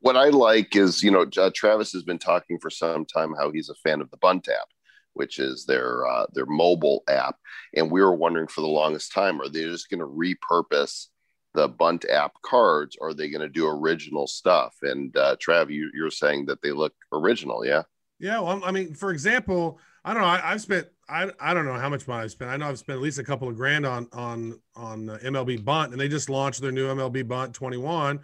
What 0.00 0.16
I 0.16 0.28
like 0.28 0.76
is, 0.76 1.02
you 1.02 1.10
know, 1.10 1.26
uh, 1.38 1.50
Travis 1.54 1.92
has 1.92 2.02
been 2.02 2.18
talking 2.18 2.58
for 2.58 2.68
some 2.68 3.06
time 3.06 3.34
how 3.38 3.50
he's 3.50 3.70
a 3.70 3.74
fan 3.76 4.02
of 4.02 4.10
the 4.10 4.18
Bunt 4.18 4.48
app, 4.48 4.68
which 5.14 5.38
is 5.38 5.64
their 5.64 6.06
uh, 6.06 6.26
their 6.32 6.46
mobile 6.46 7.02
app, 7.08 7.36
and 7.74 7.90
we 7.90 8.02
were 8.02 8.14
wondering 8.14 8.46
for 8.46 8.60
the 8.60 8.66
longest 8.66 9.12
time, 9.12 9.40
are 9.40 9.48
they 9.48 9.64
just 9.64 9.88
going 9.88 10.00
to 10.00 10.06
repurpose 10.06 11.06
the 11.54 11.68
Bunt 11.68 12.04
app 12.10 12.32
cards, 12.42 12.96
or 13.00 13.08
are 13.08 13.14
they 13.14 13.30
going 13.30 13.40
to 13.40 13.48
do 13.48 13.66
original 13.66 14.26
stuff? 14.26 14.74
And 14.82 15.16
uh, 15.16 15.36
Trav, 15.36 15.70
you, 15.70 15.90
you're 15.94 16.10
saying 16.10 16.46
that 16.46 16.60
they 16.62 16.72
look 16.72 16.92
original, 17.12 17.64
yeah? 17.64 17.82
Yeah, 18.18 18.40
well, 18.40 18.60
I 18.64 18.72
mean, 18.72 18.94
for 18.94 19.10
example, 19.10 19.78
I 20.04 20.12
don't 20.12 20.22
know. 20.22 20.28
I, 20.28 20.52
I've 20.52 20.60
spent 20.60 20.88
I, 21.08 21.30
I 21.40 21.54
don't 21.54 21.66
know 21.66 21.74
how 21.74 21.88
much 21.88 22.08
money 22.08 22.24
I've 22.24 22.30
spent. 22.30 22.50
I 22.50 22.56
know 22.56 22.68
I've 22.68 22.78
spent 22.78 22.96
at 22.96 23.02
least 23.02 23.18
a 23.18 23.24
couple 23.24 23.48
of 23.48 23.56
grand 23.56 23.86
on 23.86 24.08
on 24.12 24.60
on 24.74 25.06
MLB 25.06 25.64
Bunt, 25.64 25.92
and 25.92 26.00
they 26.00 26.08
just 26.08 26.30
launched 26.30 26.60
their 26.60 26.72
new 26.72 26.88
MLB 26.88 27.24
Bunt 27.24 27.52
21, 27.52 28.20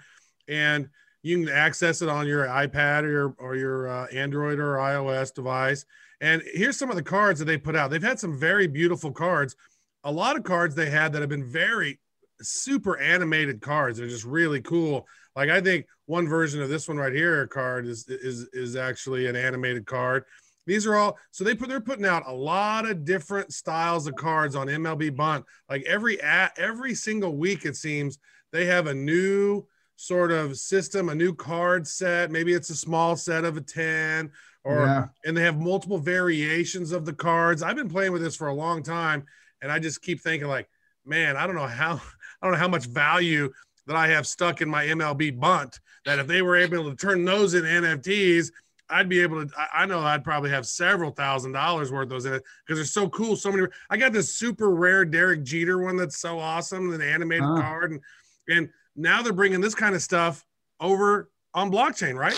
and 0.49 0.89
you 1.23 1.39
can 1.39 1.55
access 1.55 2.03
it 2.03 2.09
on 2.09 2.27
your 2.27 2.47
iPad 2.47 3.03
or 3.03 3.11
your 3.11 3.35
or 3.39 3.57
your 3.57 3.89
uh, 3.89 4.07
Android 4.07 4.59
or 4.59 4.77
iOS 4.77 5.35
device. 5.35 5.85
And 6.21 6.43
here's 6.53 6.79
some 6.79 6.91
of 6.91 6.97
the 6.97 7.03
cards 7.03 7.39
that 7.39 7.47
they 7.47 7.57
put 7.57 7.77
out. 7.77 7.91
They've 7.91 8.03
had 8.03 8.21
some 8.21 8.39
very 8.39 8.67
beautiful 8.67 9.11
cards. 9.11 9.57
A 10.05 10.13
lot 10.13 10.37
of 10.37 10.45
cards 10.45 10.75
they 10.75 10.91
had 10.91 11.13
that 11.13 11.21
have 11.21 11.29
been 11.31 11.51
very 11.51 11.99
super 12.43 12.99
animated 12.99 13.61
cards. 13.61 13.99
They're 13.99 14.09
just 14.09 14.25
really 14.25 14.61
cool. 14.61 15.07
Like 15.37 15.51
I 15.51 15.61
think 15.61 15.87
one 16.07 16.29
version 16.29 16.61
of 16.61 16.69
this 16.69 16.89
one 16.89 16.97
right 16.97 17.13
here 17.13 17.47
card 17.47 17.87
is 17.87 18.07
is 18.09 18.49
is 18.53 18.77
actually 18.77 19.27
an 19.27 19.37
animated 19.37 19.87
card. 19.87 20.25
These 20.67 20.87
are 20.87 20.97
all 20.97 21.19
so 21.31 21.45
they 21.45 21.55
put 21.55 21.69
they're 21.69 21.81
putting 21.81 22.07
out 22.07 22.25
a 22.27 22.33
lot 22.33 22.89
of 22.89 23.05
different 23.05 23.53
styles 23.53 24.07
of 24.07 24.15
cards 24.17 24.55
on 24.55 24.67
MLB 24.67 25.15
Bunt. 25.15 25.45
Like 25.69 25.83
every 25.87 26.21
at 26.21 26.59
every 26.59 26.95
single 26.95 27.37
week 27.37 27.65
it 27.65 27.77
seems 27.77 28.19
they 28.53 28.67
have 28.67 28.87
a 28.87 28.95
new 28.95 29.67
sort 30.01 30.33
of 30.33 30.57
system, 30.57 31.11
a 31.11 31.15
new 31.15 31.35
card 31.35 31.87
set. 31.87 32.31
Maybe 32.31 32.55
it's 32.55 32.71
a 32.71 32.75
small 32.75 33.17
set 33.17 33.45
of 33.45 33.59
a 33.59 33.61
10 33.61 34.31
or 34.65 34.87
Yeah. 34.87 35.07
and 35.27 35.37
they 35.37 35.43
have 35.43 35.59
multiple 35.59 35.99
variations 35.99 36.93
of 36.93 37.05
the 37.05 37.13
cards. 37.13 37.63
I've 37.63 37.77
been 37.77 37.89
playing 37.91 38.13
with 38.13 38.23
this 38.23 38.35
for 38.35 38.49
a 38.49 38.55
long 38.55 38.83
time 38.83 39.25
and 39.61 39.71
I 39.71 39.79
just 39.79 40.01
keep 40.01 40.23
thinking 40.23 40.49
like, 40.49 40.71
man, 41.05 41.37
I 41.37 41.47
don't 41.47 41.55
know 41.57 41.67
how 41.67 41.95
I 42.43 42.47
don't 42.47 42.53
know 42.53 42.59
how 42.59 42.69
much 42.69 42.87
value 42.87 43.53
that 43.87 43.97
I 43.97 44.09
have 44.09 44.27
stuck 44.27 44.63
in 44.63 44.71
my 44.71 44.87
MLB 44.87 45.39
bunt 45.39 45.81
that 46.07 46.19
if 46.19 46.27
they 46.27 46.41
were 46.41 46.57
able 46.57 46.89
to 46.89 46.97
turn 46.97 47.25
those 47.27 47.53
into 47.53 47.69
NFTs, 47.69 48.51
I'd 48.89 49.09
be 49.09 49.21
able 49.21 49.45
to. 49.47 49.53
I- 49.59 49.83
I 49.83 49.87
know 49.87 50.01
I'd 50.01 50.25
probably 50.25 50.49
have 50.51 50.67
several 50.67 51.11
thousand 51.11 51.53
dollars 51.53 51.93
worth 51.93 52.05
of 52.05 52.09
those 52.09 52.25
in 52.25 52.33
it 52.35 52.43
because 52.67 52.79
they're 52.79 52.85
so 52.87 53.09
cool. 53.11 53.37
So 53.37 53.53
many. 53.53 53.67
I 53.91 53.99
got 53.99 54.13
this 54.15 54.35
super 54.35 54.71
rare 54.71 55.05
Derek 55.05 55.43
Jeter 55.43 55.79
one 55.83 55.97
that's 55.97 56.17
so 56.19 56.39
awesome, 56.39 56.91
an 56.95 57.03
animated 57.03 57.45
card, 57.45 57.93
and 57.93 58.01
and 58.49 58.69
now 58.97 59.23
they're 59.23 59.33
bringing 59.33 59.61
this 59.61 59.75
kind 59.75 59.95
of 59.95 60.03
stuff 60.03 60.45
over 60.81 61.31
on 61.55 61.71
blockchain, 61.71 62.15
right? 62.15 62.37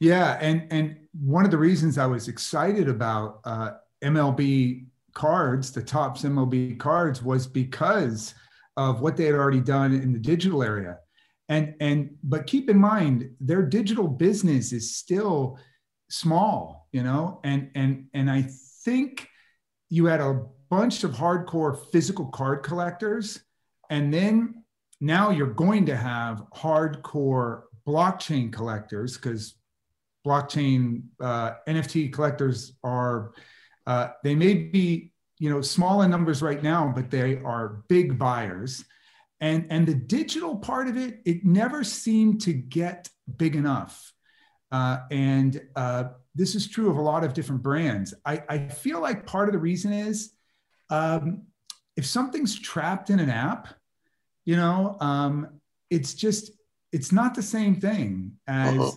Yeah, 0.00 0.38
and 0.40 0.66
and 0.70 0.96
one 1.12 1.44
of 1.44 1.50
the 1.50 1.58
reasons 1.58 1.98
I 1.98 2.06
was 2.06 2.28
excited 2.28 2.88
about 2.88 3.40
uh, 3.44 3.72
MLB 4.02 4.86
cards, 5.14 5.72
the 5.72 5.82
Topps 5.82 6.22
MLB 6.22 6.78
cards, 6.78 7.22
was 7.22 7.46
because 7.46 8.34
of 8.76 9.00
what 9.00 9.16
they 9.16 9.24
had 9.24 9.34
already 9.34 9.60
done 9.60 9.92
in 9.92 10.12
the 10.12 10.18
digital 10.18 10.62
area, 10.62 10.98
and 11.48 11.74
and 11.80 12.10
but 12.22 12.46
keep 12.46 12.70
in 12.70 12.78
mind 12.78 13.30
their 13.40 13.62
digital 13.62 14.06
business 14.06 14.72
is 14.72 14.96
still 14.96 15.58
small, 16.10 16.88
you 16.92 17.02
know, 17.02 17.40
and 17.42 17.70
and 17.74 18.06
and 18.14 18.30
I 18.30 18.48
think 18.84 19.28
you 19.90 20.06
had 20.06 20.20
a 20.20 20.44
bunch 20.70 21.02
of 21.02 21.12
hardcore 21.12 21.90
physical 21.90 22.26
card 22.26 22.62
collectors, 22.62 23.40
and 23.90 24.14
then 24.14 24.62
now 25.00 25.30
you're 25.30 25.46
going 25.46 25.86
to 25.86 25.96
have 25.96 26.42
hardcore 26.54 27.62
blockchain 27.86 28.52
collectors 28.52 29.16
because 29.16 29.54
blockchain 30.26 31.02
uh, 31.20 31.52
NFT 31.66 32.12
collectors 32.12 32.72
are 32.82 33.32
uh, 33.86 34.08
they 34.22 34.34
may 34.34 34.54
be 34.54 35.12
you 35.38 35.50
know 35.50 35.60
small 35.60 36.02
in 36.02 36.10
numbers 36.10 36.42
right 36.42 36.62
now, 36.62 36.92
but 36.94 37.10
they 37.10 37.38
are 37.38 37.82
big 37.88 38.18
buyers. 38.18 38.84
And 39.40 39.66
and 39.70 39.86
the 39.86 39.94
digital 39.94 40.56
part 40.56 40.88
of 40.88 40.96
it, 40.96 41.20
it 41.24 41.44
never 41.44 41.84
seemed 41.84 42.40
to 42.42 42.52
get 42.52 43.08
big 43.36 43.56
enough. 43.56 44.12
Uh, 44.70 44.98
and 45.10 45.60
uh, 45.76 46.04
this 46.34 46.54
is 46.54 46.68
true 46.68 46.90
of 46.90 46.96
a 46.96 47.02
lot 47.02 47.24
of 47.24 47.32
different 47.32 47.62
brands. 47.62 48.12
I, 48.24 48.42
I 48.48 48.68
feel 48.68 49.00
like 49.00 49.26
part 49.26 49.48
of 49.48 49.52
the 49.52 49.58
reason 49.58 49.92
is 49.92 50.32
um, 50.90 51.44
if 51.96 52.04
something's 52.04 52.58
trapped 52.58 53.10
in 53.10 53.18
an 53.18 53.30
app, 53.30 53.68
you 54.48 54.56
know, 54.56 54.96
um, 55.00 55.60
it's 55.90 56.14
just 56.14 56.52
it's 56.90 57.12
not 57.12 57.34
the 57.34 57.42
same 57.42 57.78
thing 57.78 58.32
as 58.46 58.78
uh-huh. 58.78 58.90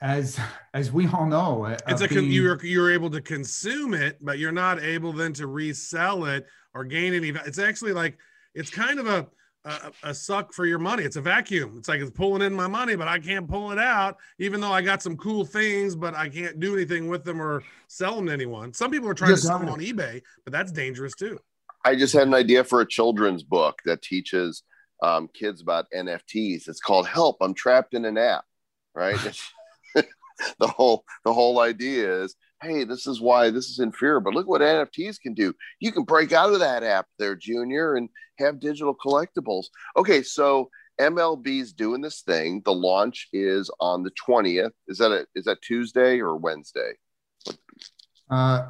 as 0.00 0.38
as 0.74 0.92
we 0.92 1.08
all 1.08 1.26
know. 1.26 1.64
Uh, 1.64 1.76
it's 1.88 2.02
a 2.02 2.06
being, 2.06 2.30
you're 2.30 2.64
you're 2.64 2.92
able 2.92 3.10
to 3.10 3.20
consume 3.20 3.94
it, 3.94 4.16
but 4.24 4.38
you're 4.38 4.52
not 4.52 4.80
able 4.80 5.12
then 5.12 5.32
to 5.32 5.48
resell 5.48 6.26
it 6.26 6.46
or 6.72 6.84
gain 6.84 7.14
any. 7.14 7.30
It's 7.30 7.58
actually 7.58 7.94
like 7.94 8.16
it's 8.54 8.70
kind 8.70 9.00
of 9.00 9.08
a 9.08 9.26
a, 9.64 9.92
a, 10.04 10.14
suck 10.14 10.52
for 10.52 10.64
your 10.66 10.78
money. 10.78 11.02
It's 11.02 11.16
a 11.16 11.20
vacuum. 11.20 11.74
It's 11.78 11.88
like 11.88 12.00
it's 12.00 12.12
pulling 12.12 12.42
in 12.42 12.54
my 12.54 12.68
money, 12.68 12.94
but 12.94 13.08
I 13.08 13.18
can't 13.18 13.48
pull 13.48 13.72
it 13.72 13.80
out, 13.80 14.18
even 14.38 14.60
though 14.60 14.70
I 14.70 14.82
got 14.82 15.02
some 15.02 15.16
cool 15.16 15.44
things, 15.44 15.96
but 15.96 16.14
I 16.14 16.28
can't 16.28 16.60
do 16.60 16.76
anything 16.76 17.08
with 17.08 17.24
them 17.24 17.42
or 17.42 17.64
sell 17.88 18.14
them 18.14 18.26
to 18.26 18.32
anyone. 18.32 18.72
Some 18.72 18.92
people 18.92 19.08
are 19.08 19.14
trying 19.14 19.32
to 19.32 19.36
sell 19.36 19.58
them 19.58 19.68
on 19.68 19.80
eBay, 19.80 20.22
but 20.44 20.52
that's 20.52 20.70
dangerous 20.70 21.16
too. 21.16 21.40
I 21.84 21.96
just 21.96 22.14
had 22.14 22.28
an 22.28 22.34
idea 22.34 22.62
for 22.62 22.80
a 22.80 22.86
children's 22.86 23.42
book 23.42 23.80
that 23.84 24.02
teaches 24.02 24.62
um, 25.02 25.28
kids 25.32 25.60
about 25.60 25.86
NFTs. 25.94 26.68
It's 26.68 26.80
called 26.80 27.06
"Help! 27.06 27.36
I'm 27.40 27.54
Trapped 27.54 27.94
in 27.94 28.04
an 28.04 28.18
App." 28.18 28.44
Right. 28.94 29.18
the 30.58 30.66
whole 30.66 31.04
the 31.24 31.32
whole 31.32 31.60
idea 31.60 32.22
is, 32.22 32.36
hey, 32.62 32.84
this 32.84 33.06
is 33.06 33.20
why 33.20 33.50
this 33.50 33.68
is 33.68 33.78
inferior, 33.78 34.20
but 34.20 34.34
look 34.34 34.46
what 34.46 34.60
NFTs 34.60 35.20
can 35.20 35.34
do. 35.34 35.52
You 35.80 35.92
can 35.92 36.04
break 36.04 36.32
out 36.32 36.52
of 36.52 36.60
that 36.60 36.82
app 36.82 37.06
there, 37.18 37.34
Junior, 37.34 37.96
and 37.96 38.08
have 38.38 38.60
digital 38.60 38.94
collectibles. 38.94 39.66
Okay, 39.96 40.22
so 40.22 40.70
MLB's 41.00 41.72
doing 41.72 42.00
this 42.00 42.22
thing. 42.22 42.62
The 42.64 42.72
launch 42.72 43.28
is 43.32 43.70
on 43.80 44.02
the 44.02 44.10
twentieth. 44.10 44.72
Is 44.88 44.98
that 44.98 45.12
a, 45.12 45.26
is 45.34 45.44
that 45.44 45.62
Tuesday 45.62 46.20
or 46.20 46.36
Wednesday? 46.36 46.92
Uh, 48.30 48.68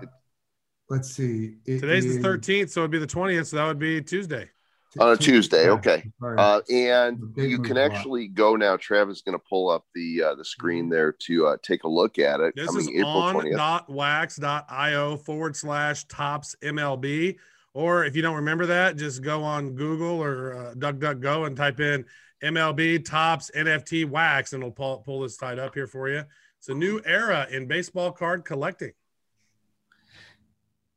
let's 0.91 1.11
see. 1.11 1.57
It 1.67 1.81
Today's 1.81 2.05
is... 2.05 2.17
the 2.17 2.23
thirteenth, 2.23 2.71
so 2.71 2.81
it'd 2.81 2.91
be 2.91 2.99
the 2.99 3.07
twentieth. 3.07 3.49
So 3.49 3.57
that 3.57 3.67
would 3.67 3.79
be 3.79 4.03
Tuesday 4.03 4.51
on 4.99 5.13
a 5.13 5.17
Tuesday. 5.17 5.69
Okay, 5.69 6.11
uh, 6.23 6.61
and 6.71 7.19
you 7.37 7.61
can 7.61 7.77
actually 7.77 8.29
go 8.29 8.57
now. 8.57 8.77
Travis 8.77 9.19
is 9.19 9.23
going 9.23 9.39
to 9.39 9.45
pull 9.49 9.69
up 9.69 9.85
the 9.95 10.23
uh, 10.23 10.35
the 10.35 10.45
screen 10.45 10.85
mm-hmm. 10.85 10.93
there 10.93 11.13
to 11.13 11.47
uh, 11.47 11.57
take 11.63 11.85
a 11.85 11.89
look 11.89 12.19
at 12.19 12.41
it. 12.41 12.55
This 12.57 12.67
Coming 12.67 12.83
is 12.83 12.89
April 12.89 13.09
on 13.09 13.51
dot 13.53 13.91
wax 13.91 14.37
dot 14.37 14.67
io 14.69 15.17
forward 15.17 15.57
slash 15.57 16.05
Topps 16.05 16.57
MLB. 16.63 17.37
Or 17.75 18.07
if 18.07 18.17
you 18.17 18.23
don't 18.23 18.37
remember 18.37 18.65
that, 18.67 18.97
just 18.97 19.23
go 19.23 19.43
on 19.43 19.75
Google 19.75 20.23
or 20.23 20.55
uh, 20.55 20.75
DuckDuckGo 20.75 21.47
and 21.47 21.55
type 21.55 21.79
in 21.79 22.07
MLB 22.43 23.05
Topps 23.05 23.51
NFT 23.55 24.09
Wax, 24.09 24.55
and 24.55 24.63
it'll 24.63 24.73
pull, 24.73 24.99
pull 24.99 25.21
this 25.21 25.37
tied 25.37 25.59
up 25.59 25.75
here 25.75 25.87
for 25.87 26.09
you. 26.09 26.25
It's 26.59 26.69
a 26.69 26.75
new 26.75 27.03
era 27.05 27.47
in 27.51 27.67
baseball 27.67 28.13
card 28.13 28.45
collecting. 28.45 28.93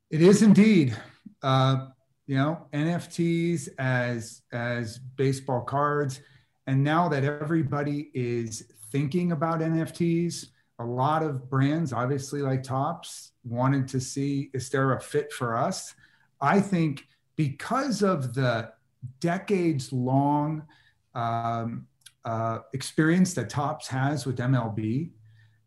It 0.09 0.21
is 0.21 0.41
indeed. 0.41 0.95
Uh, 1.41 1.87
you 2.29 2.35
know 2.35 2.67
nfts 2.73 3.67
as 3.79 4.43
as 4.53 4.99
baseball 5.17 5.61
cards. 5.61 6.21
And 6.67 6.83
now 6.83 7.09
that 7.09 7.23
everybody 7.23 8.11
is 8.13 8.71
thinking 8.91 9.31
about 9.31 9.61
nfts 9.61 10.45
a 10.77 10.85
lot 10.85 11.23
of 11.23 11.49
brands 11.49 11.91
obviously 11.91 12.43
like 12.43 12.61
Topps 12.61 13.31
wanted 13.43 13.87
to 13.87 13.99
see 13.99 14.51
is 14.53 14.69
there 14.69 14.93
a 14.93 15.01
fit 15.01 15.33
for 15.33 15.57
us. 15.57 15.95
I 16.39 16.61
think 16.61 17.07
because 17.35 18.03
of 18.03 18.35
the 18.35 18.73
decades 19.19 19.91
long 19.91 20.67
um, 21.15 21.87
uh, 22.25 22.59
experience 22.73 23.33
that 23.33 23.49
Topps 23.49 23.87
has 23.87 24.27
with 24.27 24.37
mlb 24.37 25.09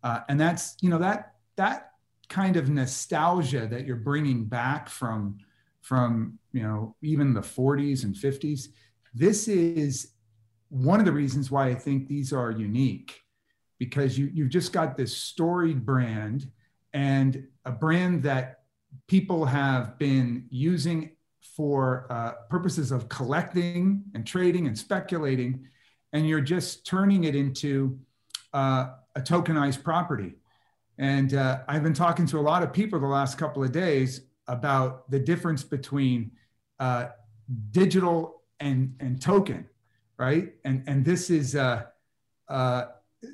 uh, 0.04 0.20
and 0.28 0.38
that's 0.40 0.76
you 0.80 0.90
know 0.90 0.98
that 0.98 1.34
that 1.56 1.90
kind 2.28 2.54
of 2.56 2.70
nostalgia 2.70 3.66
that 3.66 3.84
you're 3.84 3.96
bringing 3.96 4.44
back 4.44 4.88
from 4.88 5.38
from 5.80 6.38
you 6.52 6.62
know 6.62 6.94
even 7.02 7.34
the 7.34 7.40
40s 7.40 8.04
and 8.04 8.14
50s 8.14 8.68
this 9.14 9.48
is 9.48 10.12
one 10.68 11.00
of 11.00 11.06
the 11.06 11.12
reasons 11.12 11.50
why 11.50 11.68
i 11.68 11.74
think 11.74 12.08
these 12.08 12.32
are 12.32 12.50
unique 12.50 13.20
because 13.78 14.16
you, 14.16 14.30
you've 14.32 14.50
just 14.50 14.72
got 14.72 14.96
this 14.96 15.16
storied 15.16 15.84
brand 15.84 16.48
and 16.92 17.46
a 17.64 17.72
brand 17.72 18.22
that 18.22 18.60
people 19.08 19.44
have 19.44 19.98
been 19.98 20.46
using 20.50 21.10
for 21.56 22.06
uh, 22.10 22.32
purposes 22.48 22.92
of 22.92 23.08
collecting 23.08 24.04
and 24.14 24.26
trading 24.26 24.66
and 24.66 24.78
speculating 24.78 25.66
and 26.12 26.28
you're 26.28 26.40
just 26.40 26.86
turning 26.86 27.24
it 27.24 27.34
into 27.34 27.98
uh, 28.52 28.90
a 29.16 29.20
tokenized 29.20 29.82
property. 29.82 30.34
And 30.98 31.34
uh, 31.34 31.60
i've 31.68 31.82
been 31.82 31.94
talking 31.94 32.26
to 32.26 32.38
a 32.38 32.40
lot 32.40 32.62
of 32.62 32.72
people 32.72 33.00
the 33.00 33.06
last 33.06 33.38
couple 33.38 33.64
of 33.64 33.72
days 33.72 34.20
about 34.46 35.10
the 35.10 35.18
difference 35.18 35.62
between 35.62 36.30
uh, 36.82 37.04
digital 37.70 38.42
and, 38.58 38.80
and 38.98 39.22
token, 39.22 39.60
right? 40.18 40.46
And, 40.64 40.82
and 40.86 41.04
this 41.04 41.30
is 41.30 41.54
uh, 41.54 41.84
uh, 42.48 42.82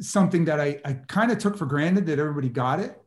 something 0.00 0.44
that 0.44 0.60
I, 0.60 0.80
I 0.84 0.92
kind 1.16 1.30
of 1.32 1.38
took 1.38 1.56
for 1.56 1.66
granted 1.66 2.04
that 2.06 2.18
everybody 2.18 2.50
got 2.50 2.78
it, 2.80 3.00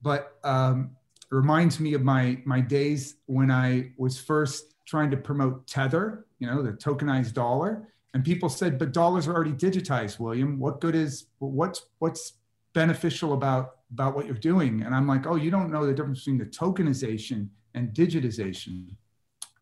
but 0.00 0.38
um, 0.44 0.96
it 1.30 1.34
reminds 1.34 1.78
me 1.78 1.94
of 1.94 2.02
my, 2.02 2.24
my 2.44 2.60
days 2.60 3.16
when 3.26 3.50
I 3.50 3.92
was 3.98 4.18
first 4.18 4.74
trying 4.86 5.10
to 5.10 5.16
promote 5.16 5.66
Tether, 5.66 6.26
you 6.38 6.46
know, 6.46 6.62
the 6.62 6.72
tokenized 6.72 7.34
dollar. 7.34 7.88
And 8.14 8.24
people 8.24 8.48
said, 8.48 8.78
but 8.78 8.92
dollars 8.92 9.28
are 9.28 9.34
already 9.34 9.52
digitized, 9.52 10.18
William. 10.18 10.58
What 10.58 10.80
good 10.80 10.94
is, 10.94 11.26
what's, 11.38 11.82
what's 11.98 12.34
beneficial 12.74 13.34
about 13.34 13.76
about 13.92 14.16
what 14.16 14.24
you're 14.24 14.34
doing. 14.52 14.82
And 14.82 14.94
I'm 14.94 15.06
like, 15.06 15.26
oh, 15.26 15.36
you 15.36 15.50
don't 15.50 15.70
know 15.70 15.84
the 15.86 15.92
difference 15.92 16.20
between 16.20 16.38
the 16.38 16.46
tokenization 16.46 17.48
and 17.74 17.90
digitization. 17.90 18.96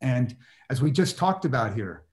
And 0.01 0.37
as 0.71 0.81
we 0.81 0.91
just 0.91 1.19
talked 1.19 1.45
about 1.45 1.75
here, 1.75 2.05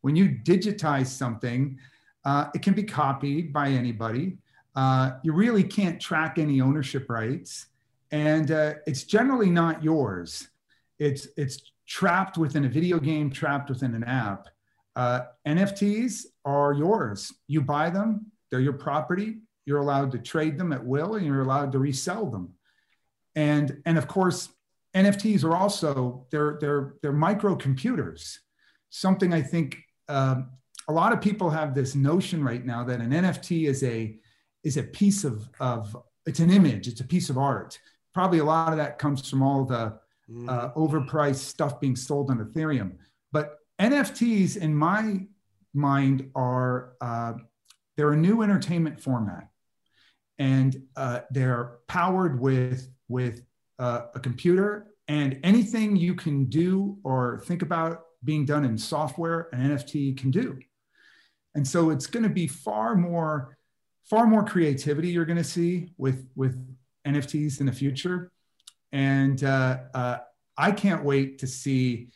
when 0.00 0.16
you 0.16 0.38
digitize 0.44 1.06
something, 1.06 1.78
uh, 2.24 2.48
it 2.54 2.62
can 2.62 2.74
be 2.74 2.82
copied 2.82 3.52
by 3.52 3.68
anybody. 3.68 4.38
Uh, 4.74 5.12
you 5.22 5.32
really 5.32 5.62
can't 5.62 6.00
track 6.00 6.38
any 6.38 6.60
ownership 6.60 7.08
rights, 7.08 7.66
and 8.10 8.50
uh, 8.50 8.74
it's 8.86 9.04
generally 9.04 9.50
not 9.50 9.82
yours. 9.82 10.48
It's 10.98 11.28
it's 11.36 11.72
trapped 11.86 12.36
within 12.36 12.64
a 12.64 12.68
video 12.68 12.98
game, 12.98 13.30
trapped 13.30 13.70
within 13.70 13.94
an 13.94 14.04
app. 14.04 14.48
Uh, 14.94 15.20
NFTs 15.46 16.26
are 16.44 16.72
yours. 16.72 17.32
You 17.46 17.62
buy 17.62 17.90
them; 17.90 18.26
they're 18.50 18.60
your 18.60 18.74
property. 18.74 19.38
You're 19.66 19.80
allowed 19.80 20.12
to 20.12 20.18
trade 20.18 20.58
them 20.58 20.72
at 20.72 20.84
will 20.84 21.16
and 21.16 21.26
you're 21.26 21.42
allowed 21.42 21.72
to 21.72 21.78
resell 21.78 22.26
them. 22.26 22.54
And, 23.34 23.82
and 23.84 23.98
of 23.98 24.06
course, 24.06 24.48
NFTs 24.96 25.44
are 25.44 25.54
also, 25.54 26.26
they're, 26.30 26.58
they're, 26.60 26.94
they're 27.02 27.12
microcomputers. 27.12 28.38
Something 28.90 29.32
I 29.32 29.42
think 29.42 29.76
um, 30.08 30.50
a 30.88 30.92
lot 30.92 31.12
of 31.12 31.20
people 31.20 31.50
have 31.50 31.74
this 31.74 31.94
notion 31.94 32.42
right 32.42 32.64
now 32.64 32.82
that 32.84 33.00
an 33.00 33.10
NFT 33.10 33.68
is 33.68 33.82
a, 33.82 34.18
is 34.64 34.76
a 34.76 34.82
piece 34.82 35.24
of, 35.24 35.48
of, 35.60 35.96
it's 36.24 36.40
an 36.40 36.50
image, 36.50 36.88
it's 36.88 37.00
a 37.00 37.04
piece 37.04 37.30
of 37.30 37.38
art. 37.38 37.78
Probably 38.14 38.38
a 38.38 38.44
lot 38.44 38.72
of 38.72 38.78
that 38.78 38.98
comes 38.98 39.28
from 39.28 39.42
all 39.42 39.64
the 39.64 39.98
uh, 40.48 40.70
overpriced 40.70 41.36
stuff 41.36 41.78
being 41.78 41.94
sold 41.94 42.30
on 42.30 42.38
Ethereum. 42.38 42.96
But 43.32 43.58
NFTs, 43.80 44.56
in 44.56 44.74
my 44.74 45.26
mind, 45.74 46.30
are 46.34 46.94
uh, 47.00 47.34
they're 47.96 48.12
a 48.12 48.16
new 48.16 48.42
entertainment 48.42 49.00
format 49.00 49.48
and 50.38 50.82
uh, 50.96 51.20
they're 51.30 51.78
powered 51.88 52.40
with 52.40 52.88
with 53.08 53.42
uh, 53.78 54.02
a 54.14 54.20
computer 54.20 54.88
and 55.08 55.38
anything 55.44 55.96
you 55.96 56.14
can 56.14 56.46
do 56.46 56.98
or 57.04 57.42
think 57.46 57.62
about 57.62 58.02
being 58.24 58.44
done 58.44 58.64
in 58.64 58.76
software 58.76 59.48
an 59.52 59.76
nft 59.76 60.16
can 60.18 60.30
do 60.30 60.58
and 61.54 61.66
so 61.66 61.90
it's 61.90 62.06
going 62.06 62.22
to 62.22 62.28
be 62.28 62.46
far 62.46 62.94
more 62.94 63.56
far 64.04 64.26
more 64.26 64.44
creativity 64.44 65.08
you're 65.08 65.24
going 65.24 65.36
to 65.36 65.44
see 65.44 65.92
with 65.96 66.26
with 66.34 66.56
nfts 67.06 67.60
in 67.60 67.66
the 67.66 67.72
future 67.72 68.32
and 68.92 69.44
uh, 69.44 69.78
uh, 69.94 70.18
i 70.56 70.72
can't 70.72 71.04
wait 71.04 71.38
to 71.38 71.46
see 71.46 72.08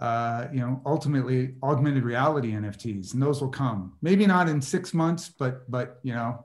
uh, 0.00 0.48
you 0.52 0.58
know 0.58 0.82
ultimately 0.84 1.54
augmented 1.62 2.02
reality 2.02 2.50
nfts 2.50 3.14
and 3.14 3.22
those 3.22 3.40
will 3.40 3.48
come 3.48 3.96
maybe 4.02 4.26
not 4.26 4.48
in 4.48 4.60
six 4.60 4.92
months 4.92 5.32
but 5.38 5.70
but 5.70 6.00
you 6.02 6.12
know 6.12 6.44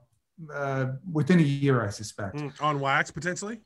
uh, 0.54 0.88
within 1.12 1.40
a 1.40 1.44
year, 1.44 1.86
I 1.86 1.90
suspect. 1.90 2.38
Mm, 2.38 2.62
on 2.62 2.80
wax 2.80 3.12
potentially. 3.12 3.60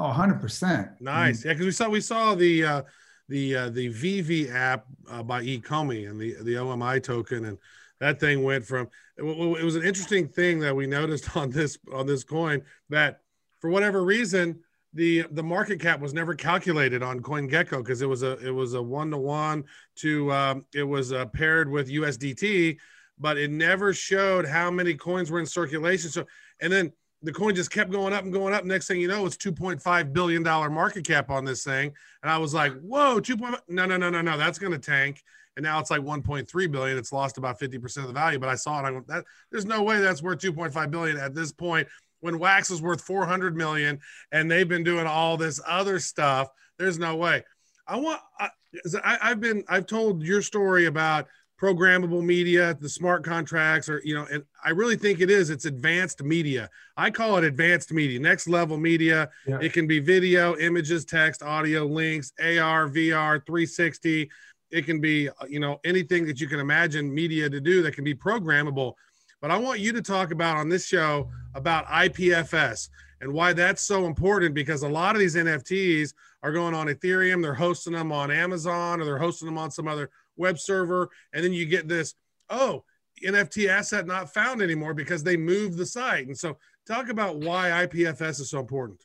Oh, 0.00 0.06
100 0.06 0.40
percent. 0.40 0.88
Nice. 0.98 1.44
Yeah, 1.44 1.52
because 1.52 1.66
we 1.66 1.72
saw 1.72 1.88
we 1.90 2.00
saw 2.00 2.34
the 2.34 2.64
uh, 2.64 2.82
the 3.28 3.54
uh, 3.54 3.68
the 3.68 3.88
VeVe 3.88 4.50
app 4.50 4.86
uh, 5.10 5.22
by 5.22 5.44
Ecomi 5.44 6.08
and 6.08 6.18
the 6.18 6.36
the 6.42 6.56
OMI 6.56 7.00
token, 7.00 7.44
and 7.44 7.58
that 8.00 8.18
thing 8.18 8.42
went 8.42 8.64
from 8.64 8.88
it, 9.18 9.22
it 9.22 9.62
was 9.62 9.76
an 9.76 9.82
interesting 9.82 10.26
thing 10.26 10.58
that 10.60 10.74
we 10.74 10.86
noticed 10.86 11.36
on 11.36 11.50
this 11.50 11.76
on 11.92 12.06
this 12.06 12.24
coin 12.24 12.62
that 12.88 13.20
for 13.60 13.68
whatever 13.68 14.02
reason 14.02 14.60
the 14.94 15.26
the 15.32 15.42
market 15.42 15.78
cap 15.78 16.00
was 16.00 16.14
never 16.14 16.34
calculated 16.34 17.02
on 17.02 17.20
CoinGecko 17.20 17.84
because 17.84 18.00
it 18.00 18.08
was 18.08 18.22
a 18.22 18.38
it 18.38 18.52
was 18.52 18.72
a 18.72 18.82
one 18.82 19.10
to 19.10 19.18
one 19.18 19.64
to 19.96 20.32
um, 20.32 20.64
it 20.74 20.82
was 20.82 21.12
uh, 21.12 21.26
paired 21.26 21.70
with 21.70 21.90
USDT, 21.90 22.78
but 23.18 23.36
it 23.36 23.50
never 23.50 23.92
showed 23.92 24.46
how 24.46 24.70
many 24.70 24.94
coins 24.94 25.30
were 25.30 25.40
in 25.40 25.46
circulation. 25.46 26.08
So 26.08 26.24
and 26.62 26.72
then 26.72 26.90
the 27.22 27.32
coin 27.32 27.54
just 27.54 27.70
kept 27.70 27.90
going 27.90 28.12
up 28.12 28.24
and 28.24 28.32
going 28.32 28.54
up. 28.54 28.64
Next 28.64 28.86
thing 28.88 29.00
you 29.00 29.08
know, 29.08 29.26
it's 29.26 29.36
two 29.36 29.52
point 29.52 29.80
five 29.80 30.12
billion 30.12 30.42
dollar 30.42 30.70
market 30.70 31.06
cap 31.06 31.30
on 31.30 31.44
this 31.44 31.64
thing, 31.64 31.92
and 32.22 32.30
I 32.30 32.38
was 32.38 32.54
like, 32.54 32.72
"Whoa, 32.80 33.20
two 33.20 33.36
point 33.36 33.56
no 33.68 33.86
no 33.86 33.96
no 33.96 34.10
no 34.10 34.22
no, 34.22 34.38
that's 34.38 34.58
going 34.58 34.72
to 34.72 34.78
tank." 34.78 35.22
And 35.56 35.64
now 35.64 35.80
it's 35.80 35.90
like 35.90 36.00
1.3 36.00 36.72
billion. 36.72 36.96
It's 36.96 37.12
lost 37.12 37.36
about 37.36 37.58
50% 37.58 37.98
of 37.98 38.06
the 38.06 38.12
value. 38.12 38.38
But 38.38 38.48
I 38.48 38.54
saw 38.54 38.80
it. 38.80 38.86
I 38.86 38.92
went, 38.92 39.08
that 39.08 39.24
there's 39.50 39.66
no 39.66 39.82
way 39.82 40.00
that's 40.00 40.22
worth 40.22 40.38
2.5 40.38 40.90
billion 40.90 41.18
at 41.18 41.34
this 41.34 41.52
point 41.52 41.88
when 42.20 42.38
Wax 42.38 42.70
is 42.70 42.80
worth 42.80 43.02
400 43.02 43.56
million 43.56 43.98
and 44.32 44.50
they've 44.50 44.68
been 44.68 44.84
doing 44.84 45.06
all 45.06 45.36
this 45.36 45.60
other 45.66 45.98
stuff. 45.98 46.48
There's 46.78 46.98
no 46.98 47.16
way. 47.16 47.44
I 47.86 47.96
want, 47.96 48.20
I, 48.38 49.18
have 49.20 49.40
been, 49.40 49.64
I've 49.68 49.86
told 49.86 50.22
your 50.22 50.42
story 50.42 50.86
about 50.86 51.26
programmable 51.60 52.24
media, 52.24 52.74
the 52.80 52.88
smart 52.88 53.22
contracts, 53.22 53.88
or, 53.88 54.00
you 54.02 54.14
know, 54.14 54.26
and 54.32 54.42
I 54.64 54.70
really 54.70 54.96
think 54.96 55.20
it 55.20 55.30
is, 55.30 55.50
it's 55.50 55.66
advanced 55.66 56.22
media. 56.22 56.70
I 56.96 57.10
call 57.10 57.36
it 57.36 57.44
advanced 57.44 57.92
media, 57.92 58.18
next 58.18 58.48
level 58.48 58.78
media. 58.78 59.28
Yeah. 59.46 59.58
It 59.60 59.74
can 59.74 59.86
be 59.86 60.00
video, 60.00 60.56
images, 60.56 61.04
text, 61.04 61.42
audio, 61.42 61.84
links, 61.84 62.32
AR, 62.40 62.88
VR, 62.88 63.44
360. 63.44 64.30
It 64.70 64.86
can 64.86 65.00
be, 65.00 65.28
uh, 65.28 65.32
you 65.48 65.60
know, 65.60 65.78
anything 65.84 66.24
that 66.26 66.40
you 66.40 66.48
can 66.48 66.60
imagine 66.60 67.12
media 67.12 67.50
to 67.50 67.60
do 67.60 67.82
that 67.82 67.94
can 67.94 68.04
be 68.04 68.14
programmable. 68.14 68.94
But 69.42 69.50
I 69.50 69.58
want 69.58 69.80
you 69.80 69.92
to 69.92 70.02
talk 70.02 70.30
about 70.30 70.56
on 70.56 70.68
this 70.68 70.86
show 70.86 71.28
about 71.54 71.86
IPFS 71.86 72.88
and 73.20 73.32
why 73.32 73.52
that's 73.52 73.82
so 73.82 74.06
important 74.06 74.54
because 74.54 74.82
a 74.82 74.88
lot 74.88 75.14
of 75.14 75.20
these 75.20 75.36
NFTs 75.36 76.14
are 76.42 76.52
going 76.52 76.74
on 76.74 76.86
Ethereum, 76.86 77.42
they're 77.42 77.54
hosting 77.54 77.92
them 77.92 78.12
on 78.12 78.30
Amazon 78.30 79.00
or 79.00 79.04
they're 79.04 79.18
hosting 79.18 79.46
them 79.46 79.58
on 79.58 79.70
some 79.70 79.86
other 79.86 80.10
web 80.40 80.58
server. 80.58 81.08
And 81.32 81.44
then 81.44 81.52
you 81.52 81.66
get 81.66 81.86
this, 81.86 82.14
oh, 82.48 82.82
NFT 83.24 83.68
asset 83.68 84.06
not 84.06 84.34
found 84.34 84.62
anymore 84.62 84.94
because 84.94 85.22
they 85.22 85.36
moved 85.36 85.76
the 85.76 85.86
site. 85.86 86.26
And 86.26 86.36
so, 86.36 86.56
talk 86.86 87.08
about 87.08 87.36
why 87.36 87.86
IPFS 87.86 88.40
is 88.40 88.50
so 88.50 88.58
important. 88.58 89.04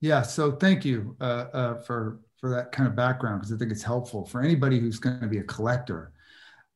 Yeah. 0.00 0.22
So, 0.22 0.52
thank 0.52 0.84
you 0.84 1.16
uh, 1.20 1.46
uh, 1.52 1.74
for 1.82 2.20
for 2.38 2.50
that 2.50 2.72
kind 2.72 2.88
of 2.88 2.94
background 2.94 3.40
because 3.40 3.52
I 3.52 3.56
think 3.56 3.72
it's 3.72 3.82
helpful 3.82 4.24
for 4.24 4.40
anybody 4.42 4.78
who's 4.78 4.98
going 4.98 5.20
to 5.20 5.26
be 5.26 5.38
a 5.38 5.44
collector. 5.44 6.12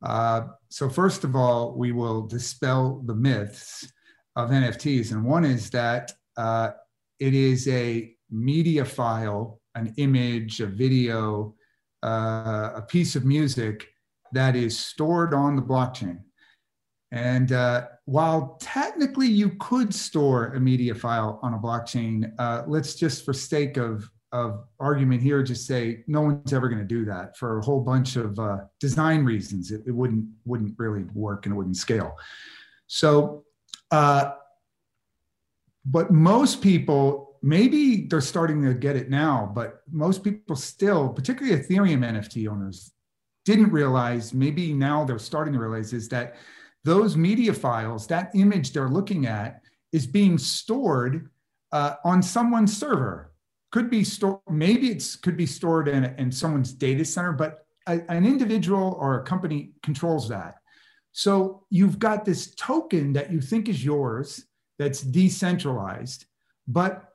Uh, 0.03 0.49
so 0.69 0.89
first 0.89 1.25
of 1.25 1.37
all, 1.37 1.73
we 1.73 1.93
will 1.93 2.23
dispel 2.23 3.03
the 3.07 3.15
myths 3.15 3.91
of 4.35 4.51
NFTs. 4.51 5.13
And 5.13 5.25
one 5.25 5.45
is 5.45 5.71
that 5.71 6.13
uh, 6.37 6.71
it 7.21 7.35
is 7.35 7.69
a 7.69 8.15
media 8.31 8.85
file, 8.85 9.61
an 9.75 9.95
image, 9.97 10.61
a 10.61 10.67
video, 10.67 11.55
uh, 12.03 12.73
a 12.75 12.83
piece 12.83 13.17
of 13.17 13.25
music 13.25 13.89
that 14.33 14.57
is 14.57 14.79
stored 14.79 15.35
on 15.35 15.57
the 15.57 15.63
blockchain. 15.63 16.21
And 17.11 17.53
uh, 17.53 17.89
while 18.07 18.57
technically 18.61 19.29
you 19.29 19.51
could 19.61 19.95
store 19.95 20.55
a 20.55 20.61
media 20.61 20.95
file 20.95 21.39
on 21.43 21.55
a 21.55 21.59
blockchain, 21.59 22.33
uh, 22.39 22.63
let's 22.67 22.95
just 22.95 23.25
for 23.25 23.33
sake 23.33 23.77
of 23.77 24.11
of 24.33 24.65
argument 24.81 25.21
here 25.23 25.43
just 25.43 25.67
say 25.67 26.03
no 26.07 26.23
one's 26.23 26.55
ever 26.55 26.69
going 26.69 26.81
to 26.81 26.87
do 26.87 27.05
that 27.05 27.37
for 27.37 27.59
a 27.59 27.63
whole 27.63 27.81
bunch 27.81 28.17
of 28.17 28.39
uh, 28.39 28.59
design 28.81 29.25
reasons 29.25 29.71
it, 29.71 29.83
it, 29.87 29.91
wouldn't 29.91 30.25
wouldn't 30.47 30.75
really 30.79 31.05
work 31.13 31.45
and 31.45 31.55
it 31.55 31.57
wouldn't 31.57 31.77
scale 31.77 32.17
so 32.87 33.45
uh, 33.91 34.33
but 35.85 36.11
most 36.11 36.63
people 36.63 37.32
maybe 37.43 38.07
they're 38.07 38.21
starting 38.21 38.63
to 38.63 38.75
get 38.75 38.97
it 38.97 39.11
now 39.11 39.51
but 39.55 39.83
most 39.91 40.23
people 40.23 40.57
still 40.57 41.09
particularly 41.09 41.59
ethereum 41.59 42.01
nft 42.01 42.49
owners 42.49 42.93
didn't 43.45 43.71
realize 43.73 44.33
maybe 44.33 44.73
now 44.73 45.05
they're 45.05 45.19
starting 45.19 45.53
to 45.53 45.59
realize 45.59 45.93
is 45.93 46.09
that 46.09 46.37
those 46.85 47.17
media 47.17 47.53
files 47.53 48.07
that 48.07 48.31
image 48.35 48.73
they're 48.73 48.89
looking 48.89 49.27
at 49.27 49.61
is 49.93 50.07
being 50.07 50.39
stored 50.39 51.31
uh, 51.73 51.95
on 52.05 52.23
someone's 52.23 52.77
server 52.77 53.33
could 53.73 53.91
be 53.91 54.05
stored, 54.05 54.39
maybe 54.49 54.91
it's 54.91 55.17
could 55.17 55.37
be 55.37 55.47
stored 55.47 55.89
in, 55.89 56.05
in 56.19 56.31
someone's 56.31 56.73
data 56.73 57.05
center, 57.05 57.33
but 57.33 57.67
a, 57.89 58.01
an 58.11 58.25
individual 58.25 58.97
or 59.01 59.19
a 59.19 59.25
company 59.25 59.73
controls 59.83 60.29
that. 60.29 60.57
So 61.13 61.65
you've 61.71 61.99
got 61.99 62.25
this 62.25 62.55
token 62.55 63.15
that 63.15 63.33
you 63.33 63.41
think 63.41 63.69
is 63.69 63.85
yours 63.85 64.45
that's 64.79 65.01
decentralized, 65.01 66.27
but 66.69 67.12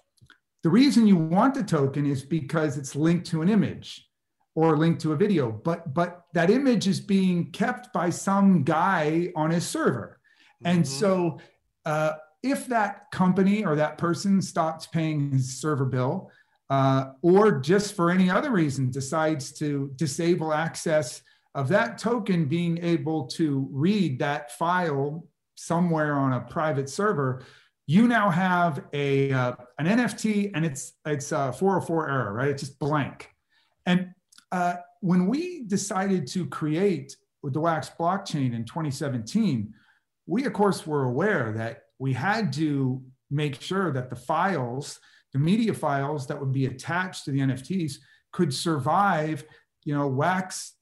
the 0.64 0.70
reason 0.70 1.08
you 1.08 1.18
want 1.18 1.54
the 1.54 1.64
token 1.64 2.06
is 2.06 2.24
because 2.24 2.78
it's 2.78 2.96
linked 2.96 3.28
to 3.28 3.42
an 3.42 3.50
image 3.50 4.08
or 4.56 4.78
linked 4.78 5.02
to 5.02 5.14
a 5.14 5.16
video, 5.16 5.52
but 5.52 5.94
but 5.94 6.24
that 6.34 6.50
image 6.50 6.88
is 6.88 7.00
being 7.00 7.52
kept 7.52 7.94
by 7.94 8.10
some 8.10 8.64
guy 8.64 9.32
on 9.36 9.52
his 9.52 9.68
server. 9.68 10.20
And 10.66 10.84
mm-hmm. 10.84 11.00
so 11.00 11.40
uh, 11.86 12.14
if 12.42 12.68
that 12.68 13.12
company 13.12 13.64
or 13.64 13.76
that 13.76 13.98
person 13.98 14.42
stops 14.42 14.88
paying 14.88 15.32
his 15.32 15.60
server 15.62 15.86
bill, 15.86 16.32
uh, 16.70 17.12
or 17.22 17.60
just 17.60 17.96
for 17.96 18.12
any 18.12 18.30
other 18.30 18.52
reason 18.52 18.90
decides 18.90 19.52
to 19.54 19.92
disable 19.96 20.54
access 20.54 21.22
of 21.56 21.70
that 21.70 21.98
token 21.98 22.46
being 22.46 22.78
able 22.84 23.26
to 23.26 23.68
read 23.72 24.20
that 24.20 24.52
file 24.58 25.26
somewhere 25.56 26.14
on 26.14 26.34
a 26.34 26.42
private 26.42 26.90
server, 26.90 27.44
you 27.88 28.08
now 28.08 28.30
have 28.30 28.84
a 28.94 29.32
uh, 29.32 29.54
an 29.80 29.88
NFT 29.88 30.52
and 30.54 30.66
it's 30.66 30.94
it's 31.06 31.32
a 31.32 31.52
404 31.54 32.10
error, 32.10 32.34
right? 32.34 32.50
It's 32.50 32.62
just 32.62 32.80
blank. 32.80 33.30
And 33.86 34.10
uh, 34.52 34.76
when 35.02 35.28
we 35.28 35.64
decided 35.64 36.28
to 36.28 36.46
create 36.48 37.16
the 37.44 37.60
Wax 37.62 37.90
blockchain 37.98 38.54
in 38.54 38.66
2017, 38.66 39.74
we 40.26 40.46
of 40.46 40.54
course 40.54 40.86
were 40.86 41.06
aware 41.06 41.54
that 41.54 41.84
we 41.98 42.14
had 42.14 42.52
to 42.54 43.02
make 43.32 43.62
sure 43.62 43.92
that 43.92 44.10
the 44.10 44.16
files 44.16 45.00
the 45.34 45.40
media 45.40 45.74
files 45.74 46.28
that 46.28 46.40
would 46.40 46.52
be 46.52 46.66
attached 46.66 47.26
to 47.26 47.32
the 47.32 47.40
NFTs 47.40 47.96
could 48.32 48.54
survive, 48.54 49.44
you 49.84 49.94
know, 49.94 50.08
wax 50.08 50.74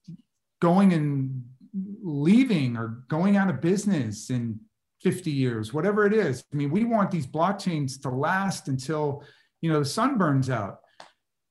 going 0.61 0.93
and 0.93 1.43
leaving 2.01 2.77
or 2.77 3.03
going 3.09 3.35
out 3.37 3.49
of 3.49 3.61
business 3.61 4.29
in 4.29 4.59
50 5.05 5.29
years, 5.29 5.71
whatever 5.71 6.07
it 6.07 6.13
is. 6.13 6.43
I 6.51 6.55
mean, 6.55 6.71
we 6.71 6.83
want 6.83 7.11
these 7.11 7.27
blockchains 7.27 8.01
to 8.01 8.09
last 8.09 8.69
until, 8.69 9.23
you 9.61 9.71
know, 9.71 9.77
the 9.77 9.85
sun 9.85 10.17
burns 10.17 10.49
out. 10.49 10.79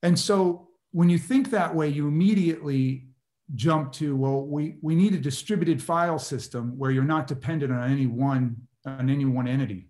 And 0.03 0.19
so 0.19 0.67
when 0.91 1.09
you 1.09 1.19
think 1.19 1.51
that 1.51 1.73
way, 1.73 1.89
you 1.89 2.09
immediately 2.09 3.07
jump 3.55 3.93
to, 3.93 4.17
well, 4.17 4.43
we, 4.45 4.79
we 4.83 4.97
need 4.97 5.15
a 5.15 5.19
distributed 5.19 5.81
file 5.81 6.19
system 6.19 6.77
where 6.77 6.91
you're 6.91 7.05
not 7.05 7.29
dependent 7.29 7.73
on 7.73 7.89
any 7.89 8.09
one 8.09 8.57
on 8.87 9.09
any 9.09 9.25
one 9.25 9.47
entity 9.47 9.89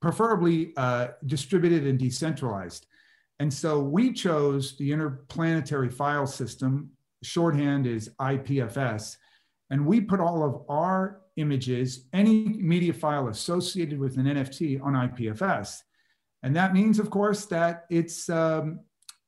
preferably 0.00 0.72
uh, 0.76 1.08
distributed 1.26 1.86
and 1.86 1.98
decentralized. 1.98 2.86
And 3.38 3.52
so 3.52 3.80
we 3.80 4.12
chose 4.12 4.76
the 4.76 4.92
interplanetary 4.92 5.88
file 5.90 6.26
system, 6.26 6.90
shorthand 7.22 7.86
is 7.86 8.10
IPFS, 8.20 9.16
and 9.70 9.86
we 9.86 10.00
put 10.00 10.20
all 10.20 10.44
of 10.44 10.62
our 10.68 11.20
images, 11.40 12.06
any 12.12 12.48
media 12.48 12.92
file 12.92 13.28
associated 13.28 13.98
with 13.98 14.16
an 14.16 14.26
NFT 14.26 14.82
on 14.82 14.94
IPFS. 14.94 15.78
And 16.42 16.54
that 16.56 16.72
means, 16.72 16.98
of 16.98 17.10
course, 17.10 17.46
that 17.46 17.84
it's 17.90 18.28
um, 18.28 18.80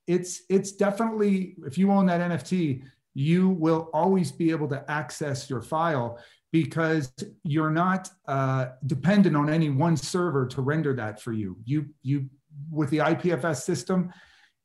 it's 0.06 0.42
it's 0.48 0.72
definitely 0.72 1.56
if 1.66 1.76
you 1.76 1.90
own 1.90 2.06
that 2.06 2.20
NFT, 2.20 2.82
you 3.14 3.50
will 3.50 3.90
always 3.92 4.32
be 4.32 4.50
able 4.50 4.68
to 4.68 4.90
access 4.90 5.50
your 5.50 5.60
file 5.60 6.18
because 6.52 7.12
you're 7.44 7.70
not 7.70 8.10
uh, 8.28 8.66
dependent 8.86 9.34
on 9.36 9.48
any 9.48 9.70
one 9.70 9.96
server 9.96 10.46
to 10.46 10.60
render 10.60 10.94
that 10.94 11.20
for 11.20 11.32
you. 11.32 11.56
You, 11.64 11.86
you, 12.02 12.28
with 12.70 12.90
the 12.90 12.98
IPFS 12.98 13.62
system, 13.62 14.12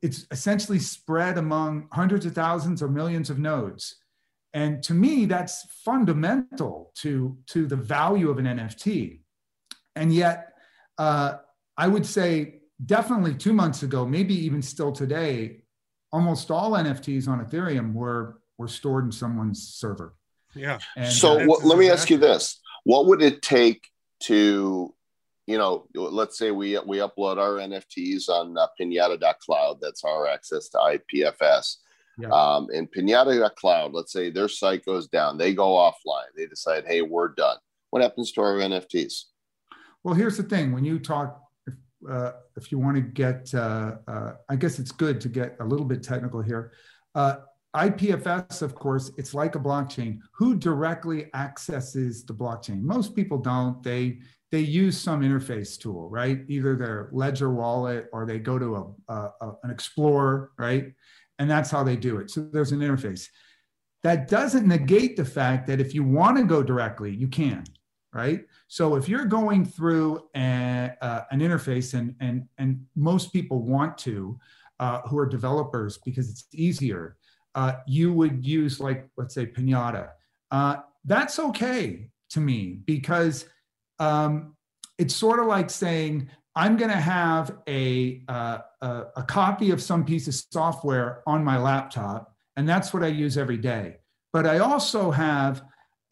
it's 0.02 0.28
essentially 0.32 0.80
spread 0.80 1.38
among 1.38 1.88
hundreds 1.94 2.26
of 2.26 2.36
thousands 2.36 2.82
or 2.82 2.90
millions 2.90 3.30
of 3.30 3.40
nodes. 3.40 3.96
And 4.58 4.82
to 4.86 4.96
me, 4.96 5.26
that's 5.26 5.68
fundamental 5.86 6.92
to, 6.96 7.38
to 7.46 7.68
the 7.68 7.76
value 7.76 8.32
of 8.32 8.40
an 8.40 8.46
NFT. 8.46 9.20
And 9.96 10.12
yet, 10.12 10.54
uh, 10.98 11.36
I 11.78 11.88
would 11.88 12.08
say 12.08 12.62
definitely 12.84 13.36
two 13.36 13.54
months 13.54 13.84
ago, 13.84 14.04
maybe 14.04 14.34
even 14.34 14.64
still 14.64 14.92
today, 14.92 15.62
almost 16.12 16.50
all 16.50 16.72
NFTs 16.72 17.28
on 17.28 17.46
Ethereum 17.46 17.94
were, 17.94 18.42
were 18.58 18.68
stored 18.68 19.06
in 19.06 19.12
someone's 19.12 19.62
server. 19.62 20.16
Yeah. 20.56 20.80
And 20.96 21.14
so 21.14 21.40
uh, 21.40 21.60
let 21.64 21.78
me 21.78 21.92
ask 21.92 22.10
you 22.10 22.18
this: 22.18 22.60
What 22.84 23.06
would 23.06 23.22
it 23.22 23.44
take 23.44 23.88
to, 24.24 24.92
you 25.46 25.58
know, 25.60 25.86
let's 25.94 26.36
say 26.36 26.50
we 26.50 26.80
we 26.80 26.98
upload 26.98 27.38
our 27.38 27.58
NFTs 27.60 28.28
on 28.28 28.58
uh, 28.58 28.66
Pinata.cloud. 28.80 29.78
That's 29.82 30.04
our 30.04 30.28
access 30.28 30.70
to 30.70 30.78
IPFS. 30.80 31.76
Yeah. 32.18 32.30
Um, 32.30 32.68
and 32.74 32.92
Pinata.cloud, 32.92 33.94
let's 33.94 34.12
say 34.12 34.30
their 34.30 34.48
site 34.48 34.86
goes 34.86 35.08
down, 35.08 35.38
they 35.38 35.54
go 35.54 35.74
offline, 35.74 36.30
they 36.36 36.48
decide, 36.48 36.86
hey, 36.88 37.02
we're 37.02 37.30
done. 37.30 37.58
What 37.92 38.02
happens 38.02 38.32
to 38.34 38.42
our 38.42 38.56
NFTs? 38.56 39.26
Well, 40.04 40.16
here's 40.16 40.38
the 40.38 40.44
thing: 40.44 40.72
when 40.72 40.86
you 40.86 41.00
talk, 41.00 41.42
if, 41.66 41.74
uh, 42.10 42.32
if 42.56 42.72
you 42.72 42.80
want 42.80 42.96
to 42.96 43.02
get, 43.02 43.54
uh, 43.54 43.96
uh, 44.08 44.34
I 44.50 44.56
guess 44.56 44.80
it's 44.80 44.92
good 44.92 45.22
to 45.22 45.30
get 45.30 45.58
a 45.60 45.66
little 45.66 45.86
bit 45.86 46.04
technical 46.04 46.42
here. 46.42 46.72
Uh, 47.16 47.38
IPFS, 47.76 48.62
of 48.62 48.74
course, 48.74 49.12
it's 49.18 49.34
like 49.34 49.56
a 49.56 49.60
blockchain. 49.60 50.20
Who 50.34 50.56
directly 50.56 51.34
accesses 51.36 52.26
the 52.26 52.34
blockchain? 52.34 52.82
Most 52.82 53.16
people 53.16 53.38
don't. 53.38 53.84
They 53.84 54.20
they 54.52 54.62
use 54.62 54.98
some 54.98 55.22
interface 55.22 55.78
tool, 55.78 56.10
right? 56.10 56.40
Either 56.48 56.76
their 56.76 57.10
Ledger 57.12 57.54
wallet 57.54 58.08
or 58.14 58.26
they 58.26 58.40
go 58.40 58.58
to 58.58 58.76
a, 58.76 59.14
a, 59.14 59.32
a, 59.42 59.52
an 59.64 59.72
Explorer, 59.72 60.52
right? 60.58 60.94
And 61.40 61.50
that's 61.50 61.70
how 61.70 61.84
they 61.84 61.96
do 61.96 62.18
it. 62.18 62.30
So 62.32 62.42
there's 62.42 62.72
an 62.72 62.80
interface. 62.80 63.28
That 64.04 64.28
doesn't 64.28 64.68
negate 64.68 65.18
the 65.18 65.26
fact 65.26 65.68
that 65.68 65.80
if 65.80 65.94
you 65.94 66.04
want 66.04 66.38
to 66.38 66.44
go 66.44 66.64
directly, 66.64 67.14
you 67.14 67.28
can, 67.28 67.64
right? 68.14 68.46
So 68.68 68.96
if 68.96 69.10
you're 69.10 69.26
going 69.26 69.66
through 69.66 70.30
a, 70.36 70.94
uh, 71.02 71.22
an 71.32 71.40
interface, 71.40 71.94
and 71.94 72.16
and 72.20 72.48
and 72.58 72.86
most 72.96 73.34
people 73.34 73.64
want 73.64 73.98
to, 74.00 74.40
uh, 74.80 75.02
who 75.02 75.18
are 75.18 75.26
developers 75.26 75.98
because 75.98 76.30
it's 76.30 76.46
easier, 76.54 77.18
uh, 77.56 77.74
you 77.88 78.14
would 78.14 78.46
use 78.46 78.80
like 78.80 79.10
let's 79.18 79.34
say 79.34 79.46
Pinata. 79.46 80.10
Uh, 80.52 80.78
that's 81.06 81.40
okay 81.40 82.10
to 82.30 82.40
me 82.40 82.80
because 82.86 83.46
um, 84.00 84.56
it's 84.98 85.16
sort 85.16 85.40
of 85.40 85.48
like 85.48 85.70
saying 85.70 86.30
I'm 86.58 86.76
going 86.76 86.90
to 86.90 86.98
have 86.98 87.56
a, 87.68 88.24
uh, 88.28 88.58
a, 88.82 89.04
a 89.16 89.24
copy 89.24 89.72
of 89.72 89.82
some 89.82 90.06
piece 90.06 90.28
of 90.28 90.36
software 90.36 91.24
on 91.26 91.44
my 91.44 91.58
laptop, 91.58 92.36
and 92.56 92.68
that's 92.68 92.94
what 92.94 93.04
I 93.04 93.08
use 93.08 93.38
every 93.38 93.58
day. 93.58 93.98
But 94.34 94.46
I 94.46 94.60
also 94.60 95.12
have 95.12 95.64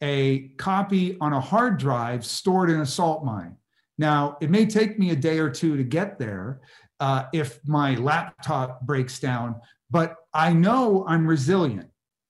a 0.02 0.48
copy 0.58 1.16
on 1.20 1.32
a 1.32 1.40
hard 1.40 1.78
drive 1.78 2.24
stored 2.24 2.70
in 2.70 2.80
a 2.80 2.86
salt 2.86 3.24
mine. 3.24 3.56
Now, 3.98 4.36
it 4.40 4.50
may 4.50 4.66
take 4.66 4.98
me 4.98 5.10
a 5.10 5.16
day 5.16 5.38
or 5.38 5.50
two 5.50 5.76
to 5.76 5.84
get 5.84 6.18
there 6.18 6.60
uh, 7.00 7.24
if 7.32 7.60
my 7.66 7.94
laptop 7.94 8.82
breaks 8.82 9.18
down, 9.20 9.60
but 9.90 10.16
I 10.34 10.52
know 10.52 11.04
I'm 11.06 11.26
resilient. 11.26 11.88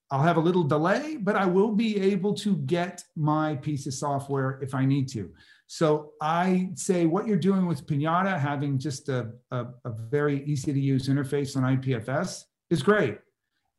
I'll 0.09 0.23
have 0.23 0.37
a 0.37 0.41
little 0.41 0.63
delay, 0.63 1.17
but 1.17 1.35
I 1.35 1.45
will 1.45 1.73
be 1.73 1.99
able 1.99 2.33
to 2.35 2.55
get 2.55 3.03
my 3.17 3.55
piece 3.55 3.87
of 3.87 3.93
software 3.93 4.59
if 4.61 4.73
I 4.73 4.85
need 4.85 5.09
to. 5.09 5.29
So 5.67 6.13
I 6.21 6.69
say 6.75 7.05
what 7.05 7.27
you're 7.27 7.37
doing 7.37 7.67
with 7.67 7.85
Pinata, 7.85 8.39
having 8.39 8.79
just 8.79 9.09
a, 9.09 9.31
a, 9.51 9.65
a 9.83 9.91
very 10.09 10.43
easy 10.45 10.71
to 10.71 10.79
use 10.79 11.09
interface 11.09 11.57
on 11.57 11.63
IPFS 11.77 12.43
is 12.69 12.81
great. 12.81 13.19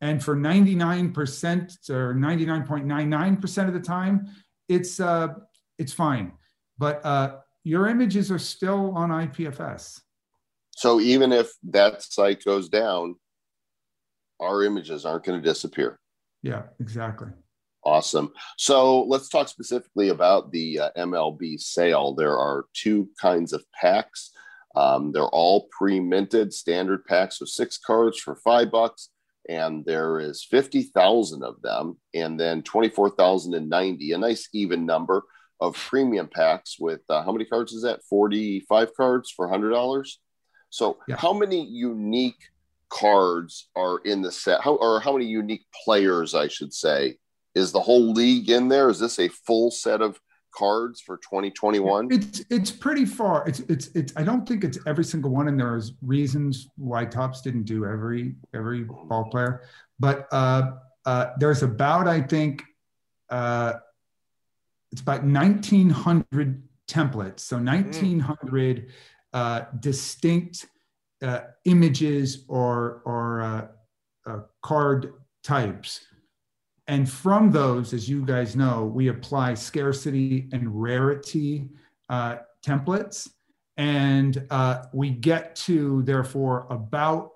And 0.00 0.22
for 0.22 0.36
99% 0.36 1.90
or 1.90 2.14
99.99% 2.14 3.68
of 3.68 3.74
the 3.74 3.80
time, 3.80 4.28
it's, 4.68 5.00
uh, 5.00 5.28
it's 5.78 5.92
fine. 5.92 6.32
But 6.76 7.04
uh, 7.04 7.38
your 7.64 7.88
images 7.88 8.30
are 8.30 8.38
still 8.38 8.92
on 8.94 9.08
IPFS. 9.08 10.00
So 10.76 11.00
even 11.00 11.32
if 11.32 11.50
that 11.70 12.02
site 12.02 12.44
goes 12.44 12.68
down, 12.68 13.16
our 14.40 14.62
images 14.62 15.04
aren't 15.04 15.24
going 15.24 15.42
to 15.42 15.44
disappear. 15.44 15.98
Yeah, 16.42 16.64
exactly. 16.78 17.28
Awesome. 17.84 18.32
So 18.56 19.04
let's 19.04 19.28
talk 19.28 19.48
specifically 19.48 20.08
about 20.08 20.50
the 20.50 20.80
uh, 20.80 20.90
MLB 20.96 21.60
sale. 21.60 22.14
There 22.14 22.36
are 22.36 22.66
two 22.74 23.08
kinds 23.20 23.52
of 23.52 23.64
packs. 23.72 24.32
Um, 24.76 25.12
they're 25.12 25.28
all 25.28 25.68
pre-minted 25.76 26.52
standard 26.52 27.04
packs 27.04 27.40
of 27.40 27.48
six 27.48 27.78
cards 27.78 28.18
for 28.18 28.36
five 28.36 28.70
bucks, 28.70 29.10
and 29.48 29.84
there 29.84 30.20
is 30.20 30.44
fifty 30.44 30.82
thousand 30.82 31.42
of 31.42 31.60
them, 31.62 31.98
and 32.14 32.38
then 32.38 32.62
twenty-four 32.62 33.10
thousand 33.10 33.54
and 33.54 33.68
ninety. 33.68 34.12
A 34.12 34.18
nice 34.18 34.48
even 34.52 34.84
number 34.84 35.22
of 35.60 35.74
premium 35.74 36.28
packs 36.28 36.76
with 36.78 37.00
uh, 37.08 37.22
how 37.22 37.32
many 37.32 37.44
cards 37.44 37.72
is 37.72 37.82
that? 37.82 38.04
Forty-five 38.04 38.94
cards 38.94 39.32
for 39.34 39.48
hundred 39.48 39.70
dollars. 39.70 40.20
So, 40.70 40.98
yeah. 41.08 41.16
how 41.16 41.32
many 41.32 41.66
unique 41.66 42.42
cards 42.90 43.68
are 43.74 43.98
in 44.04 44.22
the 44.22 44.30
set? 44.30 44.60
How 44.60 44.74
or 44.74 45.00
how 45.00 45.12
many 45.12 45.26
unique 45.26 45.64
players, 45.84 46.34
I 46.34 46.48
should 46.48 46.74
say, 46.74 47.16
is 47.54 47.72
the 47.72 47.80
whole 47.80 48.12
league 48.12 48.50
in 48.50 48.68
there? 48.68 48.88
Is 48.90 48.98
this 48.98 49.18
a 49.18 49.28
full 49.28 49.70
set 49.70 50.00
of 50.00 50.20
cards 50.52 51.00
for 51.00 51.16
2021? 51.18 52.08
It's 52.10 52.44
it's 52.50 52.70
pretty 52.70 53.04
far. 53.04 53.46
It's 53.48 53.60
it's 53.60 53.88
it's. 53.88 54.12
I 54.16 54.22
don't 54.22 54.46
think 54.46 54.64
it's 54.64 54.78
every 54.86 55.04
single 55.04 55.30
one, 55.30 55.48
and 55.48 55.58
there's 55.58 55.92
reasons 56.02 56.68
why 56.76 57.04
Topps 57.04 57.40
didn't 57.42 57.64
do 57.64 57.84
every 57.84 58.36
every 58.54 58.84
ball 58.84 59.28
player, 59.30 59.62
but 59.98 60.26
uh, 60.32 60.72
uh, 61.04 61.32
there's 61.38 61.62
about 61.62 62.06
I 62.08 62.20
think 62.20 62.62
uh, 63.30 63.74
it's 64.92 65.00
about 65.00 65.22
1,900 65.22 66.62
templates. 66.88 67.40
So 67.40 67.56
1,900 67.56 68.88
mm. 68.88 68.90
uh, 69.32 69.64
distinct 69.80 70.66
uh, 71.22 71.40
images 71.64 72.44
or 72.48 73.02
or 73.04 73.42
uh, 73.42 73.66
uh, 74.30 74.40
card 74.62 75.14
types 75.42 76.04
and 76.88 77.08
from 77.08 77.52
those, 77.52 77.92
as 77.92 78.08
you 78.08 78.24
guys 78.24 78.56
know, 78.56 78.84
we 78.84 79.06
apply 79.08 79.54
scarcity 79.54 80.48
and 80.52 80.82
rarity 80.82 81.68
uh, 82.08 82.38
templates. 82.64 83.28
And 83.76 84.44
uh, 84.50 84.84
we 84.94 85.10
get 85.10 85.54
to, 85.56 86.02
therefore, 86.02 86.66
about 86.70 87.32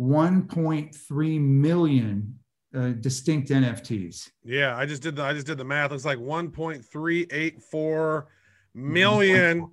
1.3 0.00 1.40
million 1.40 2.38
uh, 2.74 2.88
distinct 3.00 3.50
NFTs. 3.50 4.30
Yeah, 4.44 4.76
I 4.76 4.84
just 4.84 5.02
did 5.02 5.14
the 5.16 5.22
I 5.22 5.32
just 5.32 5.46
did 5.46 5.56
the 5.58 5.64
math. 5.64 5.92
It's 5.92 6.04
like 6.04 6.18
1.384 6.18 8.24
million 8.74 9.70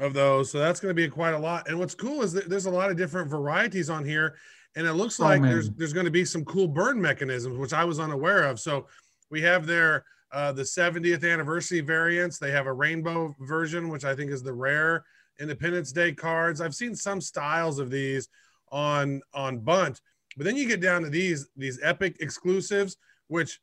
of 0.00 0.12
those. 0.12 0.50
So 0.50 0.58
that's 0.58 0.80
going 0.80 0.90
to 0.90 0.94
be 0.94 1.08
quite 1.08 1.34
a 1.34 1.38
lot. 1.38 1.68
And 1.68 1.78
what's 1.78 1.94
cool 1.94 2.22
is 2.22 2.32
that 2.32 2.48
there's 2.48 2.66
a 2.66 2.70
lot 2.70 2.90
of 2.90 2.96
different 2.96 3.30
varieties 3.30 3.90
on 3.90 4.04
here 4.04 4.36
and 4.76 4.86
it 4.86 4.94
looks 4.94 5.20
oh, 5.20 5.24
like 5.24 5.40
oh, 5.40 5.46
there's 5.46 5.70
there's 5.70 5.92
going 5.92 6.06
to 6.06 6.10
be 6.10 6.24
some 6.24 6.44
cool 6.44 6.66
burn 6.66 7.00
mechanisms 7.00 7.56
which 7.58 7.72
i 7.72 7.84
was 7.84 8.00
unaware 8.00 8.42
of. 8.44 8.58
So 8.60 8.86
we 9.30 9.40
have 9.42 9.66
their 9.66 10.04
uh, 10.32 10.52
the 10.52 10.62
70th 10.62 11.30
anniversary 11.30 11.80
variants. 11.80 12.38
They 12.38 12.50
have 12.50 12.66
a 12.66 12.72
rainbow 12.72 13.34
version 13.40 13.88
which 13.88 14.04
i 14.04 14.14
think 14.14 14.30
is 14.30 14.42
the 14.42 14.52
rare 14.52 15.04
independence 15.40 15.92
day 15.92 16.12
cards. 16.12 16.60
I've 16.60 16.74
seen 16.74 16.94
some 16.94 17.20
styles 17.20 17.78
of 17.78 17.90
these 17.90 18.28
on 18.72 19.20
on 19.32 19.60
bunt 19.60 20.00
but 20.36 20.44
then 20.44 20.56
you 20.56 20.66
get 20.66 20.80
down 20.80 21.02
to 21.02 21.10
these 21.10 21.48
these 21.56 21.78
epic 21.82 22.16
exclusives 22.20 22.96
which 23.28 23.60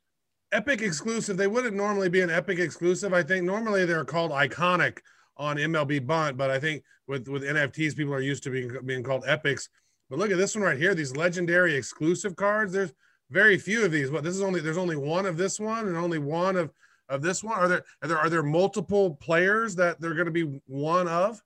epic 0.52 0.80
exclusive 0.80 1.36
they 1.36 1.46
wouldn't 1.46 1.76
normally 1.76 2.08
be 2.08 2.20
an 2.20 2.30
epic 2.30 2.58
exclusive. 2.58 3.12
I 3.12 3.22
think 3.22 3.44
normally 3.44 3.84
they're 3.84 4.04
called 4.04 4.30
iconic 4.30 4.98
on 5.42 5.56
mlb 5.56 6.06
bunt 6.06 6.36
but 6.36 6.50
i 6.50 6.58
think 6.58 6.82
with 7.06 7.28
with 7.28 7.42
nfts 7.42 7.96
people 7.96 8.14
are 8.14 8.20
used 8.20 8.42
to 8.42 8.50
being 8.50 8.70
being 8.84 9.02
called 9.02 9.24
epics 9.26 9.68
but 10.12 10.18
look 10.18 10.30
at 10.30 10.36
this 10.36 10.54
one 10.54 10.64
right 10.64 10.76
here. 10.76 10.94
These 10.94 11.16
legendary 11.16 11.74
exclusive 11.74 12.36
cards. 12.36 12.74
There's 12.74 12.92
very 13.30 13.56
few 13.56 13.82
of 13.82 13.90
these. 13.90 14.10
What 14.10 14.22
this 14.22 14.34
is 14.34 14.42
only 14.42 14.60
there's 14.60 14.76
only 14.76 14.94
one 14.94 15.24
of 15.24 15.38
this 15.38 15.58
one 15.58 15.88
and 15.88 15.96
only 15.96 16.18
one 16.18 16.54
of 16.54 16.70
of 17.08 17.22
this 17.22 17.42
one. 17.42 17.58
Are 17.58 17.66
there 17.66 17.84
are 18.02 18.08
there 18.08 18.18
are 18.18 18.28
there 18.28 18.42
multiple 18.42 19.14
players 19.14 19.74
that 19.76 19.98
they're 20.02 20.12
going 20.12 20.26
to 20.26 20.30
be 20.30 20.60
one 20.66 21.08
of? 21.08 21.40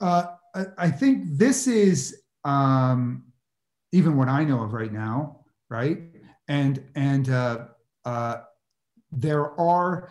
Uh, 0.00 0.28
I, 0.54 0.64
I 0.78 0.90
think 0.90 1.24
this 1.36 1.66
is 1.66 2.22
um, 2.42 3.24
even 3.92 4.16
what 4.16 4.28
I 4.28 4.44
know 4.44 4.62
of 4.62 4.72
right 4.72 4.90
now, 4.90 5.40
right? 5.68 5.98
And 6.48 6.82
and 6.94 7.28
uh, 7.28 7.66
uh, 8.06 8.38
there 9.12 9.60
are, 9.60 10.08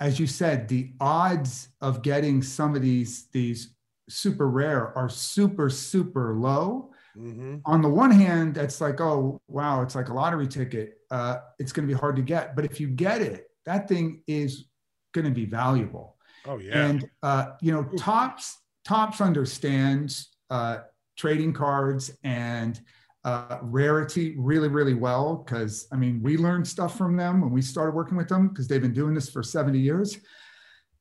as 0.00 0.18
you 0.18 0.26
said, 0.26 0.68
the 0.68 0.92
odds 1.00 1.68
of 1.80 2.02
getting 2.02 2.42
some 2.42 2.74
of 2.74 2.82
these 2.82 3.28
these 3.32 3.74
super 4.08 4.48
rare 4.48 4.96
are 4.96 5.08
super 5.08 5.70
super 5.70 6.34
low 6.34 6.90
Mm-hmm. 7.16 7.58
On 7.64 7.82
the 7.82 7.88
one 7.88 8.10
hand, 8.10 8.56
it's 8.56 8.80
like, 8.80 9.00
oh, 9.00 9.40
wow, 9.48 9.82
it's 9.82 9.94
like 9.94 10.08
a 10.08 10.14
lottery 10.14 10.48
ticket. 10.48 10.98
Uh, 11.10 11.38
it's 11.58 11.72
going 11.72 11.86
to 11.86 11.94
be 11.94 11.98
hard 11.98 12.16
to 12.16 12.22
get. 12.22 12.56
But 12.56 12.64
if 12.64 12.80
you 12.80 12.88
get 12.88 13.22
it, 13.22 13.46
that 13.66 13.88
thing 13.88 14.22
is 14.26 14.66
going 15.12 15.24
to 15.24 15.30
be 15.30 15.44
valuable. 15.44 16.16
Oh, 16.46 16.58
yeah. 16.58 16.86
And, 16.86 17.08
uh, 17.22 17.52
you 17.60 17.72
know, 17.72 17.84
tops 17.96 18.58
Topps 18.84 19.22
understands 19.22 20.28
uh, 20.50 20.78
trading 21.16 21.54
cards 21.54 22.10
and 22.22 22.78
uh, 23.24 23.58
rarity 23.62 24.34
really, 24.38 24.68
really 24.68 24.94
well. 24.94 25.36
Because, 25.36 25.86
I 25.92 25.96
mean, 25.96 26.22
we 26.22 26.36
learned 26.36 26.66
stuff 26.66 26.96
from 26.96 27.16
them 27.16 27.40
when 27.40 27.50
we 27.50 27.62
started 27.62 27.94
working 27.94 28.16
with 28.16 28.28
them 28.28 28.48
because 28.48 28.68
they've 28.68 28.82
been 28.82 28.92
doing 28.92 29.14
this 29.14 29.30
for 29.30 29.42
70 29.42 29.78
years. 29.78 30.18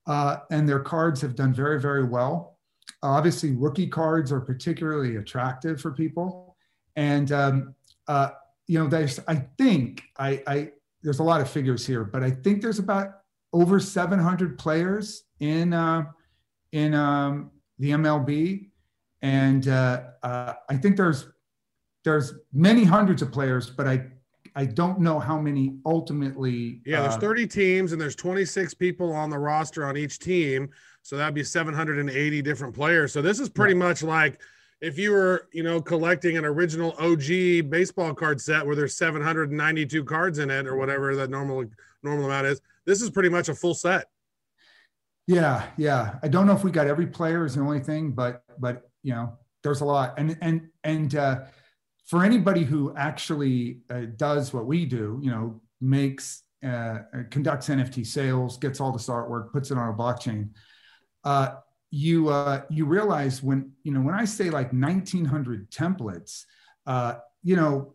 Uh, 0.05 0.37
and 0.51 0.67
their 0.67 0.81
cards 0.81 1.21
have 1.21 1.35
done 1.35 1.53
very, 1.53 1.79
very 1.79 2.03
well 2.03 2.53
obviously, 3.03 3.51
rookie 3.51 3.87
cards 3.87 4.31
are 4.31 4.39
particularly 4.39 5.17
attractive 5.17 5.79
for 5.79 5.91
people, 5.91 6.55
and 6.95 7.31
um, 7.31 7.75
uh, 8.07 8.29
you 8.67 8.79
know, 8.79 8.87
there's 8.87 9.19
I 9.27 9.35
think 9.57 10.03
I, 10.17 10.41
I 10.47 10.71
there's 11.03 11.19
a 11.19 11.23
lot 11.23 11.41
of 11.41 11.49
figures 11.49 11.85
here, 11.85 12.03
but 12.03 12.23
I 12.23 12.31
think 12.31 12.61
there's 12.61 12.79
about 12.79 13.19
over 13.51 13.79
700 13.79 14.57
players 14.57 15.23
in 15.39 15.73
uh, 15.73 16.05
in 16.71 16.93
um, 16.93 17.51
the 17.77 17.91
MLB, 17.91 18.69
and 19.21 19.67
uh, 19.67 20.03
uh, 20.23 20.53
I 20.69 20.77
think 20.77 20.97
there's 20.97 21.27
there's 22.03 22.33
many 22.53 22.83
hundreds 22.83 23.21
of 23.21 23.31
players, 23.31 23.69
but 23.69 23.87
I 23.87 24.05
I 24.55 24.65
don't 24.65 24.99
know 24.99 25.19
how 25.19 25.39
many 25.39 25.77
ultimately. 25.85 26.81
Yeah, 26.85 27.01
there's 27.01 27.15
uh, 27.15 27.19
30 27.19 27.47
teams 27.47 27.91
and 27.91 27.99
there's 27.99 28.15
26 28.15 28.73
people 28.75 29.11
on 29.11 29.29
the 29.29 29.39
roster 29.39 29.85
on 29.85 29.97
each 29.97 30.19
team. 30.19 30.69
So 31.01 31.17
that'd 31.17 31.33
be 31.33 31.43
780 31.43 32.41
different 32.41 32.73
players. 32.73 33.11
So 33.11 33.21
this 33.21 33.39
is 33.39 33.49
pretty 33.49 33.73
much 33.73 34.03
like 34.03 34.39
if 34.79 34.97
you 34.97 35.11
were, 35.11 35.47
you 35.53 35.63
know, 35.63 35.81
collecting 35.81 36.37
an 36.37 36.45
original 36.45 36.93
OG 36.99 37.69
baseball 37.69 38.13
card 38.13 38.39
set 38.39 38.65
where 38.65 38.75
there's 38.75 38.95
792 38.95 40.03
cards 40.03 40.39
in 40.39 40.51
it 40.51 40.67
or 40.67 40.75
whatever 40.75 41.15
that 41.15 41.29
normal 41.29 41.65
normal 42.03 42.25
amount 42.25 42.47
is. 42.47 42.61
This 42.85 43.01
is 43.01 43.09
pretty 43.09 43.29
much 43.29 43.49
a 43.49 43.55
full 43.55 43.73
set. 43.73 44.05
Yeah, 45.25 45.65
yeah. 45.77 46.19
I 46.21 46.27
don't 46.27 46.45
know 46.45 46.53
if 46.53 46.63
we 46.63 46.71
got 46.71 46.87
every 46.87 47.07
player 47.07 47.45
is 47.45 47.55
the 47.55 47.61
only 47.61 47.79
thing, 47.79 48.11
but 48.11 48.43
but 48.59 48.89
you 49.03 49.13
know, 49.13 49.37
there's 49.63 49.81
a 49.81 49.85
lot. 49.85 50.13
And 50.17 50.37
and 50.41 50.69
and 50.83 51.15
uh, 51.15 51.39
for 52.05 52.23
anybody 52.23 52.63
who 52.63 52.93
actually 52.95 53.79
uh, 53.89 54.01
does 54.17 54.53
what 54.53 54.65
we 54.65 54.85
do, 54.85 55.19
you 55.23 55.31
know, 55.31 55.61
makes 55.79 56.43
uh, 56.65 56.99
conducts 57.29 57.69
NFT 57.69 58.05
sales, 58.05 58.57
gets 58.57 58.79
all 58.79 58.91
this 58.91 59.07
artwork, 59.07 59.51
puts 59.51 59.71
it 59.71 59.77
on 59.77 59.89
a 59.89 59.93
blockchain. 59.93 60.49
Uh, 61.23 61.55
you 61.91 62.29
uh, 62.29 62.63
you 62.69 62.85
realize 62.85 63.43
when 63.43 63.71
you 63.83 63.91
know 63.93 64.01
when 64.01 64.15
I 64.15 64.25
say 64.25 64.49
like 64.49 64.73
1,900 64.73 65.69
templates, 65.69 66.43
uh, 66.87 67.15
you 67.43 67.55
know, 67.55 67.93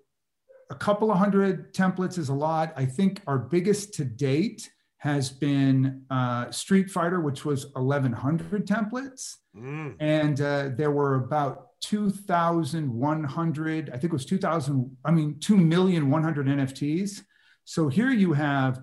a 0.71 0.75
couple 0.75 1.11
of 1.11 1.19
hundred 1.19 1.75
templates 1.75 2.19
is 2.19 2.29
a 2.29 2.35
lot. 2.35 2.73
I 2.77 2.85
think 2.87 3.21
our 3.27 3.39
biggest 3.39 3.95
to 3.95 4.05
date 4.05 4.71
has 4.99 5.31
been 5.31 6.03
uh, 6.11 6.51
Street 6.51 6.91
Fighter, 6.91 7.21
which 7.21 7.45
was 7.45 7.67
1,100 7.75 8.67
templates. 8.67 9.37
Mm. 9.57 9.95
And 10.01 10.41
uh, 10.41 10.71
there 10.77 10.91
were 10.91 11.15
about 11.15 11.68
2,100, 11.81 13.91
I 13.91 13.93
think 13.93 14.05
it 14.05 14.13
was 14.13 14.27
2,000, 14.27 14.97
I 15.05 15.11
mean, 15.11 15.39
2,100 15.41 16.47
NFTs. 16.47 17.23
So 17.65 17.89
here 17.89 18.11
you 18.11 18.33
have 18.33 18.81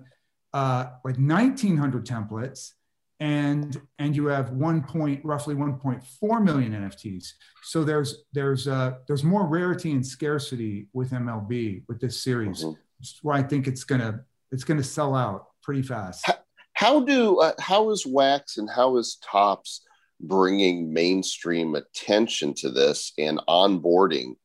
uh, 0.52 0.86
like 1.04 1.16
1,900 1.16 2.06
templates 2.06 2.72
and 3.18 3.80
and 3.98 4.14
you 4.14 4.26
have 4.26 4.50
one 4.50 4.82
point 4.82 5.24
roughly 5.24 5.54
1.4 5.54 6.44
million 6.44 6.72
NFTs. 6.72 7.28
So 7.62 7.82
there's 7.82 8.24
there's 8.32 8.68
uh, 8.68 8.94
there's 9.06 9.24
more 9.24 9.46
rarity 9.46 9.92
and 9.92 10.06
scarcity 10.06 10.88
with 10.92 11.12
MLB 11.12 11.84
with 11.88 12.00
this 12.00 12.22
series. 12.22 12.62
Mhm. 12.62 12.76
That's 12.98 13.18
why 13.22 13.38
I 13.38 13.42
think 13.42 13.66
it's 13.66 13.84
gonna 13.84 14.20
it's 14.52 14.64
gonna 14.64 14.82
sell 14.82 15.14
out 15.14 15.46
pretty 15.62 15.82
fast. 15.82 16.30
How 16.74 17.00
do 17.00 17.40
uh, 17.40 17.54
how 17.58 17.90
is 17.90 18.06
Wax 18.06 18.58
and 18.58 18.68
how 18.68 18.98
is 18.98 19.16
Topps 19.22 19.85
bringing 20.20 20.92
mainstream 20.92 21.74
attention 21.74 22.54
to 22.54 22.70
this 22.70 23.12
and 23.18 23.40
onboarding 23.48 24.36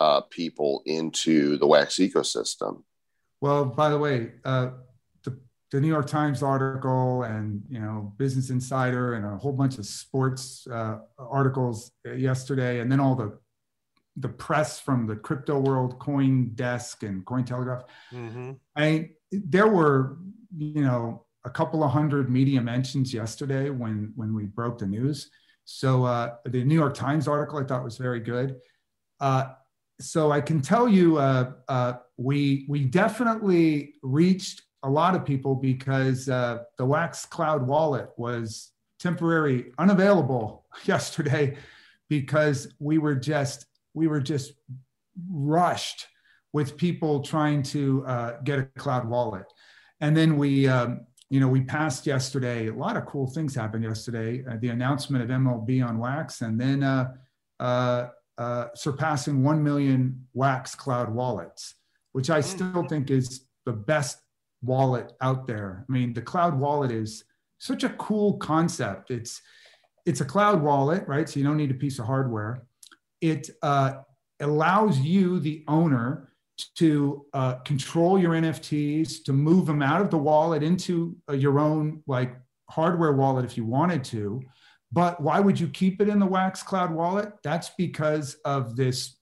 uh, 0.00 0.22
people 0.22 0.82
into 0.86 1.58
the 1.58 1.66
Wax 1.66 1.96
ecosystem? 1.96 2.82
Well, 3.40 3.64
by 3.64 3.90
the 3.90 3.98
way, 3.98 4.32
uh, 4.44 4.70
the, 5.22 5.38
the 5.70 5.80
New 5.80 5.88
York 5.88 6.06
Times 6.06 6.42
article 6.42 7.22
and 7.24 7.62
you 7.68 7.80
know 7.80 8.12
Business 8.16 8.50
Insider 8.50 9.14
and 9.14 9.24
a 9.24 9.36
whole 9.36 9.52
bunch 9.52 9.78
of 9.78 9.86
sports 9.86 10.66
uh, 10.66 10.98
articles 11.18 11.92
yesterday, 12.04 12.80
and 12.80 12.90
then 12.90 13.00
all 13.00 13.14
the 13.14 13.38
the 14.16 14.28
press 14.28 14.78
from 14.80 15.06
the 15.06 15.16
crypto 15.16 15.58
world, 15.58 15.98
Coin 15.98 16.50
Desk 16.54 17.02
and 17.02 17.24
Cointelegraph. 17.24 17.84
Mm-hmm. 18.12 18.52
I 18.76 19.10
there 19.30 19.68
were 19.68 20.18
you 20.56 20.82
know 20.82 21.24
a 21.44 21.50
couple 21.50 21.82
of 21.82 21.90
hundred 21.90 22.30
media 22.30 22.60
mentions 22.60 23.14
yesterday 23.14 23.70
when 23.70 24.12
when 24.16 24.34
we 24.34 24.44
broke 24.44 24.78
the 24.78 24.86
news. 24.86 25.30
So 25.64 26.04
uh, 26.04 26.34
the 26.44 26.64
New 26.64 26.74
York 26.74 26.94
Times 26.94 27.28
article 27.28 27.58
I 27.58 27.64
thought 27.64 27.84
was 27.84 27.96
very 27.96 28.20
good. 28.20 28.56
Uh, 29.20 29.52
so 30.00 30.32
I 30.32 30.40
can 30.40 30.60
tell 30.60 30.88
you, 30.88 31.18
uh, 31.18 31.52
uh, 31.68 31.92
we 32.16 32.66
we 32.68 32.84
definitely 32.84 33.94
reached 34.02 34.62
a 34.82 34.90
lot 34.90 35.14
of 35.14 35.24
people 35.24 35.54
because 35.54 36.28
uh, 36.28 36.60
the 36.78 36.84
Wax 36.84 37.26
Cloud 37.26 37.66
wallet 37.66 38.08
was 38.16 38.72
temporary 38.98 39.72
unavailable 39.78 40.66
yesterday 40.84 41.56
because 42.08 42.74
we 42.78 42.98
were 42.98 43.14
just 43.14 43.66
we 43.94 44.06
were 44.08 44.20
just 44.20 44.52
rushed 45.30 46.06
with 46.52 46.76
people 46.76 47.20
trying 47.20 47.62
to 47.62 48.04
uh, 48.06 48.40
get 48.42 48.58
a 48.58 48.64
cloud 48.78 49.08
wallet, 49.08 49.46
and 50.00 50.16
then 50.16 50.36
we. 50.36 50.66
Um, 50.66 51.06
you 51.30 51.38
know, 51.38 51.48
we 51.48 51.60
passed 51.60 52.06
yesterday. 52.06 52.66
A 52.66 52.74
lot 52.74 52.96
of 52.96 53.06
cool 53.06 53.28
things 53.28 53.54
happened 53.54 53.84
yesterday. 53.84 54.44
Uh, 54.44 54.56
the 54.60 54.68
announcement 54.68 55.22
of 55.22 55.30
MLB 55.30 55.86
on 55.86 55.98
Wax, 55.98 56.42
and 56.42 56.60
then 56.60 56.82
uh, 56.82 57.12
uh, 57.60 58.08
uh, 58.36 58.66
surpassing 58.74 59.44
1 59.44 59.62
million 59.62 60.26
Wax 60.34 60.74
cloud 60.74 61.08
wallets, 61.08 61.76
which 62.12 62.30
I 62.30 62.40
still 62.40 62.84
think 62.88 63.10
is 63.10 63.46
the 63.64 63.72
best 63.72 64.20
wallet 64.60 65.12
out 65.20 65.46
there. 65.46 65.86
I 65.88 65.92
mean, 65.92 66.12
the 66.12 66.22
cloud 66.22 66.58
wallet 66.58 66.90
is 66.90 67.24
such 67.58 67.84
a 67.84 67.90
cool 67.90 68.36
concept. 68.38 69.10
It's 69.10 69.40
it's 70.06 70.22
a 70.22 70.24
cloud 70.24 70.62
wallet, 70.62 71.06
right? 71.06 71.28
So 71.28 71.38
you 71.38 71.44
don't 71.44 71.58
need 71.58 71.70
a 71.70 71.74
piece 71.74 71.98
of 71.98 72.06
hardware. 72.06 72.64
It 73.20 73.50
uh, 73.62 74.00
allows 74.40 74.98
you, 74.98 75.38
the 75.38 75.62
owner, 75.68 76.29
to 76.76 77.26
uh, 77.32 77.54
control 77.56 78.18
your 78.18 78.32
NFTs, 78.32 79.24
to 79.24 79.32
move 79.32 79.66
them 79.66 79.82
out 79.82 80.00
of 80.00 80.10
the 80.10 80.18
wallet 80.18 80.62
into 80.62 81.16
uh, 81.28 81.32
your 81.32 81.58
own 81.58 82.02
like 82.06 82.36
hardware 82.68 83.12
wallet 83.12 83.44
if 83.44 83.56
you 83.56 83.64
wanted 83.64 84.04
to. 84.04 84.42
But 84.92 85.20
why 85.20 85.40
would 85.40 85.58
you 85.58 85.68
keep 85.68 86.00
it 86.00 86.08
in 86.08 86.18
the 86.18 86.26
Wax 86.26 86.62
Cloud 86.62 86.92
wallet? 86.92 87.32
That's 87.42 87.70
because 87.78 88.34
of 88.44 88.76
this 88.76 89.16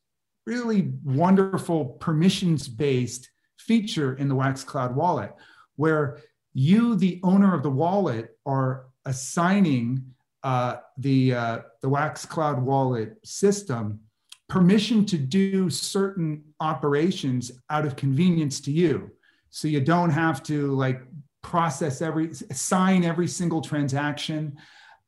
really 0.47 0.93
wonderful 1.05 1.84
permissions 1.84 2.68
based 2.68 3.28
feature 3.59 4.14
in 4.14 4.28
the 4.28 4.34
Wax 4.34 4.64
Cloud 4.64 4.97
wallet, 4.97 5.34
where 5.76 6.18
you, 6.55 6.97
the 6.97 7.20
owner 7.22 7.55
of 7.55 7.62
the 7.62 7.70
wallet, 7.70 8.36
are 8.47 8.86
assigning 9.05 10.14
uh, 10.43 10.76
the, 10.97 11.34
uh, 11.34 11.59
the 11.82 11.89
Wax 11.89 12.24
Cloud 12.24 12.62
wallet 12.62 13.16
system 13.24 14.01
permission 14.49 15.05
to 15.05 15.18
do 15.18 15.68
certain 15.68 16.43
operations 16.61 17.52
out 17.70 17.84
of 17.86 17.96
convenience 17.96 18.61
to 18.61 18.72
you. 18.72 19.11
So 19.50 19.68
you 19.68 19.80
don't 19.80 20.11
have 20.11 20.42
to 20.44 20.72
like 20.74 21.02
process 21.42 22.02
every, 22.02 22.34
sign 22.34 23.04
every 23.04 23.28
single 23.28 23.61
transaction. 23.61 24.56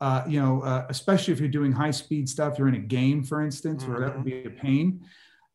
Uh, 0.01 0.24
you 0.26 0.40
know, 0.40 0.62
uh, 0.62 0.86
especially 0.88 1.34
if 1.34 1.40
you're 1.40 1.48
doing 1.48 1.72
high 1.72 1.90
speed 1.90 2.28
stuff, 2.28 2.59
you're 2.59 2.68
in 2.68 2.74
a 2.74 2.78
game, 2.78 3.22
for 3.22 3.42
instance, 3.42 3.84
where 3.84 4.01
that 4.01 4.16
would 4.16 4.24
be 4.24 4.44
a 4.44 4.51
pain. 4.51 5.05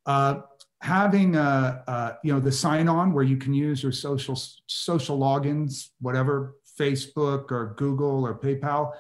Uh, 0.06 0.42
having 0.82 1.36
uh, 1.36 1.82
uh, 1.88 2.14
you 2.24 2.32
know 2.32 2.40
the 2.40 2.52
sign 2.52 2.88
on 2.88 3.12
where 3.12 3.24
you 3.24 3.38
can 3.38 3.56
use 3.56 3.82
your 3.82 3.92
social 3.92 4.40
social 4.68 5.18
logins, 5.18 5.90
whatever 6.00 6.58
Facebook 6.80 7.52
or 7.52 7.74
Google 7.78 8.24
or 8.24 8.38
PayPal, 8.38 8.92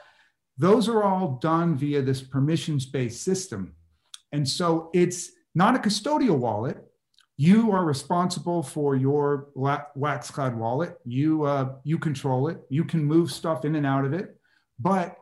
those 0.57 0.89
are 0.89 1.03
all 1.03 1.37
done 1.41 1.75
via 1.75 2.01
this 2.01 2.21
permissions 2.21 2.85
based 2.87 3.23
system. 3.23 3.75
And 4.31 4.47
so 4.47 4.89
it's 4.93 5.31
not 5.55 5.75
a 5.75 5.79
custodial 5.79 6.37
wallet. 6.37 6.77
You 7.37 7.71
are 7.71 7.83
responsible 7.83 8.61
for 8.63 8.95
your 8.95 9.49
Wax 9.55 10.31
Cloud 10.31 10.55
wallet. 10.55 10.97
You 11.05 11.43
uh, 11.43 11.75
you 11.83 11.97
control 11.97 12.47
it. 12.47 12.61
You 12.69 12.85
can 12.85 13.03
move 13.03 13.31
stuff 13.31 13.65
in 13.65 13.75
and 13.75 13.85
out 13.85 14.05
of 14.05 14.13
it, 14.13 14.37
but 14.79 15.17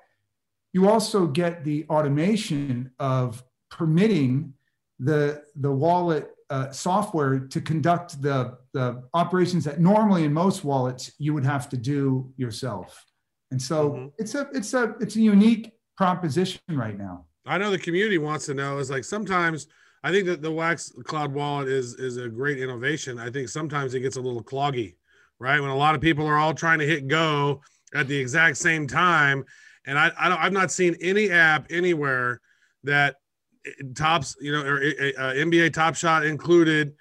you 0.74 0.90
also 0.90 1.28
get 1.28 1.64
the 1.64 1.86
automation 1.90 2.92
of 3.00 3.44
permitting 3.72 4.54
the 5.00 5.44
the 5.56 5.72
wallet 5.72 6.30
uh, 6.52 6.70
software 6.72 7.40
to 7.40 7.62
conduct 7.62 8.22
the 8.22 8.58
the 8.74 9.04
operations 9.16 9.64
that 9.66 9.80
normally 9.80 10.24
in 10.24 10.34
most 10.34 10.64
wallets 10.64 11.12
you 11.18 11.34
would 11.34 11.46
have 11.46 11.68
to 11.70 11.78
do 11.78 12.32
yourself. 12.38 13.04
And 13.52 13.60
so 13.62 13.92
Mhm. 13.92 14.12
it's 14.20 14.36
a 14.36 14.48
it's 14.54 14.74
a 14.76 14.96
it's 15.00 15.16
a 15.16 15.22
unique 15.22 15.72
proposition 15.98 16.60
right 16.70 16.98
now. 16.98 17.26
I 17.46 17.58
know 17.58 17.72
the 17.72 17.80
community 17.80 18.18
wants 18.20 18.46
to 18.48 18.54
know 18.54 18.78
is 18.78 18.90
like 18.92 19.04
sometimes 19.04 19.66
I 20.04 20.12
think 20.12 20.26
that 20.28 20.42
the 20.42 20.52
Wax 20.52 20.92
Cloud 21.06 21.34
Wallet 21.34 21.70
is 21.70 21.96
is 21.96 22.18
a 22.18 22.28
great 22.28 22.60
innovation. 22.60 23.20
I 23.20 23.30
think 23.30 23.50
sometimes 23.50 23.94
it 23.94 24.02
gets 24.02 24.18
a 24.18 24.22
little 24.22 24.44
cloggy, 24.44 24.96
right? 25.40 25.60
When 25.60 25.70
a 25.70 25.76
lot 25.76 25.96
of 25.96 26.02
people 26.02 26.28
are 26.28 26.38
all 26.38 26.54
trying 26.54 26.80
to 26.80 26.86
hit 26.86 27.08
go 27.08 27.62
at 27.94 28.08
the 28.08 28.18
exact 28.18 28.58
same 28.58 28.86
time, 28.88 29.46
and 29.86 29.98
I, 29.98 30.12
I 30.18 30.30
don't, 30.30 30.40
I've 30.40 30.54
not 30.54 30.72
seen 30.72 30.96
any 31.02 31.30
app 31.30 31.68
anywhere 31.70 32.42
that 32.84 33.16
tops, 33.96 34.36
you 34.42 34.52
know, 34.52 34.62
or 34.62 34.78
uh, 34.78 35.34
NBA 35.34 35.74
Top 35.74 35.96
Shot 35.96 36.26
included, 36.26 36.94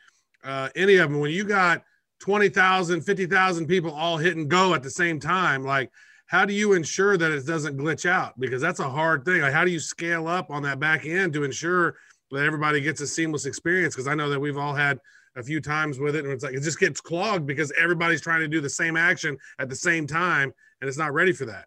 uh, 0.45 0.69
any 0.77 0.97
of 0.97 1.11
them. 1.11 1.19
When 1.19 1.33
you 1.33 1.45
got 1.45 1.83
20,000, 2.21 3.03
50,000 3.03 3.67
people 3.67 3.93
all 3.93 4.17
hitting 4.17 4.47
go 4.47 4.75
at 4.75 4.83
the 4.83 4.91
same 4.91 5.19
time, 5.19 5.65
like 5.65 5.91
how 6.27 6.45
do 6.45 6.55
you 6.55 6.73
ensure 6.73 7.19
that 7.19 7.31
it 7.31 7.45
doesn't 7.47 7.77
glitch 7.77 8.09
out? 8.09 8.39
Because 8.39 8.63
that's 8.63 8.81
a 8.81 8.89
hard 8.89 9.25
thing. 9.25 9.43
Like, 9.43 9.53
how 9.53 9.65
do 9.65 9.71
you 9.71 9.79
scale 9.79 10.29
up 10.29 10.51
on 10.51 10.63
that 10.63 10.81
back 10.81 11.05
end 11.05 11.35
to 11.35 11.45
ensure 11.45 11.97
that 12.33 12.47
everybody 12.47 12.81
gets 12.81 13.01
a 13.01 13.07
seamless 13.07 13.47
experience? 13.47 13.95
Because 13.95 14.09
I 14.09 14.15
know 14.15 14.29
that 14.31 14.41
we've 14.41 14.59
all 14.59 14.75
had 14.75 14.99
a 15.37 15.43
few 15.43 15.61
times 15.61 15.99
with 15.99 16.17
it, 16.17 16.25
and 16.25 16.33
it's 16.33 16.45
like 16.45 16.55
it 16.55 16.63
just 16.63 16.79
gets 16.79 17.01
clogged 17.01 17.47
because 17.47 17.73
everybody's 17.81 18.21
trying 18.21 18.41
to 18.41 18.49
do 18.49 18.61
the 18.61 18.71
same 18.71 18.97
action 18.97 19.37
at 19.59 19.69
the 19.69 19.77
same 19.77 20.07
time, 20.07 20.53
and 20.81 20.89
it's 20.89 20.99
not 20.99 21.13
ready 21.13 21.33
for 21.33 21.47
that. 21.47 21.67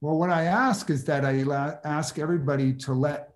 Well, 0.00 0.18
what 0.18 0.30
I 0.30 0.44
ask 0.44 0.90
is 0.90 1.04
that 1.04 1.24
I 1.24 1.42
la- 1.42 1.76
ask 1.84 2.18
everybody 2.18 2.72
to 2.74 2.92
let 2.92 3.30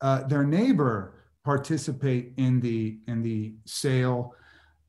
uh, 0.00 0.22
their 0.24 0.44
neighbor 0.44 1.14
participate 1.44 2.32
in 2.36 2.60
the 2.60 2.98
in 3.06 3.22
the 3.22 3.54
sale 3.66 4.34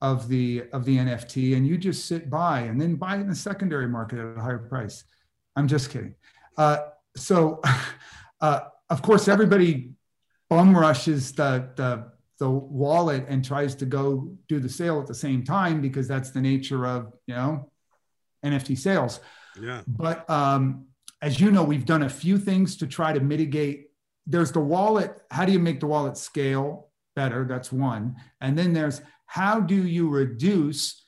of 0.02 0.28
the 0.28 0.64
of 0.74 0.86
the 0.86 0.98
NFT, 0.98 1.56
and 1.56 1.68
you 1.68 1.78
just 1.78 2.06
sit 2.06 2.30
by 2.30 2.62
and 2.62 2.80
then 2.80 2.96
buy 2.96 3.18
it 3.18 3.22
in 3.22 3.30
the 3.30 3.36
secondary 3.36 3.88
market 3.88 4.20
at 4.20 4.38
a 4.38 4.42
higher 4.42 4.58
price. 4.58 5.04
I'm 5.56 5.68
just 5.68 5.90
kidding. 5.90 6.16
Uh, 6.58 6.78
so, 7.16 7.62
uh, 8.42 8.62
of 8.90 9.02
course, 9.02 9.28
everybody 9.28 9.92
bum 10.52 10.78
rushes 10.78 11.32
the 11.32 11.70
the 11.78 12.12
the 12.38 12.50
wallet 12.50 13.24
and 13.30 13.46
tries 13.46 13.74
to 13.76 13.86
go 13.86 14.36
do 14.50 14.60
the 14.60 14.68
sale 14.68 15.00
at 15.00 15.08
the 15.08 15.16
same 15.16 15.44
time 15.44 15.80
because 15.80 16.08
that's 16.08 16.32
the 16.32 16.42
nature 16.42 16.86
of 16.86 17.14
you 17.26 17.34
know 17.34 17.72
NFT 18.46 18.78
sales. 18.78 19.22
Yeah. 19.60 19.82
But 19.88 20.30
um, 20.30 20.88
as 21.22 21.40
you 21.40 21.52
know, 21.52 21.64
we've 21.64 21.86
done 21.86 22.04
a 22.04 22.10
few 22.10 22.38
things 22.38 22.76
to 22.78 22.88
try 22.88 23.14
to 23.14 23.22
mitigate. 23.22 23.92
There's 24.28 24.52
the 24.52 24.60
wallet. 24.60 25.22
How 25.32 25.46
do 25.46 25.54
you 25.54 25.60
make 25.60 25.80
the 25.80 25.88
wallet 25.88 26.18
scale 26.18 26.90
better? 27.16 27.46
That's 27.48 27.72
one. 27.72 28.16
And 28.42 28.58
then 28.58 28.74
there's 28.74 29.02
how 29.28 29.62
do 29.62 29.88
you 29.88 30.10
reduce 30.10 31.06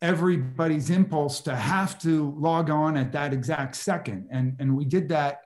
everybody's 0.00 0.90
impulse 0.90 1.40
to 1.40 1.56
have 1.56 1.98
to 2.00 2.32
log 2.38 2.70
on 2.70 2.96
at 2.96 3.10
that 3.12 3.32
exact 3.32 3.74
second? 3.74 4.28
And, 4.30 4.56
and 4.60 4.76
we 4.76 4.84
did 4.84 5.08
that 5.08 5.40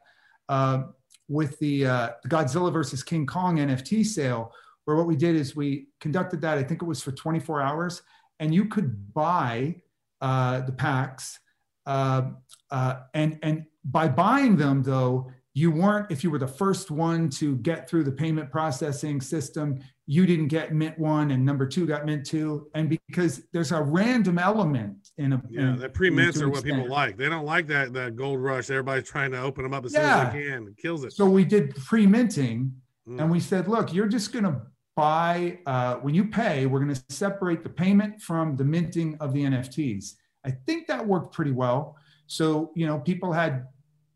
uh, 0.48 0.82
with 1.28 1.58
the, 1.58 1.86
uh, 1.86 2.10
Godzilla 2.28 2.72
versus 2.72 3.02
King 3.02 3.26
Kong 3.26 3.56
NFT 3.56 4.04
sale 4.04 4.52
where 4.84 4.96
what 4.96 5.06
we 5.06 5.16
did 5.16 5.34
is 5.34 5.56
we 5.56 5.88
conducted 6.00 6.40
that, 6.42 6.58
I 6.58 6.62
think 6.62 6.82
it 6.82 6.86
was 6.86 7.02
for 7.02 7.12
24 7.12 7.62
hours, 7.62 8.02
and 8.40 8.54
you 8.54 8.66
could 8.66 9.14
buy 9.14 9.76
uh, 10.20 10.60
the 10.60 10.72
packs. 10.72 11.38
Uh, 11.86 12.30
uh, 12.70 13.00
and, 13.14 13.38
and 13.42 13.64
by 13.84 14.08
buying 14.08 14.56
them, 14.56 14.82
though, 14.82 15.30
you 15.56 15.70
weren't, 15.70 16.10
if 16.10 16.24
you 16.24 16.30
were 16.30 16.38
the 16.38 16.48
first 16.48 16.90
one 16.90 17.30
to 17.30 17.56
get 17.58 17.88
through 17.88 18.02
the 18.02 18.12
payment 18.12 18.50
processing 18.50 19.20
system, 19.20 19.78
you 20.06 20.26
didn't 20.26 20.48
get 20.48 20.74
mint 20.74 20.98
one 20.98 21.30
and 21.30 21.44
number 21.44 21.64
two 21.64 21.86
got 21.86 22.04
mint 22.04 22.26
two. 22.26 22.68
And 22.74 22.98
because 23.06 23.44
there's 23.52 23.70
a 23.70 23.80
random 23.80 24.40
element 24.40 25.10
in 25.16 25.32
a. 25.32 25.42
Yeah, 25.48 25.76
the 25.78 25.88
pre 25.88 26.10
mints 26.10 26.42
are 26.42 26.48
what 26.48 26.64
people 26.64 26.88
like. 26.88 27.16
They 27.16 27.28
don't 27.28 27.46
like 27.46 27.68
that, 27.68 27.92
that 27.92 28.16
gold 28.16 28.40
rush. 28.40 28.68
Everybody's 28.68 29.08
trying 29.08 29.30
to 29.30 29.40
open 29.40 29.62
them 29.62 29.72
up 29.72 29.84
as 29.84 29.94
yeah. 29.94 30.00
soon 30.00 30.26
as 30.26 30.32
they 30.32 30.50
can. 30.50 30.68
It 30.68 30.76
kills 30.76 31.04
it. 31.04 31.12
So 31.12 31.24
we 31.26 31.44
did 31.44 31.76
pre 31.76 32.04
minting 32.04 32.72
mm. 33.08 33.20
and 33.20 33.30
we 33.30 33.38
said, 33.38 33.68
look, 33.68 33.94
you're 33.94 34.08
just 34.08 34.32
going 34.32 34.44
to 34.44 34.60
buy 34.96 35.58
uh, 35.66 35.96
when 35.96 36.14
you 36.14 36.24
pay, 36.24 36.66
we're 36.66 36.80
going 36.80 36.94
to 36.94 37.02
separate 37.10 37.62
the 37.62 37.68
payment 37.68 38.20
from 38.20 38.56
the 38.56 38.64
minting 38.64 39.16
of 39.20 39.32
the 39.32 39.44
NFTs. 39.44 40.14
I 40.44 40.50
think 40.50 40.88
that 40.88 41.06
worked 41.06 41.32
pretty 41.32 41.52
well. 41.52 41.96
So, 42.26 42.72
you 42.74 42.86
know, 42.86 42.98
people 42.98 43.32
had 43.32 43.66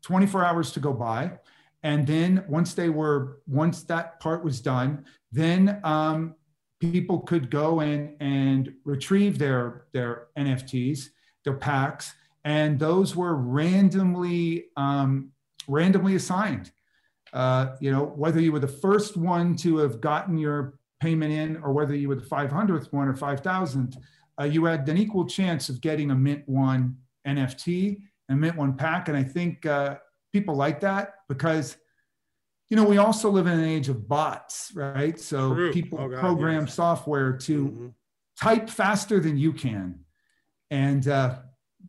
24 0.03 0.45
hours 0.45 0.71
to 0.73 0.79
go 0.79 0.93
by. 0.93 1.31
And 1.83 2.05
then 2.05 2.43
once 2.47 2.73
they 2.73 2.89
were, 2.89 3.41
once 3.47 3.83
that 3.83 4.19
part 4.19 4.43
was 4.43 4.59
done, 4.59 5.05
then 5.31 5.79
um, 5.83 6.35
people 6.79 7.19
could 7.19 7.49
go 7.49 7.81
in 7.81 8.15
and 8.19 8.73
retrieve 8.85 9.37
their, 9.37 9.85
their 9.93 10.27
NFTs, 10.37 11.07
their 11.43 11.55
packs, 11.55 12.13
and 12.43 12.79
those 12.79 13.15
were 13.15 13.35
randomly, 13.35 14.65
um, 14.77 15.31
randomly 15.67 16.15
assigned. 16.15 16.71
Uh, 17.31 17.75
you 17.79 17.91
know, 17.91 18.05
whether 18.05 18.39
you 18.39 18.51
were 18.51 18.59
the 18.59 18.67
first 18.67 19.15
one 19.15 19.55
to 19.55 19.77
have 19.77 20.01
gotten 20.01 20.37
your 20.37 20.79
payment 20.99 21.31
in 21.31 21.57
or 21.57 21.71
whether 21.71 21.95
you 21.95 22.09
were 22.09 22.15
the 22.15 22.25
500th 22.25 22.91
one 22.91 23.07
or 23.07 23.13
5,000th, 23.13 23.95
uh, 24.39 24.45
you 24.45 24.65
had 24.65 24.87
an 24.87 24.97
equal 24.97 25.25
chance 25.25 25.69
of 25.69 25.81
getting 25.81 26.11
a 26.11 26.15
Mint 26.15 26.43
One 26.47 26.97
NFT 27.27 28.01
and 28.29 28.39
Mint 28.39 28.55
One 28.55 28.75
pack. 28.75 29.09
And 29.09 29.17
I 29.17 29.23
think 29.23 29.65
uh, 29.65 29.97
people 30.31 30.55
like 30.55 30.79
that 30.81 31.15
because, 31.27 31.75
you 32.69 32.77
know, 32.77 32.85
we 32.85 32.97
also 32.97 33.29
live 33.29 33.47
in 33.47 33.59
an 33.59 33.65
age 33.65 33.89
of 33.89 34.07
bots, 34.07 34.71
right? 34.73 35.19
So 35.19 35.53
True. 35.53 35.73
people 35.73 35.99
oh, 35.99 36.07
God, 36.07 36.19
program 36.19 36.65
yes. 36.65 36.75
software 36.75 37.33
to 37.33 37.65
mm-hmm. 37.65 37.87
type 38.39 38.69
faster 38.69 39.19
than 39.19 39.37
you 39.37 39.51
can. 39.51 39.99
And 40.71 41.07
uh, 41.07 41.39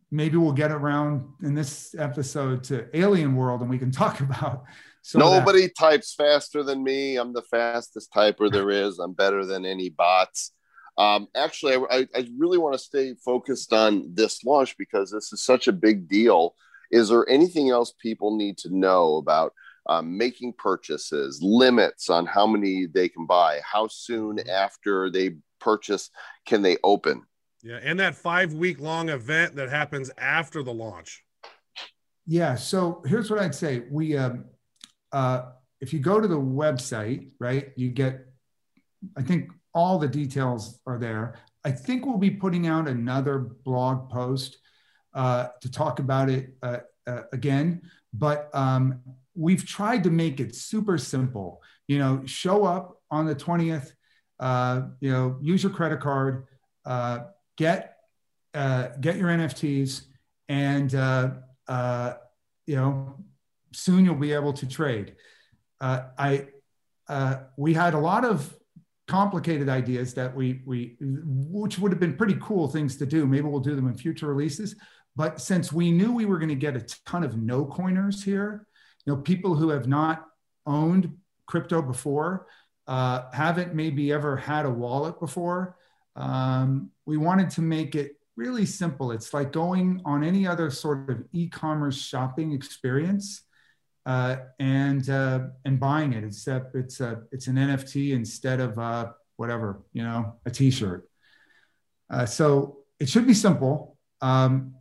maybe 0.09 0.37
we'll 0.37 0.51
get 0.51 0.71
around 0.71 1.29
in 1.43 1.53
this 1.53 1.95
episode 1.97 2.63
to 2.65 2.89
Alien 2.97 3.35
World 3.35 3.61
and 3.61 3.69
we 3.69 3.77
can 3.77 3.91
talk 3.91 4.19
about 4.21 4.65
so 5.03 5.19
Nobody 5.19 5.63
that, 5.63 5.75
types 5.77 6.13
faster 6.13 6.63
than 6.63 6.83
me. 6.83 7.17
I'm 7.17 7.33
the 7.33 7.41
fastest 7.41 8.11
typer 8.13 8.51
there 8.51 8.69
is. 8.69 8.99
I'm 8.99 9.13
better 9.13 9.45
than 9.45 9.65
any 9.65 9.89
bots. 9.89 10.51
Um, 10.97 11.27
actually, 11.35 11.75
I, 11.89 12.07
I 12.15 12.27
really 12.37 12.57
want 12.57 12.73
to 12.73 12.79
stay 12.79 13.15
focused 13.23 13.73
on 13.73 14.13
this 14.13 14.43
launch 14.43 14.77
because 14.77 15.11
this 15.11 15.31
is 15.33 15.43
such 15.43 15.67
a 15.67 15.73
big 15.73 16.07
deal. 16.07 16.55
Is 16.91 17.09
there 17.09 17.27
anything 17.29 17.69
else 17.69 17.93
people 17.99 18.35
need 18.35 18.57
to 18.59 18.75
know 18.75 19.15
about 19.15 19.53
um, 19.87 20.17
making 20.17 20.53
purchases, 20.53 21.39
limits 21.41 22.09
on 22.09 22.25
how 22.25 22.45
many 22.45 22.85
they 22.85 23.09
can 23.09 23.25
buy, 23.25 23.61
how 23.63 23.87
soon 23.87 24.37
mm-hmm. 24.37 24.49
after 24.49 25.09
they 25.09 25.35
purchase 25.59 26.09
can 26.45 26.61
they 26.61 26.77
open? 26.83 27.23
Yeah, 27.63 27.79
and 27.81 27.99
that 27.99 28.15
five 28.15 28.53
week 28.53 28.79
long 28.79 29.09
event 29.09 29.55
that 29.55 29.69
happens 29.69 30.11
after 30.17 30.63
the 30.63 30.73
launch. 30.73 31.23
Yeah, 32.25 32.55
so 32.55 33.03
here's 33.05 33.29
what 33.29 33.39
I'd 33.39 33.55
say: 33.55 33.83
we 33.89 34.17
um, 34.17 34.45
uh, 35.11 35.43
if 35.79 35.93
you 35.93 35.99
go 35.99 36.19
to 36.19 36.27
the 36.27 36.39
website, 36.39 37.31
right, 37.39 37.71
you 37.75 37.89
get, 37.89 38.25
I 39.17 39.23
think 39.23 39.49
all 39.73 39.97
the 39.97 40.07
details 40.07 40.79
are 40.85 40.97
there. 40.97 41.35
I 41.63 41.71
think 41.71 42.05
we'll 42.05 42.17
be 42.17 42.31
putting 42.31 42.67
out 42.67 42.87
another 42.87 43.39
blog 43.39 44.09
post 44.09 44.57
uh, 45.13 45.49
to 45.61 45.71
talk 45.71 45.99
about 45.99 46.29
it 46.29 46.55
uh, 46.63 46.77
uh, 47.07 47.23
again, 47.33 47.81
but 48.13 48.49
um, 48.53 49.01
we've 49.35 49.65
tried 49.65 50.03
to 50.03 50.09
make 50.09 50.39
it 50.39 50.55
super 50.55 50.97
simple. 50.97 51.61
You 51.87 51.99
know, 51.99 52.23
show 52.25 52.65
up 52.65 53.01
on 53.09 53.25
the 53.25 53.35
20th, 53.35 53.91
uh, 54.39 54.83
you 54.99 55.11
know, 55.11 55.37
use 55.41 55.63
your 55.63 55.71
credit 55.71 55.99
card, 55.99 56.45
uh, 56.85 57.19
get, 57.57 57.97
get 58.53 59.17
your 59.17 59.29
NFTs, 59.29 60.03
and, 60.49 60.91
you 62.65 62.75
know, 62.75 63.15
soon 63.73 64.05
you'll 64.05 64.15
be 64.15 64.33
able 64.33 64.53
to 64.53 64.67
trade. 64.67 65.15
Uh, 65.79 66.03
I, 66.17 66.47
uh, 67.07 67.39
we 67.57 67.73
had 67.73 67.93
a 67.93 67.99
lot 67.99 68.25
of 68.25 68.53
complicated 69.11 69.67
ideas 69.67 70.13
that 70.13 70.33
we, 70.33 70.61
we, 70.65 70.95
which 71.01 71.77
would 71.77 71.91
have 71.91 71.99
been 71.99 72.15
pretty 72.15 72.37
cool 72.41 72.69
things 72.69 72.95
to 72.95 73.05
do. 73.05 73.27
Maybe 73.27 73.45
we'll 73.45 73.59
do 73.59 73.75
them 73.75 73.87
in 73.87 73.93
future 73.93 74.27
releases. 74.27 74.73
But 75.17 75.41
since 75.41 75.73
we 75.73 75.91
knew 75.91 76.13
we 76.13 76.23
were 76.23 76.39
going 76.39 76.47
to 76.47 76.55
get 76.55 76.77
a 76.77 76.85
ton 77.05 77.25
of 77.25 77.35
no 77.35 77.65
coiners 77.65 78.23
here, 78.23 78.65
you 79.05 79.11
know, 79.11 79.21
people 79.21 79.53
who 79.53 79.67
have 79.67 79.85
not 79.85 80.27
owned 80.65 81.13
crypto 81.45 81.81
before, 81.81 82.47
uh, 82.87 83.23
haven't 83.33 83.75
maybe 83.75 84.13
ever 84.13 84.37
had 84.37 84.65
a 84.65 84.69
wallet 84.69 85.19
before, 85.19 85.75
um, 86.15 86.89
we 87.05 87.17
wanted 87.17 87.49
to 87.49 87.61
make 87.61 87.95
it 87.95 88.13
really 88.37 88.65
simple. 88.65 89.11
It's 89.11 89.33
like 89.33 89.51
going 89.51 89.99
on 90.05 90.23
any 90.23 90.47
other 90.47 90.71
sort 90.71 91.09
of 91.09 91.25
e-commerce 91.33 92.01
shopping 92.01 92.53
experience 92.53 93.41
uh, 94.05 94.37
and 94.59 95.09
uh, 95.09 95.39
and 95.65 95.79
buying 95.79 96.13
it. 96.13 96.23
Except 96.23 96.75
it's 96.75 96.99
a 96.99 97.23
it's 97.31 97.47
an 97.47 97.55
NFT 97.55 98.13
instead 98.13 98.59
of 98.59 98.77
uh, 98.77 99.11
whatever 99.37 99.83
you 99.93 100.03
know 100.03 100.35
a 100.45 100.51
T-shirt. 100.51 101.07
Uh, 102.09 102.25
so 102.25 102.79
it 102.99 103.09
should 103.09 103.27
be 103.27 103.33
simple. 103.33 103.97
Um, 104.21 104.75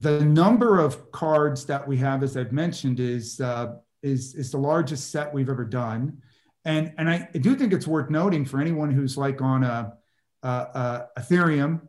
the 0.00 0.20
number 0.20 0.78
of 0.78 1.12
cards 1.12 1.66
that 1.66 1.86
we 1.86 1.98
have, 1.98 2.22
as 2.22 2.36
I've 2.36 2.52
mentioned, 2.52 3.00
is 3.00 3.40
uh, 3.40 3.76
is 4.02 4.34
is 4.34 4.50
the 4.50 4.58
largest 4.58 5.10
set 5.10 5.32
we've 5.32 5.50
ever 5.50 5.64
done, 5.64 6.22
and 6.64 6.92
and 6.98 7.08
I, 7.08 7.28
I 7.34 7.38
do 7.38 7.54
think 7.54 7.72
it's 7.72 7.86
worth 7.86 8.10
noting 8.10 8.44
for 8.44 8.60
anyone 8.60 8.90
who's 8.90 9.16
like 9.16 9.42
on 9.42 9.64
a, 9.64 9.94
a, 10.42 10.48
a 10.48 11.06
Ethereum. 11.18 11.82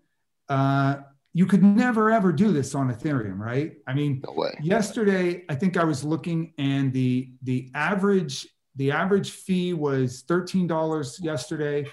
You 1.33 1.45
could 1.45 1.63
never 1.63 2.11
ever 2.11 2.31
do 2.31 2.51
this 2.51 2.75
on 2.75 2.93
ethereum 2.93 3.39
right? 3.39 3.77
I 3.87 3.93
mean 3.93 4.21
no 4.25 4.49
yesterday 4.61 5.45
i 5.49 5.55
think 5.55 5.77
i 5.77 5.83
was 5.83 6.03
looking 6.03 6.53
and 6.57 6.91
the 6.93 7.31
the 7.43 7.69
average 7.73 8.47
the 8.75 8.91
average 8.91 9.31
fee 9.31 9.73
was 9.73 10.23
$13 10.27 11.21
yesterday 11.21 11.85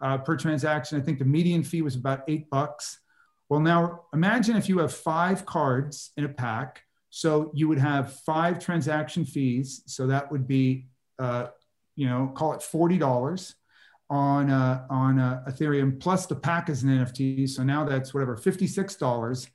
uh, 0.00 0.18
per 0.18 0.36
transaction. 0.36 0.98
I 0.98 1.04
think 1.04 1.18
the 1.18 1.24
median 1.24 1.62
fee 1.62 1.82
was 1.82 1.94
about 1.94 2.22
eight 2.26 2.48
bucks. 2.50 3.00
Well 3.48 3.60
now 3.60 4.04
imagine 4.12 4.56
if 4.56 4.68
you 4.68 4.78
have 4.78 4.92
five 4.92 5.44
cards 5.44 6.10
in 6.16 6.24
a 6.24 6.28
pack. 6.28 6.82
So 7.10 7.50
you 7.54 7.68
would 7.68 7.78
have 7.78 8.14
five 8.20 8.58
transaction 8.58 9.26
fees. 9.26 9.82
So 9.86 10.06
that 10.06 10.32
would 10.32 10.48
be 10.48 10.86
uh, 11.18 11.48
you 11.96 12.08
know 12.08 12.32
call 12.34 12.54
it 12.54 12.60
$40 12.60 13.54
on 14.12 14.50
uh, 14.50 14.84
on 14.90 15.18
uh, 15.18 15.42
Ethereum 15.48 15.98
plus 15.98 16.26
the 16.26 16.36
pack 16.36 16.68
is 16.68 16.82
an 16.82 16.90
NFT. 16.90 17.48
So 17.48 17.62
now 17.62 17.82
that's 17.84 18.12
whatever 18.12 18.36
fifty 18.36 18.66
six 18.66 18.94
dollars, 18.94 19.48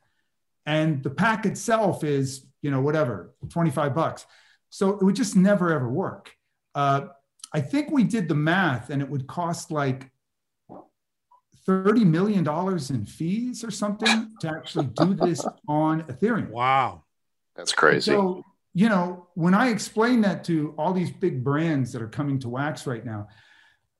and 0.65 1.03
the 1.03 1.11
pack 1.11 1.45
itself 1.45 2.03
is 2.03 2.47
you 2.63 2.71
know 2.71 2.81
whatever 2.81 3.35
twenty 3.49 3.69
five 3.69 3.93
bucks. 3.93 4.25
So 4.71 4.97
it 4.97 5.03
would 5.03 5.15
just 5.15 5.35
never 5.35 5.71
ever 5.71 5.87
work. 5.87 6.31
Uh, 6.73 7.07
I 7.53 7.61
think 7.61 7.91
we 7.91 8.03
did 8.03 8.27
the 8.27 8.35
math, 8.35 8.89
and 8.89 8.99
it 8.99 9.07
would 9.07 9.27
cost 9.27 9.69
like 9.69 10.09
thirty 11.67 12.03
million 12.03 12.43
dollars 12.43 12.89
in 12.89 13.05
fees 13.05 13.63
or 13.63 13.69
something 13.69 14.31
to 14.41 14.49
actually 14.49 14.87
do 14.87 15.13
this 15.13 15.45
on 15.67 16.01
Ethereum. 16.05 16.49
Wow, 16.49 17.03
that's 17.55 17.73
crazy. 17.73 18.11
so 18.11 18.43
you 18.73 18.89
know 18.89 19.27
when 19.35 19.53
I 19.53 19.69
explain 19.69 20.21
that 20.21 20.43
to 20.45 20.73
all 20.79 20.93
these 20.93 21.11
big 21.11 21.43
brands 21.43 21.93
that 21.93 22.01
are 22.01 22.09
coming 22.09 22.39
to 22.39 22.49
Wax 22.49 22.87
right 22.87 23.05
now 23.05 23.27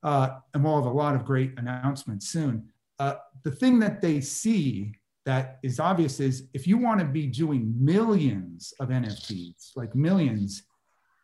uh, 0.02 0.38
and 0.54 0.64
we'll 0.64 0.76
have 0.76 0.86
a 0.86 0.90
lot 0.90 1.14
of 1.14 1.24
great 1.24 1.52
announcements 1.58 2.28
soon. 2.28 2.68
Uh, 2.98 3.14
the 3.44 3.50
thing 3.50 3.78
that 3.78 4.00
they 4.00 4.20
see 4.20 4.94
that 5.24 5.58
is 5.62 5.78
obvious 5.78 6.20
is 6.20 6.48
if 6.54 6.66
you 6.66 6.78
want 6.78 7.00
to 7.00 7.06
be 7.06 7.26
doing 7.26 7.74
millions 7.78 8.72
of 8.80 8.88
NFTs, 8.88 9.72
like 9.76 9.94
millions, 9.94 10.62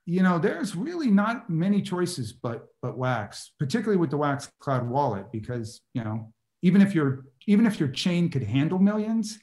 you 0.06 0.22
know, 0.22 0.38
there's 0.38 0.76
really 0.76 1.10
not 1.10 1.48
many 1.48 1.80
choices 1.80 2.32
but 2.32 2.66
but 2.82 2.98
Wax, 2.98 3.52
particularly 3.58 3.96
with 3.96 4.10
the 4.10 4.18
Wax 4.18 4.50
Cloud 4.60 4.88
Wallet, 4.88 5.32
because 5.32 5.80
you 5.94 6.04
know, 6.04 6.32
even 6.62 6.82
if 6.82 6.94
your 6.94 7.24
even 7.46 7.66
if 7.66 7.80
your 7.80 7.88
chain 7.88 8.28
could 8.28 8.42
handle 8.42 8.78
millions, 8.78 9.38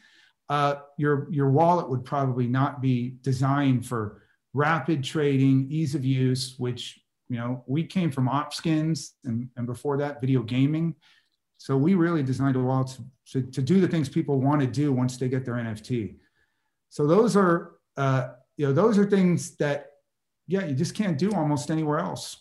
uh, 0.50 0.76
your 0.98 1.28
your 1.32 1.50
wallet 1.50 1.90
would 1.90 2.06
probably 2.06 2.48
not 2.48 2.82
be 2.82 3.16
designed 3.22 3.86
for 3.86 4.22
rapid 4.54 5.04
trading, 5.04 5.68
ease 5.72 5.96
of 5.96 6.06
use, 6.06 6.56
which 6.58 7.01
you 7.32 7.38
know 7.38 7.64
we 7.66 7.84
came 7.84 8.12
from 8.12 8.28
Opskins 8.28 9.12
and, 9.24 9.50
and 9.56 9.66
before 9.66 9.98
that 9.98 10.20
video 10.20 10.44
gaming. 10.44 10.96
So 11.58 11.78
we 11.78 11.94
really 11.94 12.24
designed 12.24 12.56
a 12.56 12.60
wallet 12.60 12.98
to, 13.32 13.44
to 13.44 13.62
do 13.62 13.80
the 13.80 13.88
things 13.88 14.10
people 14.10 14.42
want 14.42 14.62
to 14.62 14.68
do 14.68 14.92
once 14.92 15.18
they 15.18 15.30
get 15.30 15.46
their 15.46 15.54
NFT. 15.54 16.16
So 16.90 17.08
those 17.08 17.38
are 17.38 17.74
uh, 17.96 18.30
you 18.58 18.68
know 18.68 18.74
those 18.74 18.98
are 18.98 19.10
things 19.10 19.56
that 19.58 19.92
yeah, 20.48 20.66
you 20.66 20.76
just 20.76 20.94
can't 20.94 21.18
do 21.18 21.34
almost 21.34 21.72
anywhere 21.72 22.00
else. 22.00 22.38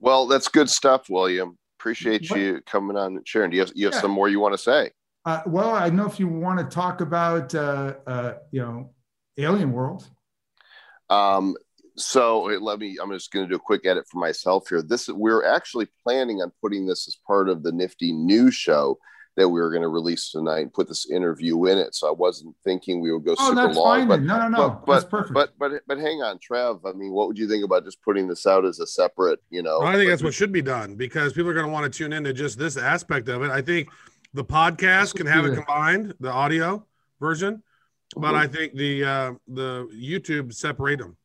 Well, 0.00 0.26
that's 0.26 0.48
good 0.48 0.68
stuff, 0.68 1.08
William. 1.08 1.56
Appreciate 1.78 2.28
what? 2.30 2.40
you 2.40 2.60
coming 2.66 2.96
on 2.96 3.16
and 3.16 3.28
sharing. 3.28 3.50
Do 3.50 3.56
you 3.56 3.62
have, 3.62 3.72
you 3.74 3.86
have 3.86 3.94
yeah. 3.94 4.00
some 4.00 4.10
more 4.10 4.28
you 4.28 4.40
want 4.40 4.54
to 4.54 4.58
say? 4.58 4.90
Uh, 5.24 5.42
well, 5.46 5.70
I 5.70 5.88
know 5.90 6.06
if 6.06 6.20
you 6.20 6.28
want 6.28 6.58
to 6.58 6.64
talk 6.64 7.00
about, 7.00 7.54
uh, 7.54 7.94
uh, 8.06 8.34
you 8.50 8.60
know, 8.60 8.90
Alien 9.38 9.72
World. 9.72 10.08
Um, 11.08 11.56
so 11.96 12.44
let 12.60 12.78
me. 12.78 12.96
I'm 13.02 13.10
just 13.12 13.32
going 13.32 13.46
to 13.46 13.48
do 13.48 13.56
a 13.56 13.60
quick 13.60 13.86
edit 13.86 14.06
for 14.10 14.18
myself 14.18 14.68
here. 14.68 14.82
This 14.82 15.08
we're 15.08 15.44
actually 15.44 15.88
planning 16.02 16.42
on 16.42 16.52
putting 16.60 16.86
this 16.86 17.08
as 17.08 17.16
part 17.26 17.48
of 17.48 17.62
the 17.62 17.72
Nifty 17.72 18.12
News 18.12 18.54
Show 18.54 18.98
that 19.36 19.48
we 19.48 19.60
were 19.60 19.70
going 19.70 19.82
to 19.82 19.88
release 19.88 20.30
tonight 20.30 20.60
and 20.60 20.72
put 20.72 20.88
this 20.88 21.10
interview 21.10 21.66
in 21.66 21.76
it. 21.76 21.94
So 21.94 22.08
I 22.08 22.10
wasn't 22.10 22.56
thinking 22.64 23.00
we 23.00 23.12
would 23.12 23.24
go 23.24 23.34
oh, 23.38 23.48
super 23.48 23.66
that's 23.66 23.76
long. 23.76 23.98
Fine 23.98 24.08
but, 24.08 24.22
no, 24.22 24.38
no, 24.38 24.48
no, 24.48 24.82
but, 24.86 24.92
that's 24.94 25.04
perfect. 25.04 25.34
But 25.34 25.52
but 25.58 25.82
but 25.86 25.98
hang 25.98 26.22
on, 26.22 26.38
Trev. 26.38 26.84
I 26.84 26.92
mean, 26.92 27.12
what 27.12 27.28
would 27.28 27.38
you 27.38 27.48
think 27.48 27.64
about 27.64 27.84
just 27.84 28.02
putting 28.02 28.28
this 28.28 28.46
out 28.46 28.64
as 28.64 28.80
a 28.80 28.86
separate? 28.86 29.40
You 29.50 29.62
know, 29.62 29.80
well, 29.80 29.88
I 29.88 29.96
think 29.96 30.10
that's 30.10 30.22
what 30.22 30.34
should 30.34 30.52
be 30.52 30.62
done 30.62 30.96
because 30.96 31.32
people 31.32 31.50
are 31.50 31.54
going 31.54 31.66
to 31.66 31.72
want 31.72 31.90
to 31.90 31.96
tune 31.96 32.12
into 32.12 32.32
just 32.32 32.58
this 32.58 32.76
aspect 32.76 33.28
of 33.28 33.42
it. 33.42 33.50
I 33.50 33.60
think 33.60 33.88
the 34.34 34.44
podcast 34.44 35.14
can 35.14 35.26
have 35.26 35.44
it 35.44 35.54
combined, 35.54 36.14
the 36.20 36.30
audio 36.30 36.84
version, 37.20 37.62
but 38.16 38.28
mm-hmm. 38.28 38.36
I 38.36 38.46
think 38.46 38.74
the 38.74 39.04
uh, 39.04 39.32
the 39.48 39.88
YouTube 39.94 40.54
separate 40.54 40.98
them. 40.98 41.16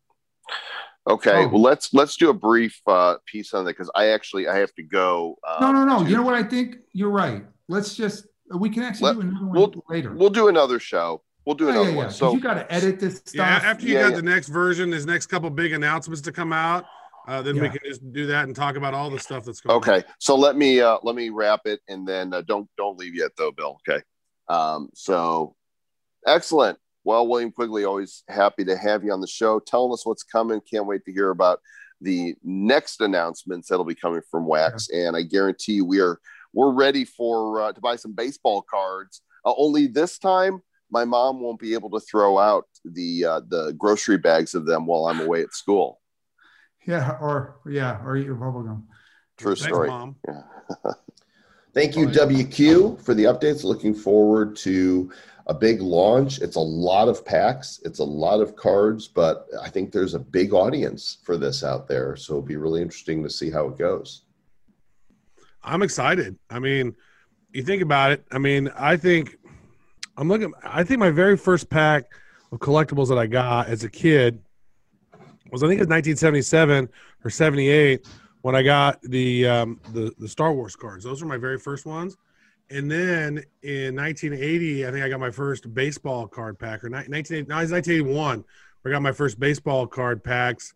Okay, 1.10 1.45
oh. 1.45 1.47
well 1.47 1.62
let's 1.62 1.93
let's 1.93 2.16
do 2.16 2.30
a 2.30 2.34
brief 2.34 2.80
uh, 2.86 3.16
piece 3.26 3.54
on 3.54 3.66
that 3.66 3.72
because 3.72 3.89
I 3.95 4.10
actually 4.10 4.47
I 4.47 4.58
have 4.58 4.74
to 4.76 4.84
go. 4.84 5.38
Uh, 5.47 5.58
no, 5.62 5.72
no, 5.72 5.86
no. 5.86 6.04
To... 6.04 6.10
You 6.10 6.18
know 6.18 6.24
what? 6.24 6.36
I 6.36 6.43
think 6.43 6.78
you're 6.93 7.10
right. 7.10 7.43
Let's 7.68 7.95
just 7.95 8.28
we 8.54 8.70
can 8.70 8.84
actually 8.84 9.08
Let, 9.08 9.14
do 9.16 9.22
another 9.22 9.45
one 9.45 9.56
we'll, 9.56 9.84
later. 9.89 10.14
We'll 10.14 10.30
do 10.30 10.47
another 10.47 10.80
show. 10.80 11.24
We'll 11.45 11.56
do 11.56 11.70
another 11.70 11.86
yeah, 11.86 11.91
yeah, 11.91 11.97
one. 11.97 12.12
So 12.12 12.34
you 12.34 12.39
got 12.39 12.54
to 12.54 12.72
edit 12.72 12.99
this 12.99 13.18
stuff. 13.18 13.36
Yeah, 13.36 13.70
after 13.70 13.88
you 13.88 13.95
got 13.95 14.14
the 14.14 14.22
next 14.22 14.49
version, 14.49 14.91
there's 14.91 15.08
next 15.08 15.26
couple 15.26 15.49
big 15.49 15.74
announcements 15.74 16.22
to 16.22 16.32
come 16.32 16.54
out. 16.54 16.86
Uh, 17.28 17.41
then 17.41 17.60
we 17.60 17.70
can 17.70 17.80
just 17.86 18.12
do 18.12 18.28
that 18.28 18.45
and 18.45 18.56
talk 18.56 18.76
about 18.76 18.93
all 18.93 19.10
the 19.10 19.20
stuff 19.20 19.45
that's 19.45 19.62
going. 19.62 19.78
Okay, 19.78 19.97
on. 19.97 20.04
so 20.20 20.36
let 20.36 20.56
me 20.56 20.82
uh, 20.82 20.97
let 21.04 21.16
me 21.16 21.30
wrap 21.30 21.62
it, 21.66 21.80
and 21.88 22.08
then 22.08 22.34
uh, 22.34 22.41
don't 22.41 22.70
don't 22.78 22.97
leave 22.97 23.16
yet 23.16 23.32
though, 23.38 23.52
Bill. 23.52 23.80
Okay. 23.88 24.04
Um, 24.47 24.89
so 24.93 25.56
excellent. 26.26 26.78
Well, 27.04 27.28
William 27.28 27.52
Quigley, 27.52 27.84
always 27.84 28.24
happy 28.28 28.64
to 28.66 28.78
have 28.78 29.04
you 29.04 29.12
on 29.12 29.22
the 29.22 29.28
show. 29.28 29.60
Telling 29.60 29.91
us 29.91 30.06
what's 30.06 30.24
coming. 30.24 30.62
Can't 30.62 30.86
wait 30.86 31.04
to 31.06 31.12
hear 31.12 31.32
about 31.32 31.60
the 31.99 32.36
next 32.43 33.02
announcements 33.02 33.68
that'll 33.68 33.86
be 33.86 33.95
coming 33.95 34.22
from 34.30 34.45
Wax. 34.45 34.88
Yeah. 34.91 35.08
And 35.08 35.18
I 35.18 35.24
guarantee 35.24 35.74
you, 35.74 35.86
we 35.86 35.99
are 35.99 36.20
we're 36.54 36.74
ready 36.74 37.06
for 37.06 37.62
uh, 37.62 37.74
to 37.74 37.82
buy 37.82 37.95
some 37.95 38.14
baseball 38.14 38.62
cards. 38.62 39.22
Uh, 39.45 39.54
only 39.58 39.88
this 39.88 40.18
time, 40.18 40.62
my 40.91 41.06
mom 41.06 41.39
won't 41.39 41.60
be 41.60 41.74
able 41.74 41.89
to 41.91 41.99
throw 41.99 42.38
out 42.38 42.66
the 42.84 43.26
uh, 43.26 43.41
the 43.47 43.74
grocery 43.78 44.18
bags 44.18 44.54
of 44.54 44.66
them 44.66 44.86
while 44.86 45.08
I'm 45.08 45.22
away 45.22 45.41
at 45.41 45.54
school. 45.54 45.99
Yeah, 46.86 47.18
or 47.22 47.60
yeah, 47.68 48.02
or 48.04 48.18
eat 48.18 48.26
your 48.26 48.36
bubblegum. 48.36 48.84
True 49.38 49.56
Thanks, 49.56 49.64
story. 49.64 49.88
Mom. 49.88 50.16
Yeah. 50.28 50.41
Thank 51.74 51.95
you, 51.95 52.08
WQ, 52.08 53.02
for 53.02 53.14
the 53.14 53.24
updates. 53.26 53.64
Looking 53.64 53.95
forward 53.95 54.58
to 54.58 55.10
a 55.47 55.53
big 55.53 55.81
launch. 55.81 56.39
It's 56.39 56.55
a 56.55 56.61
lot 56.61 57.07
of 57.07 57.25
packs, 57.25 57.81
it's 57.83 57.99
a 57.99 58.03
lot 58.03 58.41
of 58.41 58.55
cards, 58.55 59.07
but 59.07 59.47
I 59.61 59.69
think 59.69 59.91
there's 59.91 60.13
a 60.13 60.19
big 60.19 60.53
audience 60.53 61.17
for 61.23 61.37
this 61.37 61.63
out 61.63 61.87
there. 61.87 62.15
So 62.15 62.33
it'll 62.33 62.41
be 62.41 62.57
really 62.57 62.81
interesting 62.81 63.23
to 63.23 63.29
see 63.29 63.49
how 63.49 63.67
it 63.67 63.77
goes. 63.77 64.23
I'm 65.63 65.81
excited. 65.81 66.37
I 66.49 66.59
mean, 66.59 66.95
you 67.53 67.63
think 67.63 67.81
about 67.81 68.11
it. 68.11 68.25
I 68.31 68.37
mean, 68.37 68.69
I 68.75 68.97
think 68.97 69.37
I'm 70.17 70.27
looking. 70.27 70.53
I 70.63 70.83
think 70.83 70.99
my 70.99 71.11
very 71.11 71.37
first 71.37 71.69
pack 71.69 72.05
of 72.51 72.59
collectibles 72.59 73.09
that 73.09 73.17
I 73.17 73.27
got 73.27 73.67
as 73.67 73.83
a 73.83 73.89
kid 73.89 74.39
was 75.51 75.63
I 75.63 75.67
think 75.67 75.79
it 75.79 75.87
was 75.87 75.89
1977 75.89 76.89
or 77.23 77.29
78 77.29 78.07
when 78.41 78.55
I 78.55 78.63
got 78.63 79.01
the 79.03 79.47
um, 79.47 79.79
the 79.93 80.11
the 80.17 80.27
Star 80.27 80.53
Wars 80.53 80.75
cards. 80.75 81.03
Those 81.03 81.21
were 81.21 81.27
my 81.27 81.37
very 81.37 81.59
first 81.59 81.85
ones. 81.85 82.17
And 82.72 82.89
then 82.89 83.43
in 83.63 83.95
1980, 83.95 84.88
I 84.88 84.91
think 84.91 85.03
I 85.03 85.09
got 85.09 85.19
my 85.19 85.30
first 85.30 85.74
baseball 85.74 86.26
card 86.26 86.57
pack, 86.57 86.84
or 86.84 86.89
1980, 86.89 87.49
no, 87.49 87.57
it 87.57 87.63
was 87.63 87.72
1981. 87.72 88.45
I 88.86 88.89
got 88.89 89.01
my 89.01 89.11
first 89.11 89.39
baseball 89.39 89.86
card 89.86 90.24
packs, 90.24 90.74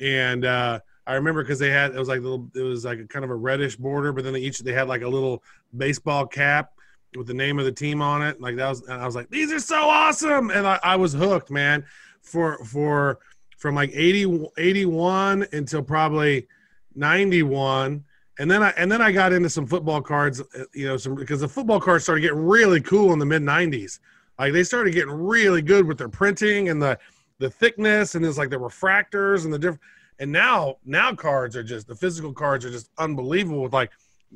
and 0.00 0.44
uh, 0.44 0.78
I 1.06 1.14
remember 1.14 1.42
because 1.42 1.58
they 1.58 1.70
had 1.70 1.94
it 1.94 1.98
was 1.98 2.08
like 2.08 2.20
little 2.20 2.48
it 2.54 2.62
was 2.62 2.84
like 2.84 3.00
a 3.00 3.06
kind 3.06 3.24
of 3.24 3.30
a 3.30 3.34
reddish 3.34 3.76
border, 3.76 4.12
but 4.12 4.24
then 4.24 4.32
they 4.32 4.40
each 4.40 4.60
they 4.60 4.72
had 4.72 4.88
like 4.88 5.02
a 5.02 5.08
little 5.08 5.42
baseball 5.76 6.26
cap 6.26 6.72
with 7.16 7.26
the 7.26 7.34
name 7.34 7.58
of 7.58 7.64
the 7.64 7.72
team 7.72 8.00
on 8.00 8.22
it. 8.22 8.40
Like 8.40 8.56
that 8.56 8.68
was 8.68 8.82
and 8.82 9.02
I 9.02 9.04
was 9.04 9.16
like, 9.16 9.28
these 9.28 9.52
are 9.52 9.58
so 9.58 9.82
awesome, 9.82 10.50
and 10.50 10.66
I, 10.66 10.78
I 10.82 10.96
was 10.96 11.12
hooked, 11.12 11.50
man. 11.50 11.84
For 12.22 12.64
for 12.64 13.18
from 13.58 13.74
like 13.74 13.90
80, 13.92 14.46
81 14.56 15.46
until 15.52 15.82
probably 15.82 16.46
91 16.94 18.04
and 18.38 18.50
then 18.50 18.62
I 18.62 18.70
and 18.70 18.90
then 18.90 19.02
I 19.02 19.12
got 19.12 19.32
into 19.32 19.50
some 19.50 19.66
football 19.66 20.00
cards, 20.00 20.40
uh, 20.40 20.64
you 20.74 20.86
know, 20.86 20.96
some 20.96 21.14
because 21.14 21.40
the 21.40 21.48
football 21.48 21.80
cards 21.80 22.04
started 22.04 22.22
getting 22.22 22.44
really 22.44 22.80
cool 22.80 23.12
in 23.12 23.18
the 23.18 23.26
mid 23.26 23.42
'90s. 23.42 23.98
Like 24.38 24.52
they 24.52 24.64
started 24.64 24.94
getting 24.94 25.12
really 25.12 25.62
good 25.62 25.86
with 25.86 25.98
their 25.98 26.08
printing 26.08 26.68
and 26.68 26.80
the 26.80 26.98
the 27.38 27.50
thickness 27.50 28.14
and 28.14 28.24
it's 28.24 28.38
like 28.38 28.50
the 28.50 28.56
refractors 28.56 29.44
and 29.44 29.52
the 29.52 29.58
different 29.58 29.80
and 30.20 30.30
now 30.30 30.76
now 30.84 31.12
cards 31.12 31.56
are 31.56 31.64
just 31.64 31.88
the 31.88 31.94
physical 31.94 32.32
cards 32.32 32.64
are 32.64 32.70
just 32.70 32.88
unbelievable 32.98 33.62
with 33.62 33.72
like 33.72 33.90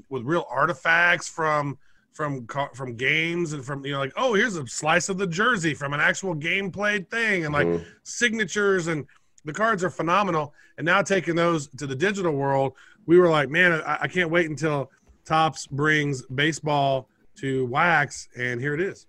with 0.09 0.23
real 0.25 0.45
artifacts 0.51 1.29
from 1.29 1.79
from 2.13 2.47
from 2.75 2.97
games 2.97 3.53
and 3.53 3.65
from 3.65 3.85
you 3.87 3.93
know 3.93 3.99
like 3.99 4.13
oh 4.17 4.35
here's 4.35 4.57
a 4.57 4.67
slice 4.67 5.09
of 5.09 5.19
the 5.19 5.27
jersey 5.27 5.73
from 5.73 5.93
an 5.93 6.01
actual 6.01 6.35
game 6.35 6.71
played 6.71 7.09
thing 7.11 7.45
and 7.45 7.55
like 7.55 7.67
mm-hmm. 7.67 7.85
signatures 8.03 8.89
and 8.89 9.07
the 9.47 9.53
cards 9.53 9.83
are 9.83 9.91
phenomenal 9.91 10.53
and 10.77 10.85
now 10.85 11.01
taking 11.01 11.35
those 11.35 11.69
to 11.69 11.87
the 11.87 11.95
digital 11.95 12.33
world 12.33 12.75
we 13.07 13.19
were 13.19 13.29
like 13.29 13.49
man 13.49 13.73
I, 13.73 13.99
I 14.03 14.09
can't 14.09 14.31
wait 14.31 14.51
until 14.51 14.91
Topps 15.25 15.67
brings 15.67 16.23
baseball 16.27 17.09
to 17.37 17.67
wax 17.67 18.29
and 18.37 18.61
here 18.61 18.75
it 18.75 18.81
is 18.81 19.07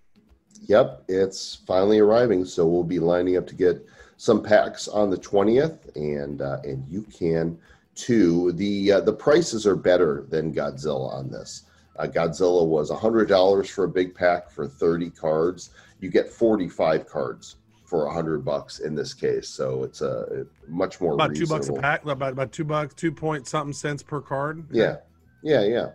yep 0.66 1.02
it's 1.08 1.56
finally 1.66 1.98
arriving 1.98 2.44
so 2.44 2.66
we'll 2.66 2.84
be 2.84 2.98
lining 2.98 3.36
up 3.36 3.46
to 3.48 3.54
get 3.54 3.84
some 4.18 4.42
packs 4.42 4.88
on 4.88 5.10
the 5.10 5.16
20th, 5.16 5.96
and 5.96 6.42
uh, 6.42 6.58
and 6.64 6.86
you 6.88 7.02
can 7.02 7.56
too. 7.94 8.52
The 8.52 8.92
uh, 8.92 9.00
the 9.00 9.12
prices 9.12 9.66
are 9.66 9.76
better 9.76 10.26
than 10.28 10.52
Godzilla 10.52 11.14
on 11.14 11.30
this. 11.30 11.62
Uh, 11.96 12.06
Godzilla 12.06 12.66
was 12.66 12.90
hundred 12.90 13.28
dollars 13.28 13.70
for 13.70 13.84
a 13.84 13.88
big 13.88 14.14
pack 14.14 14.50
for 14.50 14.66
30 14.66 15.10
cards. 15.10 15.70
You 16.00 16.10
get 16.10 16.30
45 16.30 17.08
cards 17.08 17.56
for 17.88 18.06
a 18.06 18.12
hundred 18.12 18.44
bucks 18.44 18.80
in 18.80 18.94
this 18.94 19.14
case, 19.14 19.48
so 19.48 19.82
it's 19.82 20.02
a 20.02 20.44
much 20.68 21.00
more 21.00 21.14
about 21.14 21.30
reasonable. 21.30 21.64
two 21.64 21.72
bucks 21.72 21.78
a 21.78 21.80
pack. 21.80 22.04
About 22.04 22.32
about 22.32 22.52
two 22.52 22.64
bucks, 22.64 22.92
two 22.92 23.10
point 23.10 23.48
something 23.48 23.72
cents 23.72 24.02
per 24.02 24.20
card. 24.20 24.66
Yeah, 24.70 24.96
yeah, 25.42 25.64
yeah. 25.64 25.90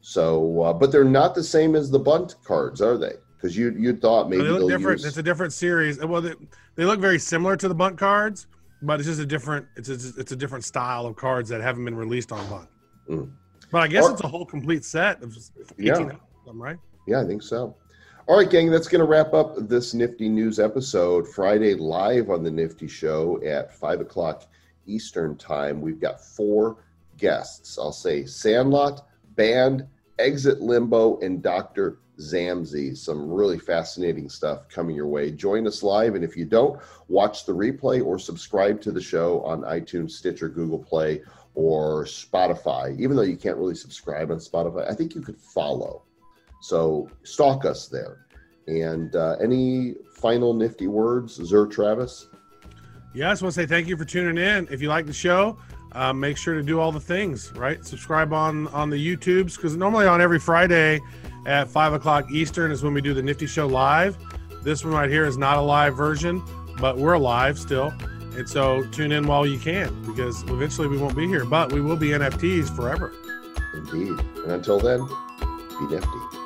So, 0.00 0.60
uh, 0.62 0.72
but 0.72 0.90
they're 0.90 1.04
not 1.04 1.36
the 1.36 1.44
same 1.44 1.76
as 1.76 1.88
the 1.88 2.00
bunt 2.00 2.34
cards, 2.44 2.82
are 2.82 2.98
they? 2.98 3.12
Because 3.36 3.56
you 3.56 3.70
you 3.78 3.94
thought 3.94 4.28
maybe 4.28 4.42
they 4.42 4.48
look 4.48 4.68
different. 4.68 4.98
Use... 4.98 5.06
It's 5.06 5.18
a 5.18 5.22
different 5.22 5.52
series. 5.52 6.04
Well, 6.04 6.20
they, 6.20 6.34
they 6.74 6.84
look 6.84 6.98
very 6.98 7.20
similar 7.20 7.56
to 7.58 7.68
the 7.68 7.74
bunt 7.74 7.96
cards, 7.96 8.48
but 8.82 8.98
it's 8.98 9.08
just 9.08 9.20
a 9.20 9.26
different. 9.26 9.66
It's 9.76 9.88
a, 9.88 10.20
it's 10.20 10.32
a 10.32 10.36
different 10.36 10.64
style 10.64 11.06
of 11.06 11.14
cards 11.14 11.48
that 11.50 11.60
haven't 11.60 11.84
been 11.84 11.96
released 11.96 12.32
on 12.32 12.44
bunt. 12.50 12.68
Mm. 13.08 13.30
But 13.70 13.82
I 13.82 13.86
guess 13.86 14.04
or, 14.04 14.12
it's 14.12 14.24
a 14.24 14.28
whole 14.28 14.46
complete 14.46 14.84
set 14.84 15.22
of 15.22 15.36
18 15.78 15.84
yeah. 15.86 15.94
of 15.94 16.18
them, 16.44 16.60
right? 16.60 16.78
Yeah, 17.06 17.20
I 17.20 17.24
think 17.24 17.42
so. 17.42 17.76
All 18.28 18.36
right, 18.36 18.50
gang, 18.50 18.72
that's 18.72 18.88
going 18.88 18.98
to 18.98 19.06
wrap 19.06 19.34
up 19.34 19.54
this 19.68 19.94
Nifty 19.94 20.28
News 20.28 20.58
episode. 20.58 21.28
Friday, 21.28 21.74
live 21.74 22.28
on 22.28 22.42
the 22.42 22.50
Nifty 22.50 22.88
Show 22.88 23.40
at 23.44 23.72
5 23.72 24.00
o'clock 24.00 24.48
Eastern 24.84 25.36
Time. 25.36 25.80
We've 25.80 26.00
got 26.00 26.20
four 26.20 26.78
guests. 27.18 27.78
I'll 27.78 27.92
say 27.92 28.24
Sandlot, 28.24 29.06
Band, 29.36 29.86
Exit 30.18 30.60
Limbo, 30.60 31.20
and 31.20 31.40
Dr. 31.40 32.00
Zamzi. 32.18 32.96
Some 32.96 33.30
really 33.30 33.60
fascinating 33.60 34.28
stuff 34.28 34.68
coming 34.68 34.96
your 34.96 35.06
way. 35.06 35.30
Join 35.30 35.64
us 35.64 35.84
live. 35.84 36.16
And 36.16 36.24
if 36.24 36.36
you 36.36 36.46
don't, 36.46 36.80
watch 37.06 37.46
the 37.46 37.54
replay 37.54 38.04
or 38.04 38.18
subscribe 38.18 38.80
to 38.80 38.90
the 38.90 39.00
show 39.00 39.40
on 39.42 39.62
iTunes, 39.62 40.10
Stitcher, 40.10 40.48
Google 40.48 40.80
Play, 40.80 41.22
or 41.54 42.04
Spotify. 42.06 42.98
Even 42.98 43.16
though 43.16 43.22
you 43.22 43.36
can't 43.36 43.56
really 43.56 43.76
subscribe 43.76 44.32
on 44.32 44.38
Spotify, 44.38 44.90
I 44.90 44.94
think 44.94 45.14
you 45.14 45.20
could 45.20 45.38
follow. 45.38 46.02
So 46.60 47.08
stalk 47.22 47.64
us 47.64 47.88
there. 47.88 48.26
And 48.66 49.14
uh, 49.14 49.36
any 49.40 49.94
final 50.14 50.52
nifty 50.52 50.88
words, 50.88 51.34
Zer 51.34 51.66
Travis? 51.66 52.28
Yeah, 53.14 53.28
I 53.28 53.32
just 53.32 53.42
want 53.42 53.54
to 53.54 53.60
say 53.60 53.66
thank 53.66 53.86
you 53.88 53.96
for 53.96 54.04
tuning 54.04 54.42
in. 54.42 54.68
If 54.70 54.82
you 54.82 54.88
like 54.88 55.06
the 55.06 55.12
show, 55.12 55.56
uh, 55.92 56.12
make 56.12 56.36
sure 56.36 56.54
to 56.54 56.62
do 56.62 56.80
all 56.80 56.92
the 56.92 57.00
things 57.00 57.52
right. 57.52 57.84
Subscribe 57.84 58.32
on 58.32 58.68
on 58.68 58.90
the 58.90 58.96
YouTubes 58.96 59.56
because 59.56 59.76
normally 59.76 60.06
on 60.06 60.20
every 60.20 60.38
Friday 60.38 61.00
at 61.46 61.68
five 61.68 61.92
o'clock 61.92 62.30
Eastern 62.30 62.70
is 62.70 62.82
when 62.82 62.92
we 62.92 63.00
do 63.00 63.14
the 63.14 63.22
Nifty 63.22 63.46
Show 63.46 63.66
live. 63.66 64.18
This 64.62 64.84
one 64.84 64.92
right 64.92 65.08
here 65.08 65.24
is 65.24 65.38
not 65.38 65.56
a 65.56 65.60
live 65.60 65.96
version, 65.96 66.42
but 66.78 66.98
we're 66.98 67.14
alive 67.14 67.58
still. 67.58 67.94
And 68.36 68.46
so 68.46 68.84
tune 68.88 69.12
in 69.12 69.26
while 69.26 69.46
you 69.46 69.58
can 69.58 70.02
because 70.02 70.42
eventually 70.42 70.88
we 70.88 70.98
won't 70.98 71.16
be 71.16 71.26
here, 71.26 71.46
but 71.46 71.72
we 71.72 71.80
will 71.80 71.96
be 71.96 72.08
NFTs 72.08 72.74
forever. 72.74 73.14
Indeed. 73.74 74.18
And 74.42 74.52
until 74.52 74.78
then, 74.78 75.06
be 75.78 75.94
nifty. 75.94 76.45